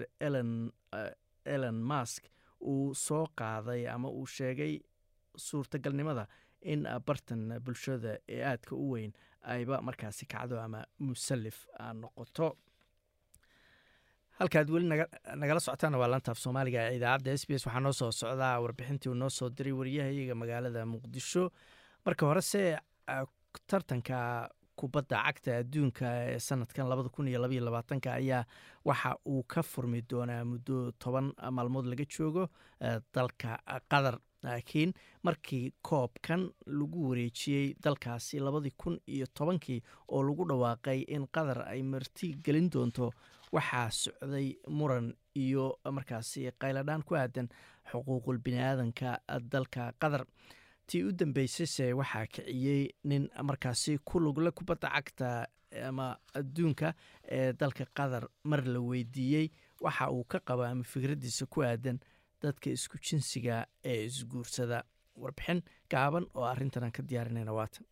elon 1.45 1.75
mask 1.91 2.23
uu 2.61 2.93
soo 2.95 3.25
qaaday 3.41 3.87
ama 3.95 4.09
uu 4.09 4.25
sheegay 4.27 4.79
suurtagalnimada 5.37 6.27
in 6.61 6.83
bartan 7.07 7.41
bulshada 7.65 8.17
ee 8.29 8.41
aadka 8.51 8.75
u 8.75 8.91
weyn 8.93 9.11
ayba 9.41 9.81
markaasi 9.81 10.25
kacdo 10.25 10.59
ama 10.61 10.85
musallif 10.99 11.57
noqoto 12.01 12.47
halkaad 14.43 14.69
weli 14.73 14.87
nagala 15.39 15.59
socotaan 15.63 15.95
waa 16.01 16.09
lantaaf 16.11 16.39
soomaaliga 16.43 16.81
ee 16.89 16.97
idaacadda 16.99 17.31
s 17.37 17.45
b 17.47 17.51
s. 17.59 17.65
Waxaa 17.67 17.79
noo 17.85 17.93
soo 17.93 18.11
socdaa 18.11 18.59
warbixintii 18.63 19.09
uu 19.11 19.15
noo 19.21 19.29
soo 19.29 19.49
diray 19.49 19.73
wariyahayaga 19.79 20.35
magaalada 20.35 20.85
muqdisho. 20.93 21.43
Marka 22.05 22.25
horese 22.27 22.61
tartanka 23.69 24.49
kubadda 24.75 25.17
cagta 25.25 25.51
adduunka 25.61 26.05
ee 26.33 26.39
sanadkan 26.39 26.89
labada 26.89 27.09
kun 27.15 27.27
iyo 27.27 27.39
labaiyo 27.41 27.63
labaatanka 27.65 28.13
ayaa 28.19 28.43
waxa 28.85 29.15
uu 29.25 29.43
ka 29.43 29.61
furmi 29.63 30.01
doonaa 30.11 30.43
muddo 30.51 30.91
toban 30.99 31.31
maalmood 31.51 31.85
laga 31.85 32.05
joogo 32.15 32.49
dalka 33.15 33.57
qatar. 33.91 34.17
Laakiin 34.43 34.91
markii 35.23 35.71
koobkan 35.87 36.41
lagu 36.67 36.99
wareejiyey 37.09 37.75
dalkaasi 37.83 38.39
labadii 38.43 38.73
kun 38.81 38.99
iyo 39.07 39.25
tobankii 39.37 39.79
oo 40.11 40.23
lagu 40.27 40.43
dhawaaqay 40.49 40.99
in 41.15 41.27
qatar 41.35 41.59
ay 41.71 41.81
marti 41.83 42.33
gelin 42.45 42.67
doonto 42.73 43.13
waxaa 43.55 43.89
socday 43.91 44.47
muran 44.77 45.13
iyo 45.35 45.65
markaasi 45.97 46.49
qayladhaan 46.61 47.03
ku 47.07 47.15
aadan 47.15 47.47
xuquuqul 47.91 48.37
biniaadanka 48.45 49.19
dalka 49.53 49.91
qatar. 50.01 50.23
Tii 50.87 51.03
u 51.07 51.11
dambeysayse 51.19 51.93
waxaa 51.99 52.25
kiciyey 52.33 52.83
nin 53.09 53.29
markaasi 53.49 53.97
ku 54.07 54.19
lugle 54.19 54.51
kubadda 54.51 54.89
cagta 54.95 55.29
ama 55.87 56.07
adduunka 56.39 56.93
ee 57.37 57.53
dalka 57.53 57.85
qatar. 57.97 58.23
Mar 58.43 58.61
la 58.73 58.79
weydiiyey 58.79 59.47
waxa 59.81 60.09
uu 60.11 60.23
ka 60.23 60.39
qaba 60.39 60.69
ama 60.71 60.83
fikraddiisa 60.83 61.45
ku 61.45 61.61
aadan 61.63 61.99
dadka 62.41 62.69
isku 62.69 62.97
jinsiga 62.97 63.65
ee 63.83 64.05
isguursada. 64.05 64.83
Warbixin 65.15 65.61
gaaban 65.91 66.25
oo 66.33 66.43
arrintan 66.43 66.83
aan 66.83 66.91
ka 66.91 67.03
diyaarinayna 67.09 67.53
waatan 67.53 67.85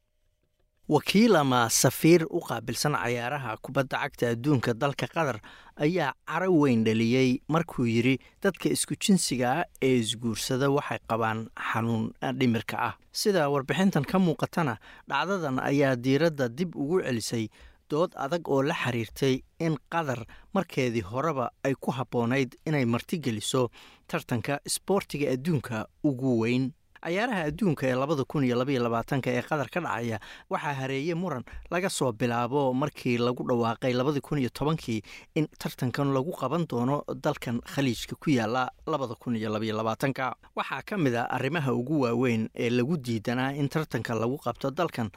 wakiil 0.92 1.36
ama 1.40 1.60
safiir 1.72 2.26
u 2.30 2.40
qaabilsan 2.48 2.96
cayaaraha 3.00 3.54
kubadda 3.64 3.98
cagta 4.04 4.26
adduunka 4.34 4.74
dalka 4.74 5.08
qatar 5.08 5.38
ayaa 5.86 6.12
caro 6.28 6.50
weyn 6.62 6.84
dhaliyey 6.84 7.30
markuu 7.48 7.86
yidri 7.88 8.16
dadka 8.44 8.68
isku 8.76 8.96
jinsiga 9.00 9.48
ah 9.60 9.64
ee 9.82 9.94
isguursada 10.04 10.68
waxay 10.78 11.00
qabaan 11.12 11.48
xanuun 11.72 12.12
dhimirka 12.40 12.76
ah. 12.88 12.94
Sida 13.12 13.48
warbixintan 13.54 14.04
ka 14.12 14.20
muuqatana 14.20 14.76
dhacdadan 15.08 15.60
ayaa 15.64 15.96
diiradda 15.96 16.50
dib 16.50 16.76
ugu 16.76 17.00
celisay 17.08 17.48
dood 17.90 18.12
adag 18.16 18.44
oo 18.52 18.62
la 18.64 18.76
xiriirtay 18.84 19.40
in 19.60 19.78
qatar 19.94 20.26
markeedii 20.54 21.08
horeba 21.12 21.52
ay 21.64 21.74
ku 21.80 21.92
habboonayd 21.92 22.56
inay 22.68 22.86
martigeliso 22.86 23.70
tartanka 24.08 24.60
isboortiga 24.68 25.32
adduunka 25.36 25.88
ugu 26.04 26.32
weyn 26.44 26.72
cayaaraha 27.04 27.44
adduunka 27.50 27.88
ee 27.88 27.96
labada 27.96 28.24
kun 28.24 28.44
iyo 28.44 28.56
labaiyo 28.62 28.84
labaatanka 28.84 29.30
ee 29.32 29.42
qatar 29.42 29.70
ka 29.74 29.80
dhacaya 29.82 30.20
waxaa 30.50 30.74
hareeye 30.82 31.16
muran 31.16 31.44
laga 31.72 31.90
soo 31.90 32.12
bilaabo 32.12 32.74
markii 32.74 33.18
lagu 33.18 33.44
dhawaaqay 33.50 33.94
labadii 33.94 34.22
kun 34.22 34.40
iyo 34.40 34.50
tobankii 34.50 35.02
in 35.36 35.48
tartankan 35.60 36.14
lagu 36.14 36.32
qaban 36.42 36.66
doono 36.70 37.04
dalkan 37.26 37.62
khaliijka 37.74 38.16
ku 38.16 38.30
yaalla 38.30 38.70
labada 38.88 39.16
kun 39.16 39.36
iyo 39.36 39.50
labaiyo 39.50 39.76
labaatanka. 39.78 40.36
Waxaa 40.56 40.82
ka 40.86 40.98
mid 40.98 41.16
a 41.16 41.24
arrimaha 41.30 41.74
ugu 41.74 42.02
waaweyn 42.02 42.50
ee 42.56 42.70
lagu 42.70 42.98
diidanaa 42.98 43.52
in 43.54 43.70
tartanka 43.70 44.14
lagu 44.16 44.38
qabto 44.38 44.72
dalkan 44.72 45.10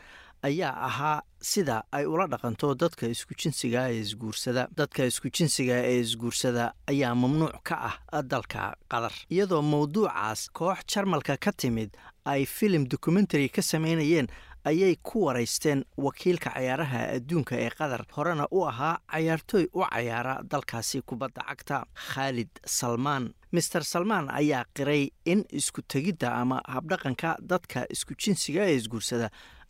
ayaa 0.48 0.74
ahaa 0.88 1.22
sida 1.40 1.76
ay 1.92 2.04
ula 2.06 2.26
dhaqanto 2.32 2.74
dadka 2.82 3.06
isku 3.14 3.34
jinsiga 3.42 3.88
ee 3.90 4.00
isguursada. 4.04 4.68
Dadka 4.78 5.04
isku 5.10 5.28
jinsiga 5.36 5.76
ee 5.90 6.00
isguursada 6.04 6.72
ayaa 6.92 7.14
mamnuuc 7.14 7.56
ka 7.68 7.76
ah 7.90 8.22
dalka 8.22 8.74
qatar 8.92 9.12
iyadoo 9.34 9.62
mowduucaas 9.62 10.48
koox 10.58 10.78
jarmalka 10.92 11.36
ka 11.36 11.52
timid 11.52 11.90
ay 12.24 12.44
filim 12.46 12.84
documentary 12.88 13.48
ka 13.48 13.62
sameynayeen 13.62 14.28
ayay 14.64 14.96
ku 15.02 15.24
waraysteen 15.26 15.84
wakiilka 15.96 16.50
cayaaraha 16.56 17.00
adduunka 17.16 17.54
ee 17.64 17.70
qatar 17.78 18.02
horena 18.16 18.46
u 18.50 18.64
ahaa 18.70 18.96
cayaartooy 19.12 19.66
u 19.76 19.84
cayaara 19.92 20.40
dalkaasi 20.50 21.02
kubadda 21.08 21.42
cagta 21.48 21.84
khaalid 22.08 22.48
salmaan 22.78 23.24
master 23.52 23.84
salmaan 23.84 24.30
ayaa 24.40 24.64
qiray 24.76 25.02
in 25.32 25.44
isku 25.60 25.82
tegidda 25.82 26.32
ama 26.40 26.62
habdhaqanka 26.74 27.36
dadka 27.52 27.84
isku 27.94 28.14
jinsiga 28.24 28.64
ee 28.70 28.76
isguursada 28.80 29.28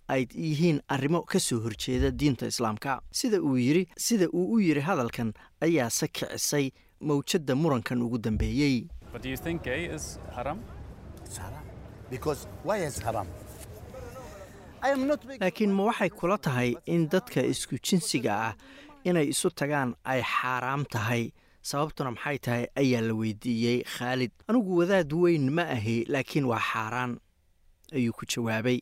ay 0.08 0.26
yihiin 0.34 0.80
arrimo 0.88 1.22
ka 1.22 1.38
soo 1.40 1.60
horjeeda 1.64 2.10
diinta 2.10 2.46
islaamka. 2.46 3.00
Sida 3.12 3.40
uu 3.42 3.56
yiri 3.56 3.86
sida 3.96 4.26
uu 4.32 4.52
u 4.54 4.60
yiri 4.60 4.80
hadalkan 4.80 5.32
ayaase 5.60 6.08
kicisay 6.08 6.70
mawjadda 7.00 7.54
murankan 7.54 8.02
ugu 8.02 8.18
dambeeyey. 8.18 8.86
Laakiin 15.40 15.72
ma 15.72 15.84
waxay 15.88 16.10
kula 16.10 16.36
tahay 16.38 16.74
in 16.86 17.08
dadka 17.08 17.40
isku 17.42 17.78
jinsiga 17.80 18.32
ah 18.48 18.54
inay 19.04 19.28
isu 19.32 19.48
tagaan 19.50 19.94
ay 20.04 20.20
xaaraam 20.22 20.84
tahay? 20.84 21.32
Sababtuna 21.62 22.10
maxay 22.12 22.38
tahay? 22.38 22.64
Ayaa 22.76 23.00
la 23.00 23.14
weydiiyey 23.14 23.84
khaalid. 23.94 24.32
Anigu 24.48 24.76
wadaad 24.80 25.12
weyn 25.12 25.48
ma 25.56 25.62
ahi 25.76 26.04
laakiin 26.08 26.44
waa 26.44 26.60
xaaraan 26.60 27.16
ayuu 27.96 28.12
ku 28.12 28.26
jawaabay 28.26 28.78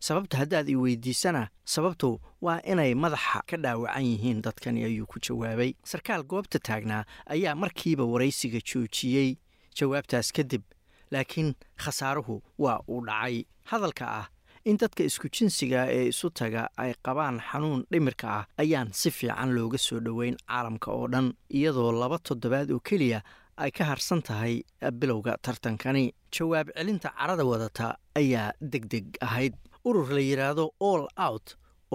sababta 0.00 0.36
haddaad 0.38 0.68
i 0.68 0.76
weydiisana 0.76 1.48
sababtu 1.64 2.20
waa 2.40 2.60
inay 2.64 2.94
madaxa 2.94 3.42
ka 3.50 3.56
dhaawacan 3.56 4.04
yihiin 4.04 4.42
dadkani 4.42 4.84
ayuu 4.84 5.06
ku 5.06 5.18
jawaabay. 5.20 5.74
Sarkaal 5.84 6.22
goobta 6.22 6.58
taagnaa 6.58 7.04
ayaa 7.26 7.54
markiiba 7.54 8.04
waraysiga 8.04 8.60
joojiyey 8.60 9.36
jawaabtaas 9.78 10.32
kadib 10.32 10.62
laakiin 11.10 11.54
khasaaruhu 11.76 12.42
waa 12.58 12.80
uu 12.88 13.04
dhacay. 13.06 13.44
Hadalka 13.70 14.06
ah 14.20 14.26
in 14.64 14.76
dadka 14.76 15.04
isku 15.04 15.28
jinsiga 15.28 15.86
ee 15.90 16.08
isu 16.12 16.30
taga 16.30 16.68
ay 16.76 16.92
qabaan 17.06 17.40
xanuun 17.50 17.84
dhimirka 17.92 18.28
ah 18.38 18.44
ayaan 18.58 18.88
si 18.92 19.10
fiican 19.10 19.52
looga 19.56 19.78
soo 19.78 20.00
dhoweyn 20.00 20.36
caalamka 20.48 20.90
oo 20.92 21.06
dhan 21.08 21.32
iyadoo 21.48 21.92
laba 21.92 22.18
toddobaad 22.18 22.70
oo 22.74 22.80
keliya 22.80 23.20
ay 23.56 23.70
ka 23.70 23.84
harsan 23.84 24.20
tahay 24.22 24.62
bilowga 25.00 25.36
tartankani. 25.42 26.12
Jawaab 26.32 26.68
celinta 26.76 27.10
carada 27.18 27.44
wadata 27.44 27.96
ayaa 28.14 28.52
deg 28.60 28.84
deg 28.92 29.06
ahayd 29.20 29.54
urur 29.88 30.08
la 30.16 30.22
yidhaahdo 30.30 30.64
all 30.88 31.04
out 31.28 31.46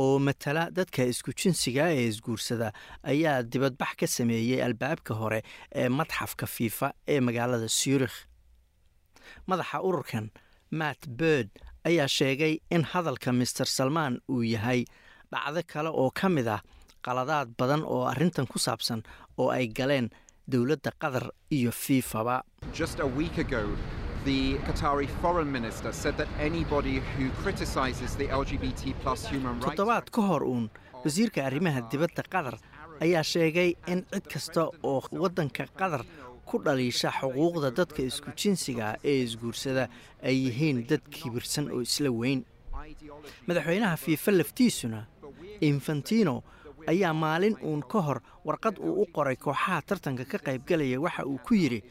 oo 0.04 0.20
matala 0.28 0.64
dadka 0.78 1.04
isku 1.14 1.32
jinsiga 1.42 1.84
ee 1.98 2.06
isguursada 2.12 2.68
ayaa 3.12 3.44
dibadbax 3.54 3.92
ka 4.02 4.08
sameeyey 4.18 4.60
albaabka 4.68 5.14
hore 5.22 5.40
ee 5.82 5.90
madxafka 6.00 6.46
fiifa 6.56 6.88
ee 7.14 7.20
magaalada 7.28 7.70
syurikh 7.80 8.18
madaxa 9.50 9.78
ururkan 9.90 10.26
matt 10.80 11.02
bird 11.20 11.50
ayaa 11.90 12.08
sheegay 12.18 12.54
in 12.76 12.84
hadalka 12.92 13.30
master 13.40 13.68
salmaan 13.78 14.14
uu 14.34 14.42
yahay 14.54 14.82
dhacdo 15.32 15.62
kale 15.74 15.90
oo 16.02 16.10
ka 16.20 16.28
mid 16.36 16.48
ah 16.56 16.62
qaladaad 17.06 17.50
badan 17.60 17.82
oo 17.94 18.04
arrintan 18.12 18.48
ku 18.54 18.58
saabsan 18.66 19.02
oo 19.42 19.50
ay 19.58 19.66
galeen 19.78 20.08
dowladda 20.52 20.92
qatar 21.02 21.26
iyo 21.58 21.72
fiifaba 21.84 22.36
The 24.26 24.56
Qatari 24.66 25.08
foreign 25.22 25.52
minister 25.52 25.92
said 25.92 26.16
that 26.18 26.28
anybody 26.40 27.02
who 27.18 27.30
criticizes 27.44 28.16
the 28.16 28.28
LGBT 28.28 28.94
plus 29.04 29.22
human 29.32 29.60
rights 29.60 29.66
toddobaad 29.76 30.08
ka 30.16 30.22
hor 30.30 30.44
uun 30.48 30.70
wasiirka 31.04 31.44
arrimaha 31.50 31.82
dibadda 31.92 32.24
qatar 32.36 32.56
ayaa 33.06 33.24
sheegay 33.32 33.70
in 33.94 34.06
cid 34.14 34.26
kasta 34.34 34.64
oo 34.92 35.02
waddanka 35.24 35.66
qatar 35.82 36.04
ku 36.50 36.56
dhaliisha 36.68 37.12
xuquuqda 37.20 37.72
dadka 37.80 38.02
isku 38.12 38.32
jinsiga 38.42 38.96
ee 39.04 39.18
isguursada 39.28 39.90
ay 40.24 40.36
yihiin 40.46 40.80
dad 40.92 41.04
kibirsan 41.16 41.68
oo 41.76 41.82
isla 41.88 42.10
weyn. 42.22 42.46
Madaxweynaha 43.48 43.98
fiifa 44.06 44.32
laftiisuna 44.40 45.02
infantino 45.62 46.44
ayaa 46.88 47.14
maalin 47.14 47.58
uun 47.62 47.84
ka 47.84 48.00
hor 48.08 48.20
warqad 48.48 48.80
uu 48.80 49.02
u 49.04 49.06
qoray 49.16 49.36
kooxaha 49.36 49.82
tartanka 49.88 50.24
ka 50.32 50.38
qaybgalaya 50.48 51.00
waxa 51.08 51.26
uu 51.28 51.40
ku 51.48 51.54
yidhi 51.56 51.84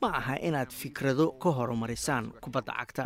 ma 0.00 0.08
aha 0.18 0.36
inaad 0.48 0.70
fikrado 0.72 1.32
ka 1.42 1.50
horumarisaan 1.50 2.32
kubadda 2.42 2.72
cagta. 2.78 3.04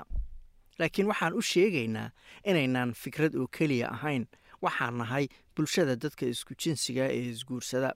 Laakiin 0.79 1.07
waxaan 1.11 1.35
u 1.35 1.43
sheegaynaa 1.43 2.11
inaynaan 2.45 2.93
fikrad 2.95 3.35
oo 3.37 3.47
keliya 3.57 3.89
ahayn. 3.97 4.27
Waxaan 4.63 4.99
nahay 4.99 5.27
bulshada 5.57 5.97
dadka 5.97 6.27
isku 6.27 6.55
jinsiga 6.55 7.05
ee 7.11 7.31
isguursada. 7.33 7.93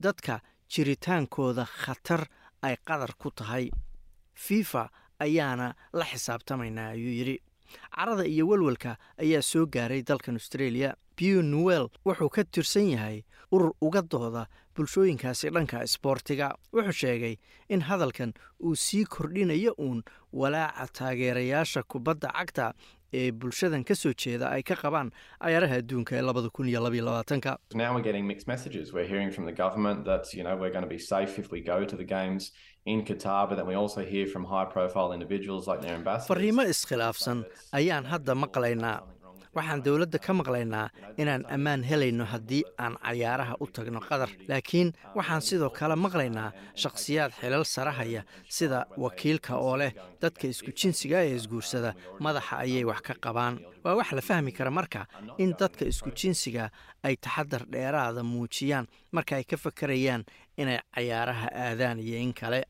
Dadka 0.00 0.40
jiritaankooda 0.72 1.64
khatar 1.66 2.26
ay 2.62 2.76
qadar 2.86 3.12
ku 3.18 3.30
tahay. 3.30 3.70
Fifa 4.34 4.88
ayaana 5.20 5.74
la 5.92 6.04
xisaabtamaynaa 6.04 6.88
ayuu 6.94 7.12
yidhi. 7.18 7.36
Carada 7.94 8.24
iyo 8.26 8.48
welwelka 8.48 8.96
ayaa 9.20 9.42
soo 9.42 9.66
gaaray 9.66 10.02
dalkan 10.02 10.34
australia. 10.40 10.94
Bew 11.16 11.42
newell 11.42 11.88
wuxuu 12.06 12.28
ka 12.30 12.44
tirsan 12.44 12.88
yahay 12.90 13.24
urur 13.52 13.72
uga 13.82 14.02
dooda 14.02 14.46
bulshooyinkaasi 14.78 15.50
dhanka 15.56 15.82
isboortiga 15.88 16.48
wuxuu 16.76 16.96
sheegay 17.02 17.34
in 17.74 17.80
hadalkan 17.90 18.32
uu 18.66 18.74
sii 18.86 19.04
kordhinayo 19.16 19.72
uun 19.86 20.00
walaaca 20.42 20.86
taageerayaasha 20.98 21.82
kubadda 21.92 22.28
cagta 22.38 22.66
ee 23.18 23.30
bulshadan 23.42 23.84
ka 23.88 23.94
soo 24.02 24.12
jeeda 24.22 24.46
ay 24.56 24.62
ka 24.70 24.74
qabaan 24.82 25.10
cayaaraha 25.44 25.76
adduunka 25.82 26.12
ee 26.18 26.22
labada 26.28 26.48
kun 26.56 26.68
iyo 26.72 26.80
labaiyo 26.86 27.04
labaatanka. 27.08 27.52
Fariimo 36.28 36.62
iskhilaafsan 36.72 37.44
ayaan 37.72 38.04
hadda 38.12 38.34
maqlaynaa 38.44 38.96
waxaan 39.56 39.82
dowladda 39.84 40.18
ka 40.18 40.32
maqlaynaa 40.32 40.88
inaan 41.16 41.44
ammaan 41.54 41.82
helayno 41.82 42.24
haddii 42.24 42.62
aan 42.78 42.96
cayaaraha 43.02 43.54
u 43.60 43.66
tagno 43.66 44.00
qatar 44.00 44.30
laakiin 44.48 44.92
waxaan 45.14 45.42
sidoo 45.42 45.70
kale 45.70 45.96
maqlaynaa 45.96 46.52
shakhsiyaad 46.82 47.32
xilal 47.40 47.64
sarahaya 47.64 48.22
sida 48.48 48.86
wakiilka 48.96 49.56
oo 49.56 49.76
leh 49.76 49.92
dadka 50.22 50.46
isku 50.48 50.70
jinsiga 50.72 51.22
ee 51.24 51.34
isguursada. 51.36 51.94
Madaxa 52.20 52.56
ayay 52.64 52.84
wax 52.84 53.00
ka 53.02 53.14
qabaan. 53.24 53.58
Waa 53.84 53.94
wax 53.98 54.12
la 54.12 54.20
fahmi 54.20 54.52
kara 54.52 54.70
marka 54.70 55.06
in 55.38 55.54
dadka 55.58 55.84
isku 55.84 56.10
jinsiga 56.10 56.70
ay 57.02 57.16
taxadar 57.16 57.62
dheeraada 57.72 58.22
muujiyaan 58.22 58.86
marka 59.12 59.36
ay 59.36 59.44
ka 59.44 59.56
fakarayaan 59.56 60.24
inay 60.56 60.78
cayaaraha 60.94 61.48
aadaan 61.54 61.98
iyo 61.98 62.18
in 62.18 62.32
kale. 62.34 62.64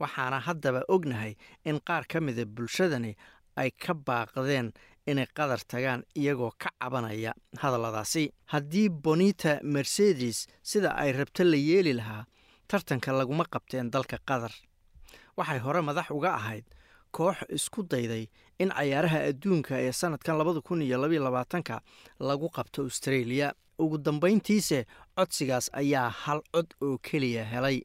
Waxaana 0.00 0.40
haddaba 0.40 0.82
ognahay 0.88 1.36
in 1.64 1.80
qaar 1.80 2.04
ka 2.06 2.20
mida 2.20 2.44
bulshadani 2.44 3.16
ay 3.56 3.70
ka 3.70 3.94
baaqdeen 3.94 4.72
inay 5.06 5.26
qadar 5.34 5.60
tagaan 5.66 6.02
iyagoo 6.16 6.50
ka 6.58 6.70
cabanaya 6.80 7.32
hadalladaasi. 7.58 8.30
Haddii 8.52 8.88
bonita 8.88 9.60
mercedes 9.62 10.46
sida 10.62 10.94
ay 10.96 11.12
rabto 11.12 11.44
la 11.44 11.56
yeeli 11.56 11.92
lahaa 11.92 12.24
tartanka 12.68 13.12
laguma 13.12 13.44
qabteen 13.44 13.90
dalka 13.90 14.18
qatar 14.28 14.52
waxay 15.36 15.58
hore 15.58 15.80
madax 15.82 16.10
uga 16.10 16.34
ahayd 16.34 16.64
koox 17.10 17.36
isku 17.48 17.82
dayday 17.82 18.28
in 18.58 18.68
cayaaraha 18.70 19.18
adduunka 19.30 19.74
ee 19.80 19.92
sannadkan 19.92 20.38
labada 20.38 20.60
kun 20.60 20.82
iyo 20.82 20.98
labaiyo 20.98 21.22
labaatanka 21.24 21.80
lagu 22.20 22.48
qabto 22.50 22.82
australia. 22.82 23.52
Ugu 23.80 23.98
dambayntiise 23.98 24.84
codsigaas 25.16 25.70
ayaa 25.72 26.10
hal 26.10 26.42
cod 26.52 26.74
oo 26.82 26.98
keliya 26.98 27.44
helay. 27.44 27.80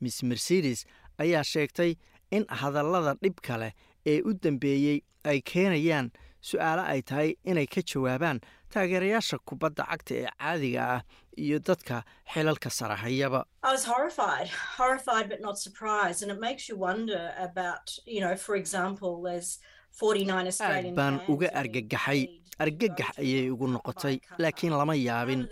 Miss 0.00 0.22
mercedes 0.22 0.86
ayaa 1.18 1.44
sheegtay 1.44 1.94
in 2.30 2.44
hadallada 2.48 3.14
dhibka 3.22 3.58
leh 3.58 3.72
ee 4.06 4.22
u 4.24 4.32
dambeeyey 4.32 5.00
ay 5.24 5.40
keenayaan 5.42 6.10
su'aalo 6.40 6.82
ay 6.92 7.02
tahay 7.02 7.30
inay 7.44 7.66
ka 7.66 7.80
jawaabaan 7.82 8.40
taageerayaasha 8.72 9.38
kubadda 9.48 9.84
cagta 9.90 10.14
ee 10.14 10.26
caadiga 10.38 10.82
ah 10.96 11.00
iyo 11.36 11.58
dadka 11.58 12.02
xilalka 12.32 12.70
sarahayaba. 12.70 13.44
I 13.62 13.72
was 13.72 13.84
horrified, 13.84 14.48
horrified 14.78 15.28
but 15.28 15.40
not 15.40 15.56
surprised. 15.58 16.22
And 16.22 16.30
it 16.34 16.40
makes 16.40 16.68
you 16.68 16.76
wonder 16.76 17.32
about, 17.48 17.86
you 18.06 18.20
know, 18.20 18.34
for 18.36 18.54
example, 18.56 19.22
there's 19.22 19.58
49 19.92 20.50
aad 20.60 20.94
baan 20.98 21.20
uga 21.32 21.48
argagaxay 21.60 22.20
argagax 22.64 23.10
ayay 23.22 23.46
igu 23.52 23.66
noqotay 23.74 24.16
laakiin 24.42 24.74
lama 24.80 24.94
yaabin. 24.94 25.42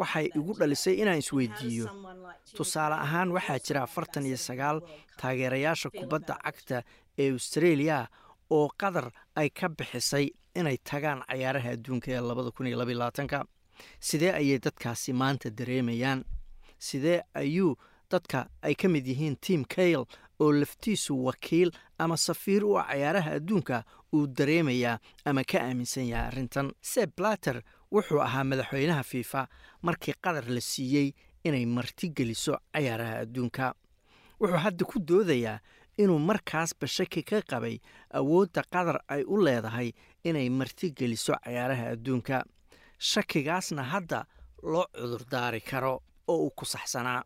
Waxay 0.00 0.26
igu 0.38 0.52
dhalisay 0.60 0.94
inaan 1.02 1.18
isweydiiyo 1.22 1.86
tusaale 2.56 2.94
ahaan 3.06 3.30
waxaa 3.36 3.58
jira 3.66 3.82
afartan 3.86 4.26
iyo 4.30 4.38
sagaal 4.48 4.78
taageerayaasha 5.20 5.90
kubadda 5.98 6.34
cagta 6.44 6.78
ee 7.18 7.30
australia 7.36 7.98
oo 8.50 8.68
qatar 8.78 9.10
ay 9.36 9.48
ka 9.50 9.68
bixisay 9.68 10.30
inay 10.54 10.76
tagaan 10.84 11.20
cayaaraha 11.28 11.70
adduunka 11.76 12.10
ee 12.12 12.20
labada 12.20 12.50
kun 12.50 12.66
iyo 12.66 12.78
labaiyo 12.78 12.98
labaatanka 12.98 13.44
sidee 14.00 14.32
ayay 14.32 14.58
dadkaasi 14.58 15.12
maanta 15.12 15.50
dareemayaan? 15.50 16.24
Sidee 16.78 17.22
ayuu 17.34 17.76
dadka 18.10 18.48
ay 18.62 18.74
ka 18.74 18.88
mid 18.88 19.06
yihiin 19.06 19.36
tim 19.40 19.64
kail 19.64 20.04
oo 20.40 20.52
laftiisu 20.52 21.24
wakiil 21.24 21.70
ama 21.98 22.16
safiir 22.16 22.64
u 22.64 22.78
ah 22.78 22.86
cayaaraha 22.88 23.30
adduunka 23.40 23.84
uu 24.14 24.26
dareemayaa 24.26 24.98
ama 25.24 25.44
ka 25.44 25.58
aaminsan 25.60 26.08
yahay 26.08 26.26
arrintan? 26.28 26.72
Seb 26.80 27.10
blatter 27.16 27.62
wuxuu 27.92 28.20
ahaa 28.22 28.44
madaxweynaha 28.44 29.02
fiifa 29.02 29.48
markii 29.82 30.14
qatar 30.24 30.44
la 30.48 30.60
siiyey 30.60 31.12
inay 31.44 31.66
martigeliso 31.66 32.56
cayaaraha 32.72 33.18
adduunka. 33.24 33.74
Wuxuu 34.40 34.56
hadda 34.58 34.84
ku 34.84 34.98
doodayaa 35.00 35.60
inuu 35.98 36.18
markaasba 36.18 36.86
shaki 36.86 37.22
ka 37.22 37.40
qabay 37.50 37.76
awoodda 38.18 38.62
qatar 38.72 38.98
ay 39.08 39.22
u 39.26 39.36
leedahay 39.44 39.92
inay 40.24 40.48
martigeliso 40.50 41.34
cayaaraha 41.44 41.86
adduunka. 41.94 42.44
Shakigaasna 42.98 43.82
hadda 43.92 44.24
loo 44.62 44.86
cudurdaari 44.94 45.60
karo 45.60 46.02
oo 46.28 46.36
uu 46.44 46.50
ku 46.50 46.64
saxsanaa. 46.64 47.22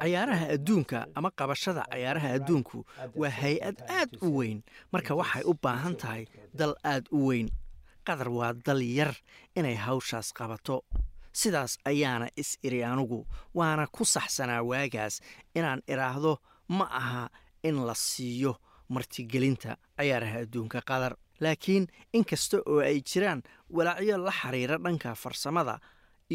Cayaaraha 0.00 0.46
adduunka 0.54 1.06
ama 1.14 1.30
qabashada 1.30 1.84
cayaaraha 1.90 2.28
adduunku 2.38 2.84
waa 3.16 3.30
hay'ad 3.30 3.76
aad 3.88 4.10
u 4.22 4.28
weyn. 4.38 4.62
Marka 4.92 5.14
waxay 5.14 5.42
u 5.44 5.54
baahan 5.62 5.96
tahay 5.96 6.26
dal 6.54 6.74
aad 6.84 7.06
u 7.12 7.26
weyn. 7.28 7.48
Qatar 8.06 8.28
waa 8.28 8.52
dal 8.52 8.82
yar 8.82 9.14
inay 9.56 9.74
hawshaas 9.76 10.32
qabato 10.32 10.82
sidaas 11.40 11.72
ayaana 11.90 12.26
is 12.42 12.50
iri 12.66 12.80
anugu 12.92 13.20
waana 13.58 13.84
ku 13.96 14.02
saxsanaa 14.14 14.62
waagaas 14.70 15.14
inaan 15.58 15.80
idhaahdo 15.92 16.32
ma 16.78 16.86
aha 17.00 17.24
in 17.68 17.76
la 17.88 17.94
siiyo 17.94 18.52
martigelinta 18.94 19.70
cayaaraha 19.98 20.38
adduunka 20.44 20.80
qatar 20.90 21.12
laakiin 21.44 21.84
inkasta 22.18 22.56
oo 22.72 22.80
ay 22.90 22.98
jiraan 23.10 23.40
walaacyo 23.76 24.16
la 24.26 24.32
xiriira 24.40 24.76
dhanka 24.84 25.10
farsamada 25.22 25.74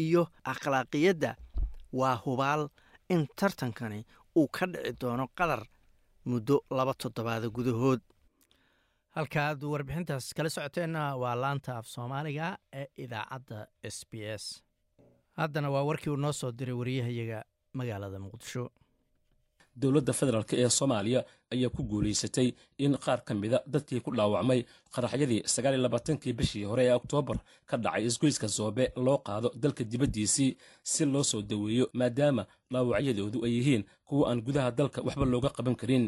iyo 0.04 0.22
akhlaaqiyadda 0.52 1.30
waa 2.00 2.16
hubaal 2.24 2.62
in 3.14 3.22
tartankani 3.38 4.00
uu 4.38 4.48
ka 4.56 4.64
dhici 4.72 4.92
doono 5.00 5.26
qatar 5.38 5.62
muddo 6.30 6.56
laba 6.70 6.92
toddobaada 7.02 7.48
gudahood. 7.56 8.00
Halkaaad 9.16 9.60
warbixintaas 9.72 10.26
kala 10.36 10.50
socoteenna 10.56 11.02
waa 11.22 11.34
laanta 11.42 11.72
af 11.78 11.86
soomaaliga 11.94 12.46
ee 12.80 12.86
idaacadda 13.04 13.58
s 13.82 13.98
b 14.10 14.12
s 14.42 14.44
haddana 15.40 15.68
waa 15.74 15.82
warkii 15.88 16.10
uu 16.10 16.16
noo 16.24 16.32
soo 16.40 16.52
diray 16.58 16.74
wariyahayaga 16.80 17.38
magaalada 17.78 18.18
muqdisho. 18.24 18.64
Dowladda 19.80 20.12
federaalk 20.12 20.52
ee 20.52 20.68
soomaaliya 20.68 21.20
ayaa 21.54 21.70
ku 21.76 21.82
guulaysatay 21.90 22.48
in 22.84 22.96
qaar 23.04 23.20
ka 23.24 23.34
mida 23.34 23.58
dadkii 23.66 24.00
ku 24.04 24.10
dhaawacmay 24.16 24.60
qaraxyadii 24.94 25.40
sagaaliyolabaatankii 25.54 26.32
bishii 26.38 26.64
hore 26.70 26.84
ee 26.88 26.92
oktoobar 27.00 27.38
ka 27.70 27.76
dhacay 27.76 28.04
isgoyska 28.10 28.48
soobe 28.48 28.84
loo 28.96 29.18
qaado 29.28 29.48
dalka 29.62 29.84
dibaddiisii 29.84 30.56
si 30.82 31.04
loo 31.12 31.22
soo 31.30 31.42
daweeyo 31.42 31.86
maadaama 32.00 32.42
dhaawacyadoodu 32.72 33.38
ay 33.46 33.52
yihiin 33.56 33.84
kuwa 34.08 34.24
aan 34.30 34.40
gudaha 34.46 34.70
dalka 34.70 34.98
waxba 35.06 35.24
looga 35.24 35.48
qaban 35.56 35.76
karin. 35.80 36.04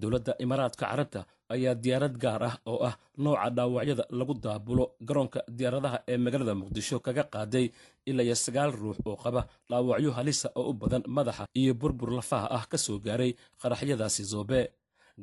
Dowladda 0.00 0.32
imaaraadka 0.44 0.86
carabta 0.90 1.20
ayaa 1.54 1.74
diyaarad 1.74 2.14
gaar 2.24 2.42
ah 2.48 2.54
oo 2.66 2.78
ah 2.88 2.94
nooca 3.24 3.50
dhaawacyada 3.56 4.04
lagu 4.18 4.34
daabulo 4.44 4.84
garoonka 5.08 5.40
diyaaradaha 5.56 5.98
ee 6.12 6.16
magaalada 6.24 6.54
muqdisho 6.60 6.96
kaga 7.06 7.24
qaaday 7.34 7.66
ilaa 8.06 8.24
iyo 8.26 8.34
sagaal 8.44 8.72
ruux 8.80 8.96
oo 9.06 9.16
qaba 9.24 9.40
dhaawacyo 9.70 10.10
halisa 10.18 10.48
oo 10.60 10.70
u 10.70 10.72
badan 10.80 11.02
madaxa 11.16 11.44
iyo 11.60 11.72
burbur 11.80 12.10
lafaha 12.18 12.46
ah 12.56 12.64
ka 12.70 12.78
soo 12.78 12.98
gaaray 13.06 13.30
qaraxyadaasi 13.62 14.22
zoobe 14.32 14.60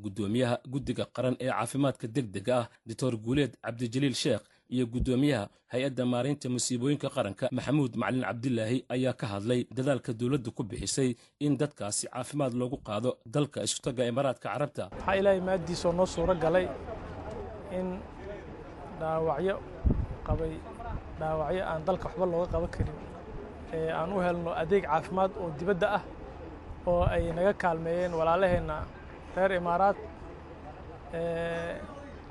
guddoomiyaha 0.04 0.56
guddiga 0.74 1.06
qaran 1.16 1.36
ee 1.40 1.50
caafimaadka 1.52 2.08
degdega 2.16 2.54
ah 2.62 2.68
doctor 2.88 3.14
guuleed 3.26 3.54
cabdijaliil 3.66 4.16
sheekh 4.24 4.44
iyo 4.76 4.86
guddoomiyaha 4.94 5.46
hay'adda 5.74 6.04
maaraynta 6.14 6.48
musiibooyinka 6.56 7.10
qaranka. 7.16 7.46
Maxamuud 7.58 7.94
macalin 8.02 8.24
cabdilaahi 8.28 8.78
ayaa 8.96 9.14
ka 9.22 9.26
hadlay 9.34 9.62
dadaalka 9.78 10.12
dowladdu 10.20 10.50
ku 10.58 10.64
bixisay 10.64 11.10
in 11.46 11.54
dadkaasi 11.62 12.08
caafimaad 12.14 12.54
loogu 12.62 12.78
qaado 12.88 13.12
dalka 13.36 13.60
isutaga 13.68 14.04
imaaraadka 14.12 14.48
carabta. 14.54 14.84
Waxaa 14.96 15.16
ilaahay 15.20 15.42
maaddiisoo 15.48 15.92
noo 15.98 16.06
suuro 16.14 16.34
galay 16.44 16.66
in 17.80 17.88
dhaawacyo 19.00 19.56
qabay 20.28 20.54
dhaawacyo 21.20 21.64
aan 21.72 21.82
dalka 21.88 22.06
waxba 22.10 22.26
looga 22.32 22.48
qaban 22.54 22.70
karin 22.76 22.98
ee 23.78 23.90
aan 24.00 24.10
u 24.16 24.20
helno 24.26 24.52
adeeg 24.62 24.84
caafimaad 24.90 25.32
oo 25.42 25.48
dibadda 25.60 25.88
ah 25.98 26.04
oo 26.90 27.04
ay 27.14 27.24
naga 27.38 27.54
kaalmeeyeen 27.64 28.14
walaalaheenna 28.20 28.76
reer 29.36 29.52
imaaraad 29.62 29.98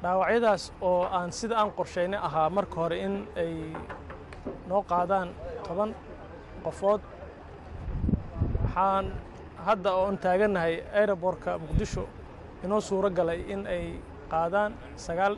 dhaawacyadaas 0.03 0.63
oo 0.89 1.05
aan 1.19 1.31
sida 1.33 1.55
aan 1.61 1.71
qorshaynay 1.79 2.21
ahaa 2.29 2.49
marka 2.57 2.75
hore 2.81 2.97
in 3.07 3.15
ay 3.43 3.53
noo 4.69 4.83
qaadaan 4.93 5.29
toban 5.67 5.91
qofood 6.65 7.01
waxaan 8.63 9.07
hadda 9.67 9.91
oon 10.03 10.17
taagannahay 10.25 10.75
aerobortka 11.01 11.51
muqdisho 11.65 12.05
inoo 12.65 12.81
suuro 12.89 13.11
galay 13.19 13.41
in 13.53 13.67
ay 13.67 13.85
qaadaan 14.33 14.73
sagaal 15.07 15.35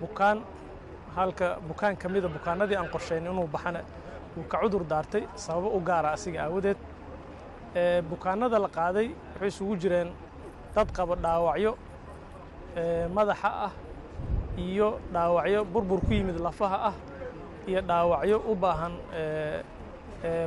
bukaan 0.00 0.38
halka 1.16 1.48
bukaan 1.68 1.94
ka 1.96 2.06
mida 2.08 2.28
bukaanadii 2.36 2.76
aan 2.80 2.88
qorshaynay 2.94 3.30
inuu 3.32 3.46
baxana 3.54 3.80
uu 4.36 4.44
ka 4.50 4.56
cudur 4.62 4.82
daartay 4.92 5.22
sababo 5.44 5.68
u 5.76 5.80
gaara 5.80 6.10
asiga 6.16 6.40
aawadeed. 6.46 6.78
Bukaanada 8.10 8.58
la 8.64 8.68
qaaday 8.78 9.08
waxay 9.34 9.48
isugu 9.52 9.74
jireen 9.82 10.08
dad 10.74 10.88
qaba 10.96 11.14
dhaawacyo 11.24 11.72
madaxa 13.16 13.50
ah 13.66 13.72
iyo 14.58 14.88
dhaawacyo 15.14 15.60
burbur 15.72 16.00
ku 16.06 16.12
yimid 16.18 16.38
lafaha 16.46 16.78
ah 16.90 16.94
iyo 17.70 17.80
dhaawacyo 17.90 18.36
u 18.50 18.54
baahan 18.54 18.94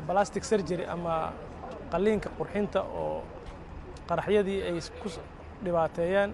balastic 0.07 0.43
surgery 0.43 0.85
ama 0.85 1.15
qalliinka 1.91 2.29
qurxinta 2.37 2.81
oo 3.01 3.23
qaraxyadii 4.09 4.59
ay 4.67 4.75
ku 5.01 5.07
dhibaateeyaan 5.63 6.31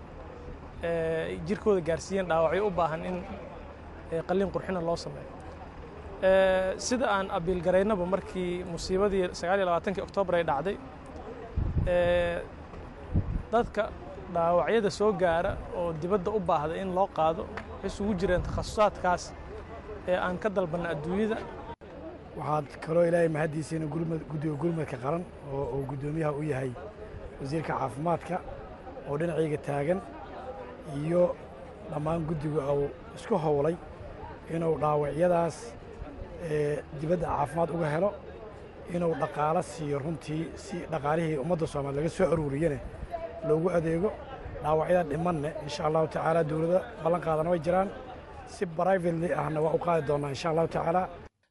jirkooda 1.47 1.81
gaarsiiyeen 1.89 2.27
dhaawacyo 2.31 2.61
u 2.67 2.71
baahan 2.79 3.01
in 3.09 3.17
qalliin 4.27 4.49
qurxina 4.55 4.81
loo 4.87 4.95
sameeyo. 5.05 5.29
Sida 6.77 7.05
aan 7.15 7.27
abiilgaraynaba 7.37 8.05
markii 8.13 8.63
musiibadii 8.73 9.29
sagaal 9.39 9.57
iyo 9.59 9.65
labaatankii 9.69 10.03
oktoobar 10.07 10.35
ay 10.39 10.43
dhacday 10.49 10.75
dadka 13.51 13.83
dhaawacyada 14.33 14.89
soo 14.99 15.11
gaara 15.21 15.51
oo 15.79 15.93
dibadda 16.01 16.29
u 16.37 16.39
baahda 16.49 16.73
in 16.81 16.89
loo 16.97 17.07
qaado 17.17 17.41
waxay 17.71 17.87
isugu 17.91 18.13
jireen 18.19 18.41
takhasusaadkaas 18.47 19.23
ee 20.11 20.17
aan 20.25 20.37
ka 20.43 20.49
dalbanna 20.55 20.87
adduunyada. 20.95 21.37
Waxaad 22.39 22.65
kaloo 22.85 23.03
ilaahay 23.09 23.29
mahaddiisiina 23.37 23.85
guddiga 24.31 24.55
gurmadka 24.61 24.97
qaran 25.03 25.23
oo 25.53 25.77
guddoomiyaha 25.89 26.33
u 26.39 26.43
yahay 26.51 26.71
wasiirka 27.41 27.73
caafimaadka 27.79 28.35
oo 29.09 29.15
dhinacayga 29.19 29.57
taagan 29.67 29.99
iyo 31.01 31.23
dhammaan 31.91 32.21
guddiga 32.29 32.61
uu 32.73 32.87
isku 33.17 33.35
howlay 33.45 33.75
inuu 34.55 34.75
dhaawacyadaas 34.83 35.55
dibadda 37.01 37.25
caafimaad 37.35 37.69
uga 37.75 37.87
helo 37.95 38.09
inuu 38.95 39.13
dhaqaalo 39.21 39.61
siiyo 39.71 39.97
runtii 40.05 40.43
si 40.63 40.75
dhaqaalihii 40.91 41.37
ummadda 41.43 41.65
soomaaliya 41.73 42.01
laga 42.01 42.09
soo 42.17 42.27
aruuriyane 42.33 42.79
loogu 43.47 43.69
adeego 43.77 44.09
dhaawacyada 44.63 45.03
dhimanne 45.11 45.49
insha 45.65 45.81
allahu 45.87 46.07
tacaala 46.13 46.41
dowladda 46.49 46.79
ballan 47.03 47.21
qaadana 47.25 47.49
way 47.53 47.59
jiraan. 47.65 47.89
Si 48.55 48.65
brivately 48.65 49.29
ahna 49.41 49.59
waa 49.65 49.73
u 49.73 49.79
qaadi 49.85 50.01
doonnaa 50.07 50.29
insha 50.35 50.49
allahu 50.51 50.67
tacaala. 50.75 51.03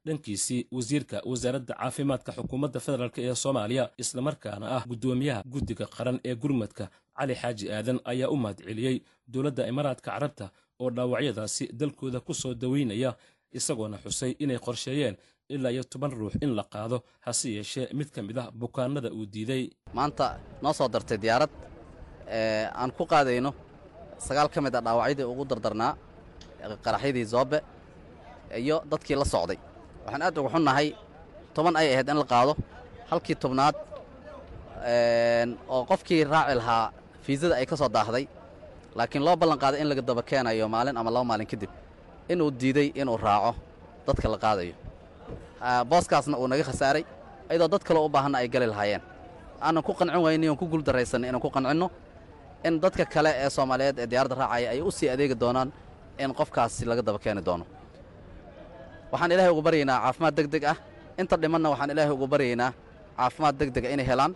Dhankiisii 0.07 0.61
wasiirka 0.77 1.17
wasaaradda 1.31 1.75
caafimaadka 1.81 2.31
xukuumadda 2.37 2.79
federaalk 2.87 3.19
ee 3.19 3.35
soomaaliya 3.35 3.85
islamarkaana 4.03 4.67
ah 4.77 4.83
guddoomiyaha 4.91 5.41
guddiga 5.53 5.87
qaran 5.97 6.17
ee 6.29 6.35
gurmadka 6.43 6.85
cali 7.19 7.35
xaaji 7.41 7.65
aadan 7.77 7.99
ayaa 8.13 8.29
u 8.31 8.37
mahadceliyey 8.43 8.97
dowladda 9.33 9.63
imaaraadka 9.73 10.09
carabta 10.11 10.47
oo 10.83 10.91
dhaawacyadaasi 10.97 11.65
dalkooda 11.81 12.21
ku 12.27 12.33
soo 12.35 12.55
daweynaya 12.63 13.11
isagoona 13.59 13.97
xusay 14.05 14.33
inay 14.43 14.59
qorsheeyeen 14.67 15.17
ilaa 15.55 15.71
iyo 15.75 15.83
toban 15.93 16.11
ruux 16.19 16.35
in 16.45 16.51
la 16.59 16.65
qaado 16.75 16.99
hase 17.27 17.49
yeeshee 17.57 17.87
mid 17.99 18.09
ka 18.15 18.21
mid 18.29 18.39
ah 18.39 18.49
bukaanada 18.61 19.11
uu 19.19 19.27
diiday. 19.35 19.65
Maanta 19.95 20.27
noo 20.63 20.73
soo 20.79 20.89
dartay 20.95 21.19
diyaarad 21.25 21.51
aan 22.81 22.91
ku 22.97 23.05
qaadayno 23.07 23.51
sagaal 24.27 24.49
ka 24.55 24.61
mid 24.61 24.75
a 24.75 24.81
dhaawacyadii 24.81 25.25
ugu 25.33 25.45
dardarnaa 25.51 25.93
qaraxyadii 26.85 27.25
zoobe 27.33 27.59
iyo 28.63 28.77
dadkii 28.91 29.17
la 29.21 29.25
socday. 29.25 29.59
Waxaan 30.05 30.23
aad 30.23 30.39
uga 30.39 30.49
xunnahay 30.55 30.89
toban 31.55 31.77
ay 31.77 31.87
ahayd 31.95 32.09
in 32.09 32.17
la 32.19 32.25
qaado 32.33 32.53
halkii 33.11 33.35
tobnaad 33.43 33.75
oo 35.69 35.85
qofkii 35.91 36.25
raaci 36.25 36.55
lahaa 36.61 36.91
fiisada 37.25 37.55
ay 37.61 37.67
ka 37.67 37.77
soo 37.77 37.89
daahday 37.89 38.25
laakiin 38.99 39.23
loo 39.25 39.37
ballan 39.37 39.59
qaaday 39.59 39.81
in 39.83 39.89
laga 39.89 40.03
daba 40.03 40.23
keenayo 40.23 40.69
maalin 40.69 40.97
ama 40.97 41.11
laba 41.11 41.25
maalin 41.25 41.47
kadib 41.47 41.71
inuu 42.33 42.51
diiday 42.51 42.89
inuu 43.01 43.17
raaco 43.17 43.55
dadka 44.07 44.29
la 44.29 44.39
qaadayo. 44.39 44.75
Booskaasna 45.91 46.37
uu 46.39 46.47
naga 46.49 46.65
khasaaray 46.69 47.05
ayadoo 47.51 47.69
dad 47.69 47.83
kaloo 47.89 48.07
u 48.07 48.09
baahanna 48.09 48.39
ay 48.39 48.49
gali 48.49 48.67
lahaayeen. 48.67 49.03
Aanan 49.63 49.83
ku 49.83 49.93
qancin 49.99 50.21
wayni 50.25 50.49
oon 50.49 50.57
ku 50.61 50.67
guuldarraysanay 50.67 51.29
inaan 51.31 51.41
ku 51.45 51.51
qancinno 51.51 51.91
in 52.67 52.75
dadka 52.83 53.05
kale 53.15 53.31
ee 53.45 53.51
soomaaliyeed 53.57 53.97
ee 54.03 54.07
diyaaradda 54.11 54.37
raacaya 54.43 54.69
ay 54.75 54.81
u 54.81 54.91
sii 54.99 55.09
adeegi 55.15 55.35
doonaan 55.43 55.69
in 56.23 56.31
qofkaasi 56.39 56.83
laga 56.91 57.03
daba 57.09 57.19
keeni 57.25 57.43
doono. 57.49 57.65
Waxaan 59.13 59.33
ilaahay 59.35 59.53
ugu 59.55 59.63
baryaynaa 59.67 59.99
caafimaad 60.05 60.35
deg 60.39 60.47
deg 60.55 60.65
ah. 60.73 60.77
Inta 61.21 61.35
dhimanna 61.43 61.69
waxaan 61.73 61.91
ilaahay 61.95 62.13
ugu 62.17 62.27
baryaynaa 62.33 62.71
caafimaad 63.19 63.55
deg 63.61 63.69
dega 63.75 63.89
inay 63.95 64.07
helaan. 64.11 64.33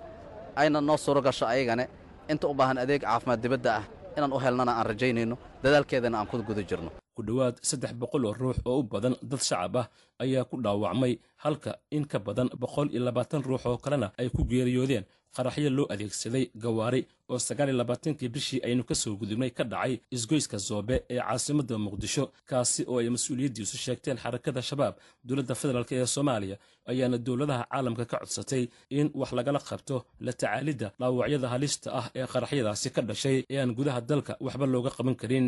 Ayna 0.60 0.78
noo 0.88 0.96
suuro 1.04 1.20
gasho 1.26 1.44
ayagane 1.52 1.84
inta 2.32 2.44
u 2.48 2.54
baahan 2.58 2.78
adeeg 2.84 3.00
caafimaad 3.06 3.40
dibadda 3.44 3.70
ah 3.80 3.84
inaan 4.16 4.32
u 4.32 4.38
helnana 4.44 4.72
aan 4.78 4.86
rajaynayno. 4.90 5.36
Dadaalkeedana 5.62 6.16
aan 6.20 6.26
ku 6.30 6.36
guda 6.48 6.62
jirno. 6.70 6.90
Ku 7.16 7.22
dhowaad 7.28 7.56
saddex 7.68 7.92
boqol 8.00 8.24
oo 8.28 8.32
ruux 8.40 8.58
oo 8.68 8.78
u 8.80 8.82
badan 8.92 9.14
dad 9.30 9.40
shacab 9.48 9.74
ah 9.82 9.86
ayaa 10.24 10.44
ku 10.50 10.56
dhaawacmay 10.64 11.12
halka 11.44 11.72
in 11.96 12.04
ka 12.12 12.18
badan 12.26 12.48
boqol 12.62 12.88
iyo 12.94 13.00
labaatan 13.08 13.42
ruux 13.48 13.62
oo 13.70 13.76
kalena 13.84 14.08
ay 14.20 14.28
ku 14.36 14.42
geeriyoodeen 14.50 15.04
qaraxyo 15.36 15.70
loo 15.76 15.86
adeegsaday 15.94 16.44
gawaari 16.64 17.00
oo 17.32 17.38
sagaal 17.38 17.68
iyo 17.70 17.76
labaatankii 17.80 18.28
bishii 18.34 18.60
aynu 18.66 18.82
ka 18.88 18.94
soo 19.02 19.14
gudubnay 19.20 19.50
ka 19.58 19.64
dhacay 19.72 19.94
isgoyska 20.16 20.58
zoobe 20.68 20.96
ee 21.14 21.20
caasimadda 21.26 21.74
muqdisho 21.86 22.24
kaasi 22.50 22.82
oo 22.90 22.98
ay 23.02 23.08
mas'uuliyaddiisu 23.16 23.76
sheegteen 23.84 24.16
xarakada 24.22 24.62
shabaab 24.68 24.94
dowladda 25.28 25.54
federaalk 25.60 25.92
ee 25.98 26.06
soomaaliya 26.14 26.56
ayaana 26.90 27.18
dowladaha 27.26 27.64
caalamka 27.72 28.04
ka 28.10 28.16
codsatay 28.22 28.62
in 28.98 29.06
wax 29.20 29.30
lagala 29.38 29.60
qabto 29.68 29.96
la 30.26 30.32
tacaalidda 30.40 30.88
dhaawacyada 31.00 31.48
halista 31.54 31.88
ah 32.00 32.06
ee 32.18 32.26
qaraxyadaasi 32.34 32.88
ka 32.96 33.00
dhashay 33.10 33.36
ee 33.54 33.58
aan 33.62 33.70
gudaha 33.78 34.00
dalka 34.10 34.32
waxba 34.46 34.66
looga 34.74 34.90
qaban 34.96 35.14
karin 35.22 35.46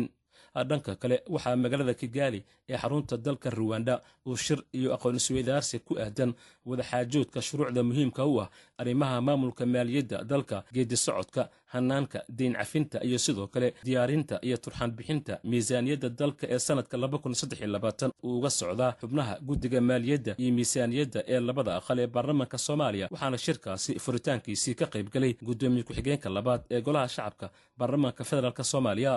dhanka 0.69 0.95
kale 1.01 1.17
waxaa 1.33 1.55
magaalada 1.63 1.93
kigaali 2.01 2.39
ee 2.69 2.77
xarunta 2.81 3.17
dalka 3.17 3.49
ruwanda 3.49 4.01
uu 4.27 4.37
shir 4.45 4.59
iyo 4.77 4.93
aqoon 4.95 5.15
isweydaarsi 5.15 5.79
ku 5.87 5.93
aadan 6.05 6.31
wadaxaajoodka 6.69 7.39
shuruucda 7.47 7.81
muhiimka 7.83 8.25
u 8.25 8.41
ah 8.43 8.47
arrimaha 8.81 9.21
maamulka 9.27 9.65
maaliyadda 9.65 10.23
dalka 10.31 10.57
geedi 10.75 10.97
socodka 11.05 11.49
hanaanka 11.73 12.19
deyn 12.39 12.53
cafinta 12.59 12.97
iyo 13.07 13.17
sidoo 13.25 13.47
kale 13.47 13.73
diyaarinta 13.87 14.35
iyo 14.47 14.57
turxaan 14.63 14.91
bixinta 14.97 15.33
miisaaniyadda 15.43 16.09
dalka 16.09 16.45
ee 16.55 16.59
sanadka 16.59 16.97
uga 18.23 18.49
socdaa 18.49 18.91
xubnaha 19.01 19.33
guddiga 19.47 19.81
maaliyadda 19.81 20.35
iyo 20.37 20.51
miisaaniyadda 20.57 21.19
ee 21.33 21.39
labada 21.39 21.71
aqal 21.79 21.99
ee 22.03 22.07
baarlamaanka 22.15 22.57
soomaaliya 22.57 23.07
waxaana 23.11 23.37
shirkaasi 23.45 23.91
furitaankiisii 24.05 24.75
ka 24.79 24.85
qaybgalay 24.93 25.33
guddoomiye 25.47 25.83
ku-xigeenka 25.87 26.29
labaad 26.37 26.61
ee 26.75 26.81
golaha 26.87 27.07
shacabka 27.15 27.47
baarlamaanka 27.79 28.23
federaalk 28.29 28.59
soomaaliya 28.71 29.13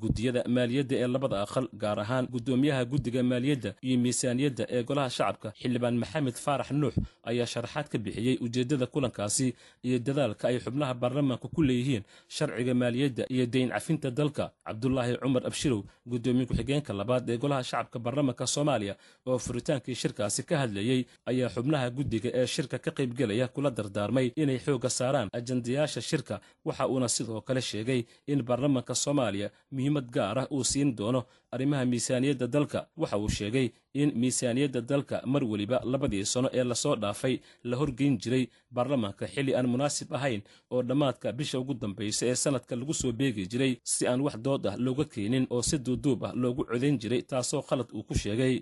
guddiyada 0.00 0.42
maaliyadda 0.48 0.94
ee 0.96 1.06
labada 1.06 1.42
aqal 1.44 1.66
gaar 1.82 1.98
ahaan 2.00 2.26
guddoomiyaha 2.34 2.84
guddiga 2.92 3.22
maaliyadda 3.22 3.70
iyo 3.82 3.98
miisaaniyadda 4.04 4.64
ee 4.76 4.82
golaha 4.82 5.10
shacabka. 5.10 5.48
Xildhibaan 5.60 5.96
maxamed 6.02 6.34
faarax 6.44 6.70
nuux 6.80 6.94
ayaa 7.30 7.46
sharaxaad 7.46 7.88
ka 7.92 7.98
bixiyey 7.98 8.36
ujeeddada 8.40 8.86
kulankaasi 8.86 9.54
iyo 9.86 9.98
dadaalka 9.98 10.48
ay 10.48 10.58
xubnaha 10.64 10.94
baarlamaanka 10.94 11.48
ku 11.54 11.62
leeyihiin 11.62 12.02
sharciga 12.28 12.74
maaliyadda 12.74 13.24
iyo 13.34 13.46
deyn 13.46 13.68
cafinta 13.70 14.10
dalka. 14.10 14.50
Cabdulaahi 14.66 15.16
cumar 15.22 15.42
abshirow 15.46 15.80
guddoomiye 16.10 16.46
ku-xigeenka 16.46 16.92
labaad 16.92 17.28
ee 17.30 17.36
golaha 17.38 17.62
shacabka 17.70 17.98
baarlamaanka 17.98 18.46
soomaaliya 18.46 18.94
oo 19.26 19.38
furitaankii 19.38 19.94
shirkaasi 19.94 20.42
ka 20.48 20.54
hadlayey 20.62 21.04
ayaa 21.30 21.48
xubnaha 21.54 21.90
guddiga 21.90 22.30
ee 22.40 22.46
shirka 22.46 22.78
ka 22.78 22.90
qaybgelaya 22.98 23.46
kula 23.54 23.70
dardaarmay 23.70 24.32
inay 24.42 24.58
xoogga 24.58 24.88
saaraan 24.98 25.28
ajandayaasha 25.32 26.00
shirka. 26.00 26.40
Waxa 26.64 26.88
uuna 26.88 27.08
sidoo 27.08 27.40
kale 27.40 27.60
sheegay 27.60 28.00
in 28.26 28.40
baarlamaanka 28.42 28.94
soomaaliya 29.04 29.48
muhiimad 29.82 30.06
gaar 30.16 30.38
ah 30.38 30.46
uu 30.54 30.62
siin 30.64 30.94
doono 30.98 31.20
arrimaha 31.52 31.84
miisaaniyadda 31.92 32.46
dalka. 32.46 32.80
Waxa 32.96 33.16
uu 33.18 33.28
sheegay 33.28 33.66
in 33.94 34.12
miisaaniyadda 34.22 34.80
dalka 34.90 35.16
mar 35.26 35.42
weliba 35.44 35.80
labadii 35.92 36.24
sano 36.24 36.48
ee 36.52 36.64
la 36.64 36.74
soo 36.74 36.94
dhaafay 36.96 37.34
la 37.70 37.76
horgeyn 37.80 38.14
jiray 38.22 38.44
baarlamaanka 38.76 39.26
xilli 39.34 39.52
aan 39.58 39.66
munaasib 39.72 40.08
ahayn 40.18 40.40
oo 40.70 40.82
dhammaadka 40.82 41.32
bisha 41.38 41.58
ugu 41.62 41.74
dambaysa 41.82 42.22
ee 42.30 42.34
sanadka 42.44 42.76
lagu 42.80 42.94
soo 43.00 43.12
beegi 43.12 43.44
jiray 43.52 43.72
si 43.92 44.06
aan 44.10 44.20
wax 44.26 44.36
dood 44.46 44.66
ah 44.70 44.76
looga 44.86 45.04
keenin 45.14 45.46
oo 45.54 45.62
si 45.62 45.76
duuduub 45.86 46.20
ah 46.24 46.32
loogu 46.42 46.62
codayn 46.70 46.96
jiray 47.02 47.22
taasoo 47.30 47.62
qalad 47.70 47.88
uu 47.98 48.02
ku 48.08 48.14
sheegay. 48.22 48.54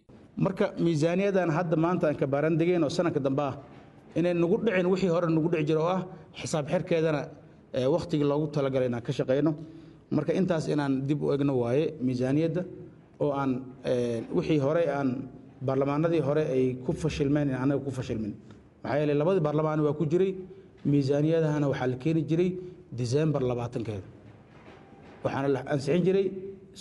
Marka 0.44 0.66
miisaaniyadan 0.84 1.50
hadda 1.58 1.76
maanta 1.84 2.04
aan 2.08 2.16
ka 2.22 2.26
baarandegeen 2.34 2.82
oo 2.84 2.90
sanadka 2.98 3.20
dambe 3.26 3.42
ah 3.50 3.54
inay 4.18 4.34
nugu 4.42 4.56
dhicin 4.64 4.86
wixii 4.92 5.12
hore 5.14 5.28
nugu 5.36 5.48
dhici 5.52 5.64
jira 5.68 5.80
oo 5.80 5.88
ah 5.96 6.02
xisaab 6.40 6.66
xirkeedana 6.72 7.22
wakhtigii 7.94 8.26
loogu 8.30 8.46
talagalay 8.54 8.88
inaan 8.90 9.02
ka 9.08 9.12
shaqayno 9.18 9.52
marka 10.16 10.32
intaas 10.40 10.64
inaan 10.74 10.92
dib 11.08 11.20
u 11.22 11.32
egno 11.34 11.54
waaye 11.62 11.84
miisaaniyadda 12.06 12.62
oo 13.24 13.30
aan 13.40 13.50
wixii 14.36 14.58
hore 14.66 14.82
aan 14.98 15.08
baarlamaanadii 15.66 16.20
hore 16.28 16.42
ay 16.56 16.64
ku 16.84 16.92
fashilmeen 17.02 17.48
in 17.52 17.54
anaga 17.64 17.80
ku 17.86 17.90
fashilmin. 17.98 18.32
Maxaa 18.82 18.98
yeelay 19.00 19.16
labadii 19.20 19.40
baarlamaan 19.46 19.80
waa 19.86 19.92
ku 20.00 20.04
jiray 20.12 20.30
miisaaniyadahana 20.92 21.66
waxaa 21.72 21.88
la 21.92 21.96
keeni 22.02 22.22
jiray 22.30 22.50
disembar 23.00 23.42
labaatankeeda. 23.50 24.06
Waxaana 25.24 25.48
la 25.54 25.60
ansixin 25.72 26.02
jiray 26.06 26.26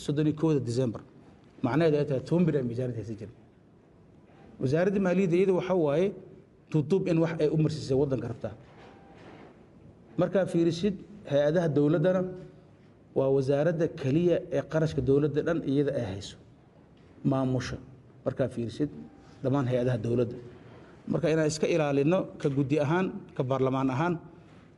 soddoni 0.03 0.31
kooda 0.41 0.59
disembar 0.69 1.01
macnaheedu 1.65 1.97
ay 2.01 2.05
tahay 2.09 2.23
toban 2.29 2.43
bir 2.47 2.55
ay 2.59 2.63
haysan 2.99 3.15
jiray 3.21 3.33
wasaaradda 4.61 4.99
maaliyadda 5.07 5.35
iyada 5.39 5.53
waxa 5.59 5.73
waaye 5.87 6.07
tuutuub 6.71 7.03
in 7.11 7.17
wax 7.23 7.31
ay 7.43 7.47
u 7.55 7.57
marsisay 7.63 7.97
waddanka 8.01 8.27
rabtaa 8.31 8.53
markaa 10.21 10.45
fiirisid 10.51 10.95
hay'adaha 11.31 11.67
dowladdana 11.77 12.21
waa 13.17 13.29
wasaaradda 13.35 13.87
keliya 14.01 14.37
ee 14.57 14.61
qarashka 14.71 15.01
dowladda 15.09 15.41
dhan 15.47 15.59
iyada 15.71 15.91
ay 15.99 16.05
hayso. 16.11 16.35
Maamusha. 17.31 17.77
Markaa 18.25 18.47
fiirisid 18.53 18.89
dhammaan 19.43 19.65
hay'adaha 19.71 19.97
dowladda. 20.05 20.35
Marka 21.11 21.27
inaan 21.33 21.47
iska 21.51 21.67
ilaalino 21.75 22.19
ka 22.41 22.47
guddi 22.57 22.75
ahaan 22.85 23.07
ka 23.37 23.41
baarlamaan 23.49 23.89
ahaan 23.95 24.13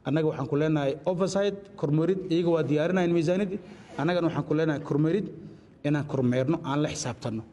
annaga 0.07 0.27
waxaan 0.31 0.47
ku 0.51 0.55
leenahay 0.61 0.91
oversight 1.11 1.57
kormeerid 1.79 2.19
iyaga 2.33 2.49
waa 2.55 2.63
diyaarinayan 2.69 3.11
miisaaniyaddi 3.17 3.57
annagana 4.01 4.25
waxaan 4.29 4.45
ku 4.49 4.53
leenahay 4.59 4.81
kormeerid 4.89 5.27
inaan 5.87 6.05
kormeerno 6.11 6.57
aan 6.69 6.79
la 6.83 6.89
xisaabtanno. 6.95 7.43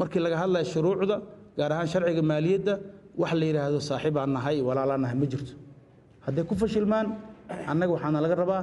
Markii 0.00 0.20
laga 0.24 0.36
hadlayo 0.42 0.64
shuruucda 0.72 1.16
gaar 1.58 1.70
ahaan 1.74 1.88
sharciga 1.92 2.22
maaliyadda 2.32 2.74
wax 3.20 3.32
la 3.40 3.44
yidhaahdo 3.50 3.78
saaxiibaan 3.90 4.30
nahay 4.36 4.56
walaalaan 4.68 5.00
nahay 5.04 5.16
ma 5.22 5.26
jirto. 5.32 5.52
Hadday 6.24 6.44
ku 6.50 6.54
fashilmaan 6.62 7.06
annaga 7.70 7.92
waxaana 7.96 8.18
laga 8.24 8.34
rabaa 8.42 8.62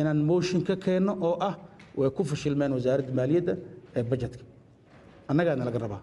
inaan 0.00 0.20
mooshin 0.30 0.62
ka 0.68 0.74
keenno 0.84 1.12
oo 1.28 1.34
ah 1.48 1.54
way 2.00 2.10
ku 2.18 2.22
fashilmeen 2.32 2.72
wasaaradda 2.78 3.12
maaliyadda 3.20 3.54
ee 3.98 4.02
bajetka 4.12 4.42
annagaana 5.30 5.64
laga 5.68 5.78
rabaa. 5.84 6.00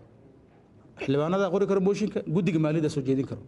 Xildhibaanadaa 1.02 1.50
qori 1.54 1.66
karo 1.70 1.82
mooshinka 1.88 2.20
guddiga 2.36 2.60
maaliyadda 2.66 2.90
soo 2.96 3.02
jeedin 3.10 3.26
karo. 3.32 3.42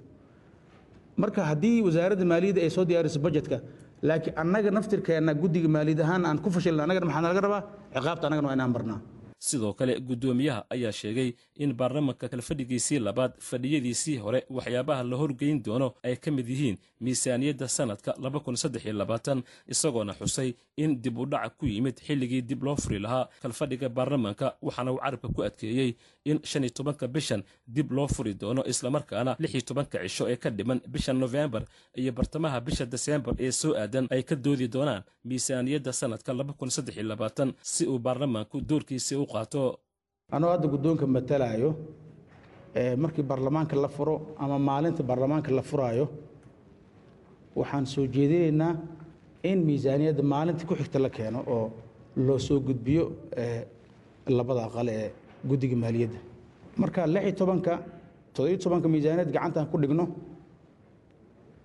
Marka 1.21 1.41
haddii 1.49 1.75
wasaaradda 1.87 2.25
maaliyadda 2.33 2.61
ay 2.65 2.69
soo 2.77 2.85
diyaariso 2.89 3.19
bajetka 3.25 3.57
laakiin 4.09 4.33
annaga 4.41 4.69
naftirkeenna 4.77 5.33
guddiga 5.41 5.67
maaliyad 5.75 5.99
ahaan 6.05 6.23
aan 6.29 6.37
ku 6.45 6.49
fashilna 6.55 6.81
annagana 6.85 7.05
maxaana 7.09 7.27
laga 7.31 7.41
rabaa? 7.47 7.61
Ciqaabta 7.95 8.23
annagana 8.27 8.47
waa 8.49 8.55
inaan 8.57 8.73
barnaa 8.75 8.99
sidoo 9.47 9.73
kale 9.79 9.93
guddoomiyaha 10.07 10.61
ayaa 10.75 10.91
sheegay 11.01 11.29
in 11.63 11.71
baarlamanka 11.79 12.25
kalfadhigiisii 12.33 12.99
labaad 13.07 13.31
fadhiyadiisii 13.49 14.17
hore 14.23 14.39
waxyaabaha 14.57 15.03
la 15.11 15.15
horgeyn 15.21 15.57
doono 15.65 15.87
ay 16.07 16.15
ka 16.23 16.29
mid 16.37 16.47
yihiin 16.53 16.77
miisaaniyadda 17.05 17.67
sanadka 17.77 18.11
isagoona 19.73 20.13
xusay 20.19 20.49
in 20.83 20.91
dib 21.03 21.17
u 21.17 21.25
dhaca 21.31 21.49
ku 21.59 21.65
yimid 21.73 21.97
xilligii 22.07 22.41
dib 22.49 22.63
loo 22.63 22.75
furi 22.83 22.99
lahaa 23.05 23.25
kalfadhiga 23.41 23.89
baarlamanka 23.97 24.47
waxaana 24.61 24.91
uu 24.93 24.99
carabka 25.03 25.27
ku 25.35 25.41
adkeeyey 25.47 25.89
in 26.29 26.37
shan 26.49 26.63
iyo 26.63 26.73
tobanka 26.77 27.07
bishan 27.15 27.41
dib 27.75 27.91
loo 27.91 28.07
furi 28.15 28.33
doono 28.41 28.61
islamarkaana 28.71 29.35
lix 29.39 29.51
iyo 29.53 29.61
tobanka 29.69 29.97
cisho 30.05 30.29
ee 30.31 30.35
ka 30.43 30.49
dhiman 30.57 30.79
bisha 30.93 31.13
nofembar 31.13 31.63
iyo 32.01 32.11
bartamaha 32.17 32.57
bisha 32.67 32.85
deseembar 32.93 33.33
ee 33.45 33.51
soo 33.61 33.73
aadan 33.81 34.05
ay 34.15 34.23
ka 34.29 34.35
doodi 34.45 34.67
doonaan 34.75 35.03
miisaaniyadda 35.25 35.91
sanadka 36.01 36.31
si 37.71 37.85
uu 37.91 37.99
baarlamanku 37.99 38.61
doorkiisii 38.69 39.15
u 39.15 39.25
qaato 39.35 39.61
anoo 40.35 40.49
hadda 40.53 40.67
guddoonka 40.73 41.05
matalaayo 41.15 41.69
markii 43.03 43.23
baarlamaanka 43.29 43.75
la 43.83 43.89
furo 43.95 44.15
ama 44.43 44.57
maalinta 44.69 45.01
baarlamaanka 45.09 45.49
la 45.59 45.63
furaayo 45.69 46.05
waxaan 47.59 47.85
soo 47.93 48.05
jeedinaynaa 48.15 48.73
in 49.49 49.59
miisaaniyadda 49.67 50.23
maalinta 50.33 50.63
ku 50.69 50.73
xigta 50.79 50.97
la 51.05 51.09
keeno 51.17 51.39
oo 51.55 51.65
loo 52.27 52.39
soo 52.47 52.59
gudbiyo 52.67 53.03
labada 54.37 54.61
aqal 54.67 54.87
ee 54.97 55.07
guddiga 55.49 55.75
maaliyadda. 55.83 56.19
Marka 56.81 56.99
lix 57.13 57.23
iyo 57.27 57.33
tobanka 57.41 57.73
toddobiyo 58.33 58.57
tobanka 58.63 58.87
miisaaniyad 58.93 59.29
gacantaan 59.35 59.67
ku 59.71 59.75
dhigno 59.81 60.05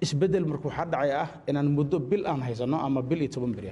isbeddel 0.05 0.45
marka 0.51 0.65
waxaa 0.69 0.87
dhacay 0.93 1.11
ah 1.23 1.29
inaan 1.51 1.69
muddo 1.77 1.97
bil 2.11 2.23
aan 2.31 2.41
haysanno 2.47 2.77
ama 2.87 3.01
bil 3.09 3.21
iyo 3.25 3.31
toban 3.35 3.53
beri 3.57 3.71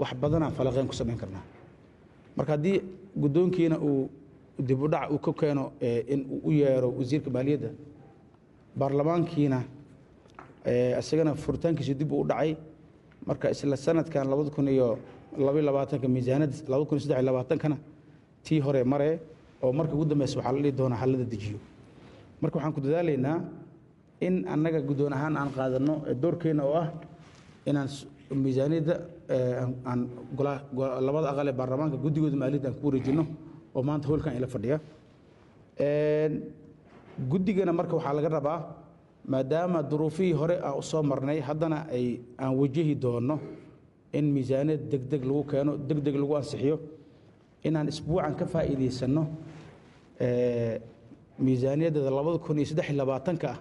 wax 0.00 0.10
badanaan 0.22 0.52
falaqeyn 0.58 0.86
ku 0.90 0.94
samayn 1.00 1.18
karnaa 1.22 1.44
marka 2.36 2.52
haddii 2.54 2.76
guddoonkiina 3.22 3.76
uu 3.88 4.08
dib 4.68 4.80
u 4.82 4.88
dhac 4.92 5.10
uu 5.14 5.18
ka 5.26 5.32
keeno 5.40 5.64
in 6.12 6.20
uu 6.34 6.40
u 6.48 6.52
yeero 6.52 6.88
wasiirka 6.98 7.30
maaliyadda 7.36 7.70
baarlamaankiina 8.80 9.58
isagana 11.00 11.34
furitaankiisu 11.34 11.94
dib 12.00 12.12
u 12.12 12.24
dhacay 12.30 12.50
marka 13.28 13.46
isla 13.54 13.76
sanadkan 13.76 14.24
labada 14.30 14.50
kun 14.50 14.68
iyo 14.68 14.88
labaiyo 15.44 15.64
labaatanka 15.68 16.08
miisaaniyadda 16.14 16.56
labada 16.72 16.88
kun 16.90 16.98
iyo 16.98 17.22
labaatankana 17.28 17.76
tii 18.44 18.60
hore 18.60 18.84
mare 18.84 19.10
oo 19.62 19.72
marka 19.78 19.92
ugu 19.94 20.04
dambeysa 20.10 20.36
waxaa 20.38 20.52
la 20.52 20.60
dhihi 20.62 20.72
doonaa 20.78 20.96
hallada 21.02 21.24
dejiyo. 21.32 21.58
Marka 22.40 22.56
waxaan 22.58 22.72
ku 22.76 22.80
dadaalaynaa 22.80 23.36
in 24.26 24.34
annaga 24.54 24.80
guddoon 24.88 25.12
ahaan 25.16 25.36
aan 25.40 25.50
qaadanno 25.56 25.94
doorkeena 26.22 26.62
oo 26.64 26.74
ah 26.82 26.88
inaan 27.66 27.88
miisaaniyadda 28.34 28.94
aan 29.90 30.00
labada 31.06 31.28
aqal 31.32 31.48
ee 31.48 31.52
baarlamaanka 31.60 31.96
guddigooda 32.04 32.36
maaliyadda 32.42 32.68
aan 32.70 32.76
ku 32.80 32.86
wareejinno 32.88 33.24
oo 33.76 33.82
maanta 33.88 34.08
hoolkan 34.08 34.36
ila 34.38 34.46
fadhiya. 34.54 34.78
Guddigana 37.30 37.72
marka 37.72 37.94
waxaa 37.96 38.14
laga 38.18 38.28
rabaa 38.28 38.58
maadaama 39.32 39.82
duruufihii 39.90 40.32
hore 40.40 40.56
aan 40.68 40.82
soo 40.82 41.02
marnay 41.02 41.40
haddana 41.40 41.78
ay 41.96 42.20
aan 42.38 42.52
wajahi 42.60 42.94
doonno 43.04 43.36
in 44.12 44.26
miisaaniyad 44.34 44.82
degdeg 44.92 45.22
lagu 45.28 45.42
keeno 45.50 45.72
degdeg 45.88 46.14
lagu 46.22 46.34
ansixiyo 46.40 46.76
inaan 47.64 47.88
isbuucan 47.92 48.34
ka 48.38 48.46
faa'iidaysanno 48.52 49.22
miisaaniyaddada 51.38 52.10
labada 52.18 52.38
kun 52.38 52.58
iyo 52.58 52.66
saddex 52.70 52.86
iyo 52.90 52.96
labaatanka 53.02 53.48
ah 53.54 53.58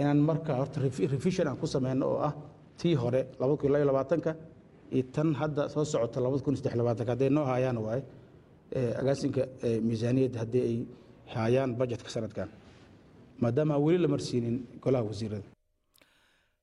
inaan 0.00 0.18
marka 0.28 0.52
horta 0.60 0.80
revision 1.14 1.46
aan 1.48 1.56
ku 1.56 1.66
sameyno 1.66 2.04
oo 2.06 2.20
ah 2.28 2.32
tii 2.80 2.94
hore 3.02 3.20
kun 3.40 3.70
iyo 4.96 5.02
tan 5.14 5.28
hadda 5.40 5.62
soo 5.74 5.84
socota 5.92 6.20
hadday 7.14 7.30
noo 7.36 7.44
haayaan 7.50 7.78
waaye 7.86 8.02
agaasinka 9.00 9.42
miisaaniyadda 9.88 10.38
haddii 10.42 10.62
ay 10.70 10.76
haayaan 11.34 11.70
bajetka 11.80 12.10
sanadkan 12.16 12.48
maadaama 13.42 13.74
aan 13.76 13.82
weli 13.86 13.98
la 14.04 14.08
marsiinin 14.14 14.56
golaha 14.84 15.04
wasiirada. 15.10 15.48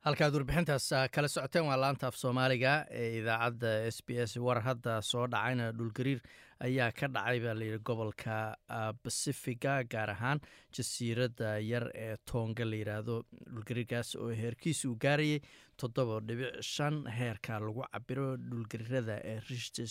Halkaad 0.05 0.33
warbixintaas 0.37 0.87
kala 1.15 1.27
socoteen 1.35 1.65
waa 1.69 1.77
laanta 1.83 2.05
af 2.07 2.15
soomaaliga 2.23 2.73
ee 3.01 3.07
idaacadda 3.19 3.69
s 3.95 3.97
b 4.07 4.09
s 4.29 4.33
war 4.47 4.59
hadda 4.67 4.93
soo 5.11 5.25
dhacayna 5.33 5.65
dhulgariir 5.77 6.19
ayaa 6.59 6.91
ka 6.91 7.07
dhacay 7.07 7.39
baa 7.45 7.53
layidhi 7.59 7.79
gobolka 7.87 8.55
basifiga 9.03 9.83
gaar 9.83 10.09
ahaan 10.15 10.39
jasiiradda 10.77 11.59
yar 11.71 11.85
ee 11.93 12.15
toonga 12.31 12.65
la 12.65 12.75
yidhaahdo 12.81 13.15
dhulgariirkaas 13.53 14.15
oo 14.15 14.29
heerkiisa 14.41 14.89
uu 14.89 14.95
gaarayay 15.05 15.39
toddoba 15.77 16.19
dhibic 16.27 16.61
shan 16.63 17.03
heerka 17.17 17.59
lagu 17.59 17.83
cabiro 17.91 18.27
dhulgariirada 18.37 19.15
ee 19.23 19.39
richter 19.49 19.87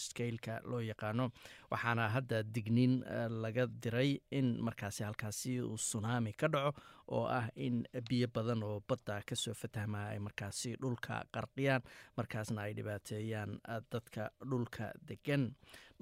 loo 0.64 0.80
yaqaano. 0.80 1.30
Waxaana 1.70 2.08
hadda 2.08 2.42
digniin 2.42 2.94
laga 3.42 3.66
diray 3.66 4.20
in 4.30 4.56
markaasi 4.66 5.04
halkaasi 5.04 5.60
uu 5.60 5.76
sunaami 5.76 6.32
ka 6.32 6.48
dhaco 6.48 6.72
oo 7.08 7.26
ah 7.28 7.48
in 7.56 7.84
biyo 8.08 8.28
badan 8.34 8.62
oo 8.62 8.80
badda 8.88 9.20
ka 9.28 9.36
soo 9.36 9.54
fatahmaa 9.54 10.06
ay 10.12 10.18
markaasi 10.18 10.76
dhulka 10.80 11.24
qarqiyaan 11.34 11.82
markaasna 12.16 12.62
ay 12.62 12.72
dhibaateeyaan 12.78 13.60
dadka 13.92 14.30
dhulka 14.50 14.92
degan 15.08 15.50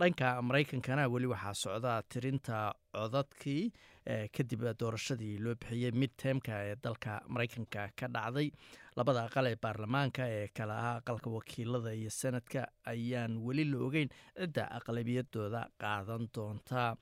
dhanka 0.00 0.28
maraykankana 0.42 1.08
weli 1.08 1.26
waxaa 1.26 1.54
socdaa 1.54 2.02
tirinta 2.12 2.74
codadkii 2.96 3.72
kadib 4.36 4.62
doorashadii 4.80 5.38
loo 5.44 5.54
bixiyey 5.60 5.92
midtemka 6.02 6.52
ee 6.68 6.76
dalka 6.84 7.20
maraykanka 7.28 7.82
ka 7.98 8.06
dhacday. 8.14 8.48
Labada 8.96 9.24
aqal 9.28 9.46
ee 9.50 9.56
baarlamaanka 9.62 10.22
ee 10.38 10.48
kala 10.56 10.74
ah 10.88 10.96
aqalka 11.00 11.30
wakiilada 11.30 11.92
iyo 11.94 12.10
senadka 12.10 12.66
ayaan 12.92 13.36
weli 13.46 13.64
la 13.72 13.78
ogeyn 13.86 14.08
cidda 14.40 14.64
aqlabiyadooda 14.78 15.62
qaadan 15.82 16.26
doonta 16.34 16.96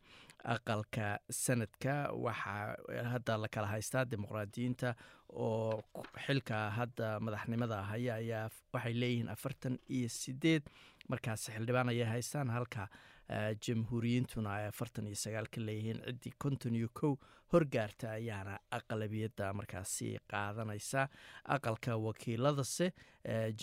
aqalka 0.45 1.19
sanadka. 1.31 1.95
Waxaa 2.13 2.77
hadda 3.13 3.39
la 3.39 3.49
haystaa 3.73 4.05
dimuqraadiyiinta 4.11 4.95
oo 5.31 5.83
xilka 6.27 6.71
hadda 6.79 7.21
madaxnimada 7.21 7.83
haya 7.91 8.15
ayaa 8.15 8.51
waxay 8.75 8.95
leeyihiin 9.03 9.29
afartan 9.29 9.79
iyo 9.89 10.09
sideed 10.09 10.63
markaas 11.13 11.49
xildhibaan 11.55 11.89
ayay 11.93 12.09
haystaan 12.15 12.51
halka 12.57 12.89
jamhuuriyiintuna 13.67 14.51
ay 14.55 14.67
afartan 14.71 15.07
iyo 15.07 15.17
sagaal 15.17 15.47
ka 15.55 15.61
leeyihiin 15.61 16.01
ciddii 16.07 16.33
konton 16.39 16.75
iyo 16.75 16.89
kow 17.01 17.15
horgaarta 17.53 18.11
ayaana 18.19 18.59
aqlabiyadda 18.71 19.53
markaasi 19.59 20.19
qaadanaysa. 20.31 21.09
Aqalka 21.45 21.97
wakiiladase 21.97 22.93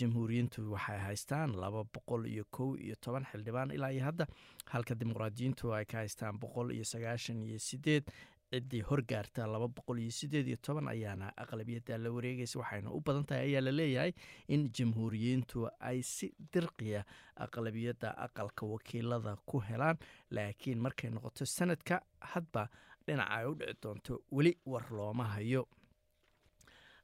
jamhuuriyiintu 0.00 0.70
waxay 0.72 0.98
haystaan 0.98 1.52
laba 1.60 1.84
boqol 1.84 2.26
iyo 2.26 2.44
kow 2.50 2.76
iyo 2.76 2.96
toban 3.00 3.24
xildhibaan 3.32 3.70
ilaa 3.70 3.90
iyo 3.92 4.04
hadda 4.04 4.26
halka 4.72 4.94
dimuqraadiyiintu 5.00 5.72
ay 5.74 5.84
ka 5.84 5.98
haystaan 6.04 6.38
boqol 6.40 6.70
iyo 6.72 6.84
sagaashan 6.84 7.42
iyo 7.42 7.58
sideed 7.58 8.04
ciddii 8.52 8.80
horgaarta 8.90 9.46
laba 9.46 9.68
boqol 9.68 9.98
iyo 10.00 10.10
sideed 10.10 10.46
iyo 10.48 10.56
toban 10.62 10.88
ayaana 10.88 11.32
aqlabiyadda 11.36 11.98
la 11.98 12.10
wareegaysa 12.10 12.58
waxayna 12.60 12.90
u 12.90 13.00
badan 13.00 13.24
tahay 13.24 13.44
ayaa 13.52 13.60
la 13.66 13.72
leeyahay 13.72 14.12
in 14.48 14.68
jamhuuriyiintu 14.72 15.68
ay 15.80 16.02
si 16.02 16.32
dirqiya 16.52 17.04
aqlabiyadda 17.36 18.10
aqalka 18.26 18.66
wakiilada 18.66 19.36
ku 19.46 19.60
helaan 19.60 19.96
laakiin 20.30 20.78
markay 20.80 21.10
noqoto 21.10 21.44
sanadka 21.46 22.00
hadba 22.20 22.68
dhinaca 23.06 23.30
ay 23.38 23.46
u 23.46 23.54
dhici 23.54 23.76
doonto 23.82 24.22
weli 24.32 24.52
war 24.66 24.84
looma 24.90 25.24
hayo 25.34 25.68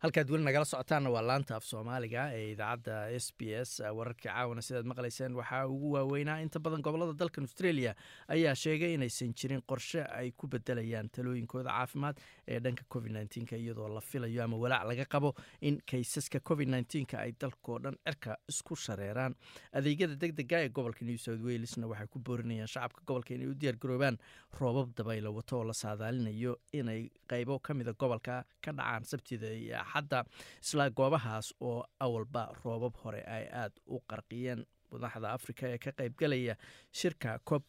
halkaad 0.05 0.29
weli 0.31 0.45
nagala 0.45 0.65
socotaanna 0.69 1.11
waa 1.11 1.23
laanta 1.27 1.57
af 1.57 1.65
soomaaliga 1.65 2.23
ee 2.37 2.51
idaacadda 2.53 2.97
s 3.25 3.27
b 3.39 3.41
s 3.65 3.71
wararkii 3.99 4.29
caawana 4.29 4.63
sidaad 4.63 4.85
maqlayseen. 4.91 5.33
Waxaa 5.39 5.67
ugu 5.67 5.93
waaweynaa 5.95 6.39
inta 6.45 6.61
badan 6.61 6.83
gobollada 6.85 7.15
dalkan 7.19 7.45
australia 7.49 7.95
ayaa 8.29 8.55
sheegay 8.55 8.93
inaysan 8.95 9.33
jirin 9.41 9.63
qorshe 9.71 10.03
ay 10.19 10.31
ku 10.37 10.47
bedelayaan 10.47 11.09
talooyinkooda 11.17 11.71
caafimaad 11.71 12.21
ee 12.49 12.59
dhanka 12.61 12.85
covid 12.95 13.13
nka 13.17 13.57
iyadoo 13.57 13.89
la 13.95 14.01
filayo 14.01 14.45
ama 14.45 14.57
walaac 14.57 14.85
laga 14.91 15.05
qabo 15.15 15.35
in 15.61 15.81
kaysaska 15.91 16.41
covid 16.41 16.69
nka 16.69 17.19
ay 17.25 17.33
dalkao 17.41 17.79
dhan 17.79 17.97
cirka 18.05 18.37
isku 18.49 18.77
shareeraan. 18.77 19.35
Adeegyada 19.73 20.17
deg 20.17 20.37
dega 20.37 20.61
ee 20.61 20.69
gobolka 20.69 21.05
new 21.05 21.17
south 21.17 21.41
walesna 21.49 21.87
waxay 21.87 22.07
ku 22.13 22.19
boorinayaan 22.19 22.69
shacabka 22.69 23.01
gobolka 23.07 23.35
inay 23.35 23.47
u 23.49 23.55
diyaargaroobaan 23.55 24.19
roobab 24.61 24.93
dabaylo 24.97 25.33
wato 25.39 25.59
oo 25.59 25.65
la 25.65 25.73
saadaalinayo 25.73 26.59
inay 26.73 27.09
qaybo 27.33 27.59
ka 27.59 27.75
mida 27.75 27.93
gobolka 27.93 28.45
ka 28.61 28.73
dhacaan 28.73 29.05
sabtida 29.05 29.49
axadda 29.95 30.25
isla 30.63 30.91
goobahaas 30.91 31.55
oo 31.61 31.85
awalba 32.01 32.51
roobab 32.65 32.95
hore 33.05 33.23
ay 33.27 33.47
aada 33.53 33.75
u 33.87 34.01
qarqiyeen 34.11 34.65
madaxda 34.95 35.33
africa 35.33 35.65
ee 35.75 35.79
ka 35.79 35.91
qaybgalaya 35.99 36.55
shirka 36.93 37.39
cop 37.45 37.65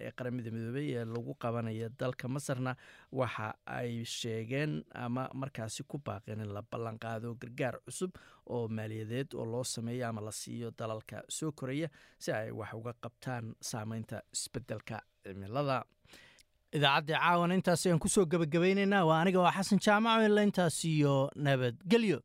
ee 0.00 0.10
qaramada 0.18 0.50
midoobey 0.50 0.86
ee 0.98 1.04
lagu 1.04 1.34
qabanaya 1.34 1.88
dalka 1.98 2.28
masarna. 2.28 2.74
Waxa 3.12 3.54
ay 3.66 4.04
sheegeen 4.04 4.82
ama 4.94 5.28
markaasi 5.34 5.82
ku 5.86 5.98
baaqeen 5.98 6.40
in 6.40 6.52
la 6.54 6.62
ballanqaado 6.62 7.34
gargaar 7.42 7.78
cusub 7.86 8.10
oo 8.46 8.68
maaliyadeed 8.68 9.34
oo 9.34 9.44
loo 9.44 9.64
sameeyo 9.64 10.08
ama 10.08 10.20
la 10.20 10.32
siiyo 10.32 10.70
dalalka 10.78 11.22
soo 11.28 11.52
koraya 11.52 11.88
si 12.18 12.32
ay 12.32 12.50
wax 12.50 12.72
uga 12.74 12.92
qabtaan 13.02 13.54
saameynta 13.60 14.22
isbeddelka 14.32 15.02
cimilada 15.22 15.84
idaacaddii 16.76 17.14
caawana 17.22 17.54
intaas 17.58 17.86
ayaan 17.86 17.98
ku 18.04 18.08
soo 18.08 18.24
gebagabaynaynaa 18.32 19.04
waa 19.08 19.20
aniga 19.22 19.40
waa 19.44 19.52
xasan 19.56 19.78
jaamaco 19.86 20.24
ila 20.28 20.42
intaas 20.48 20.84
iyo 20.84 21.14
nabadgelyo 21.46 22.18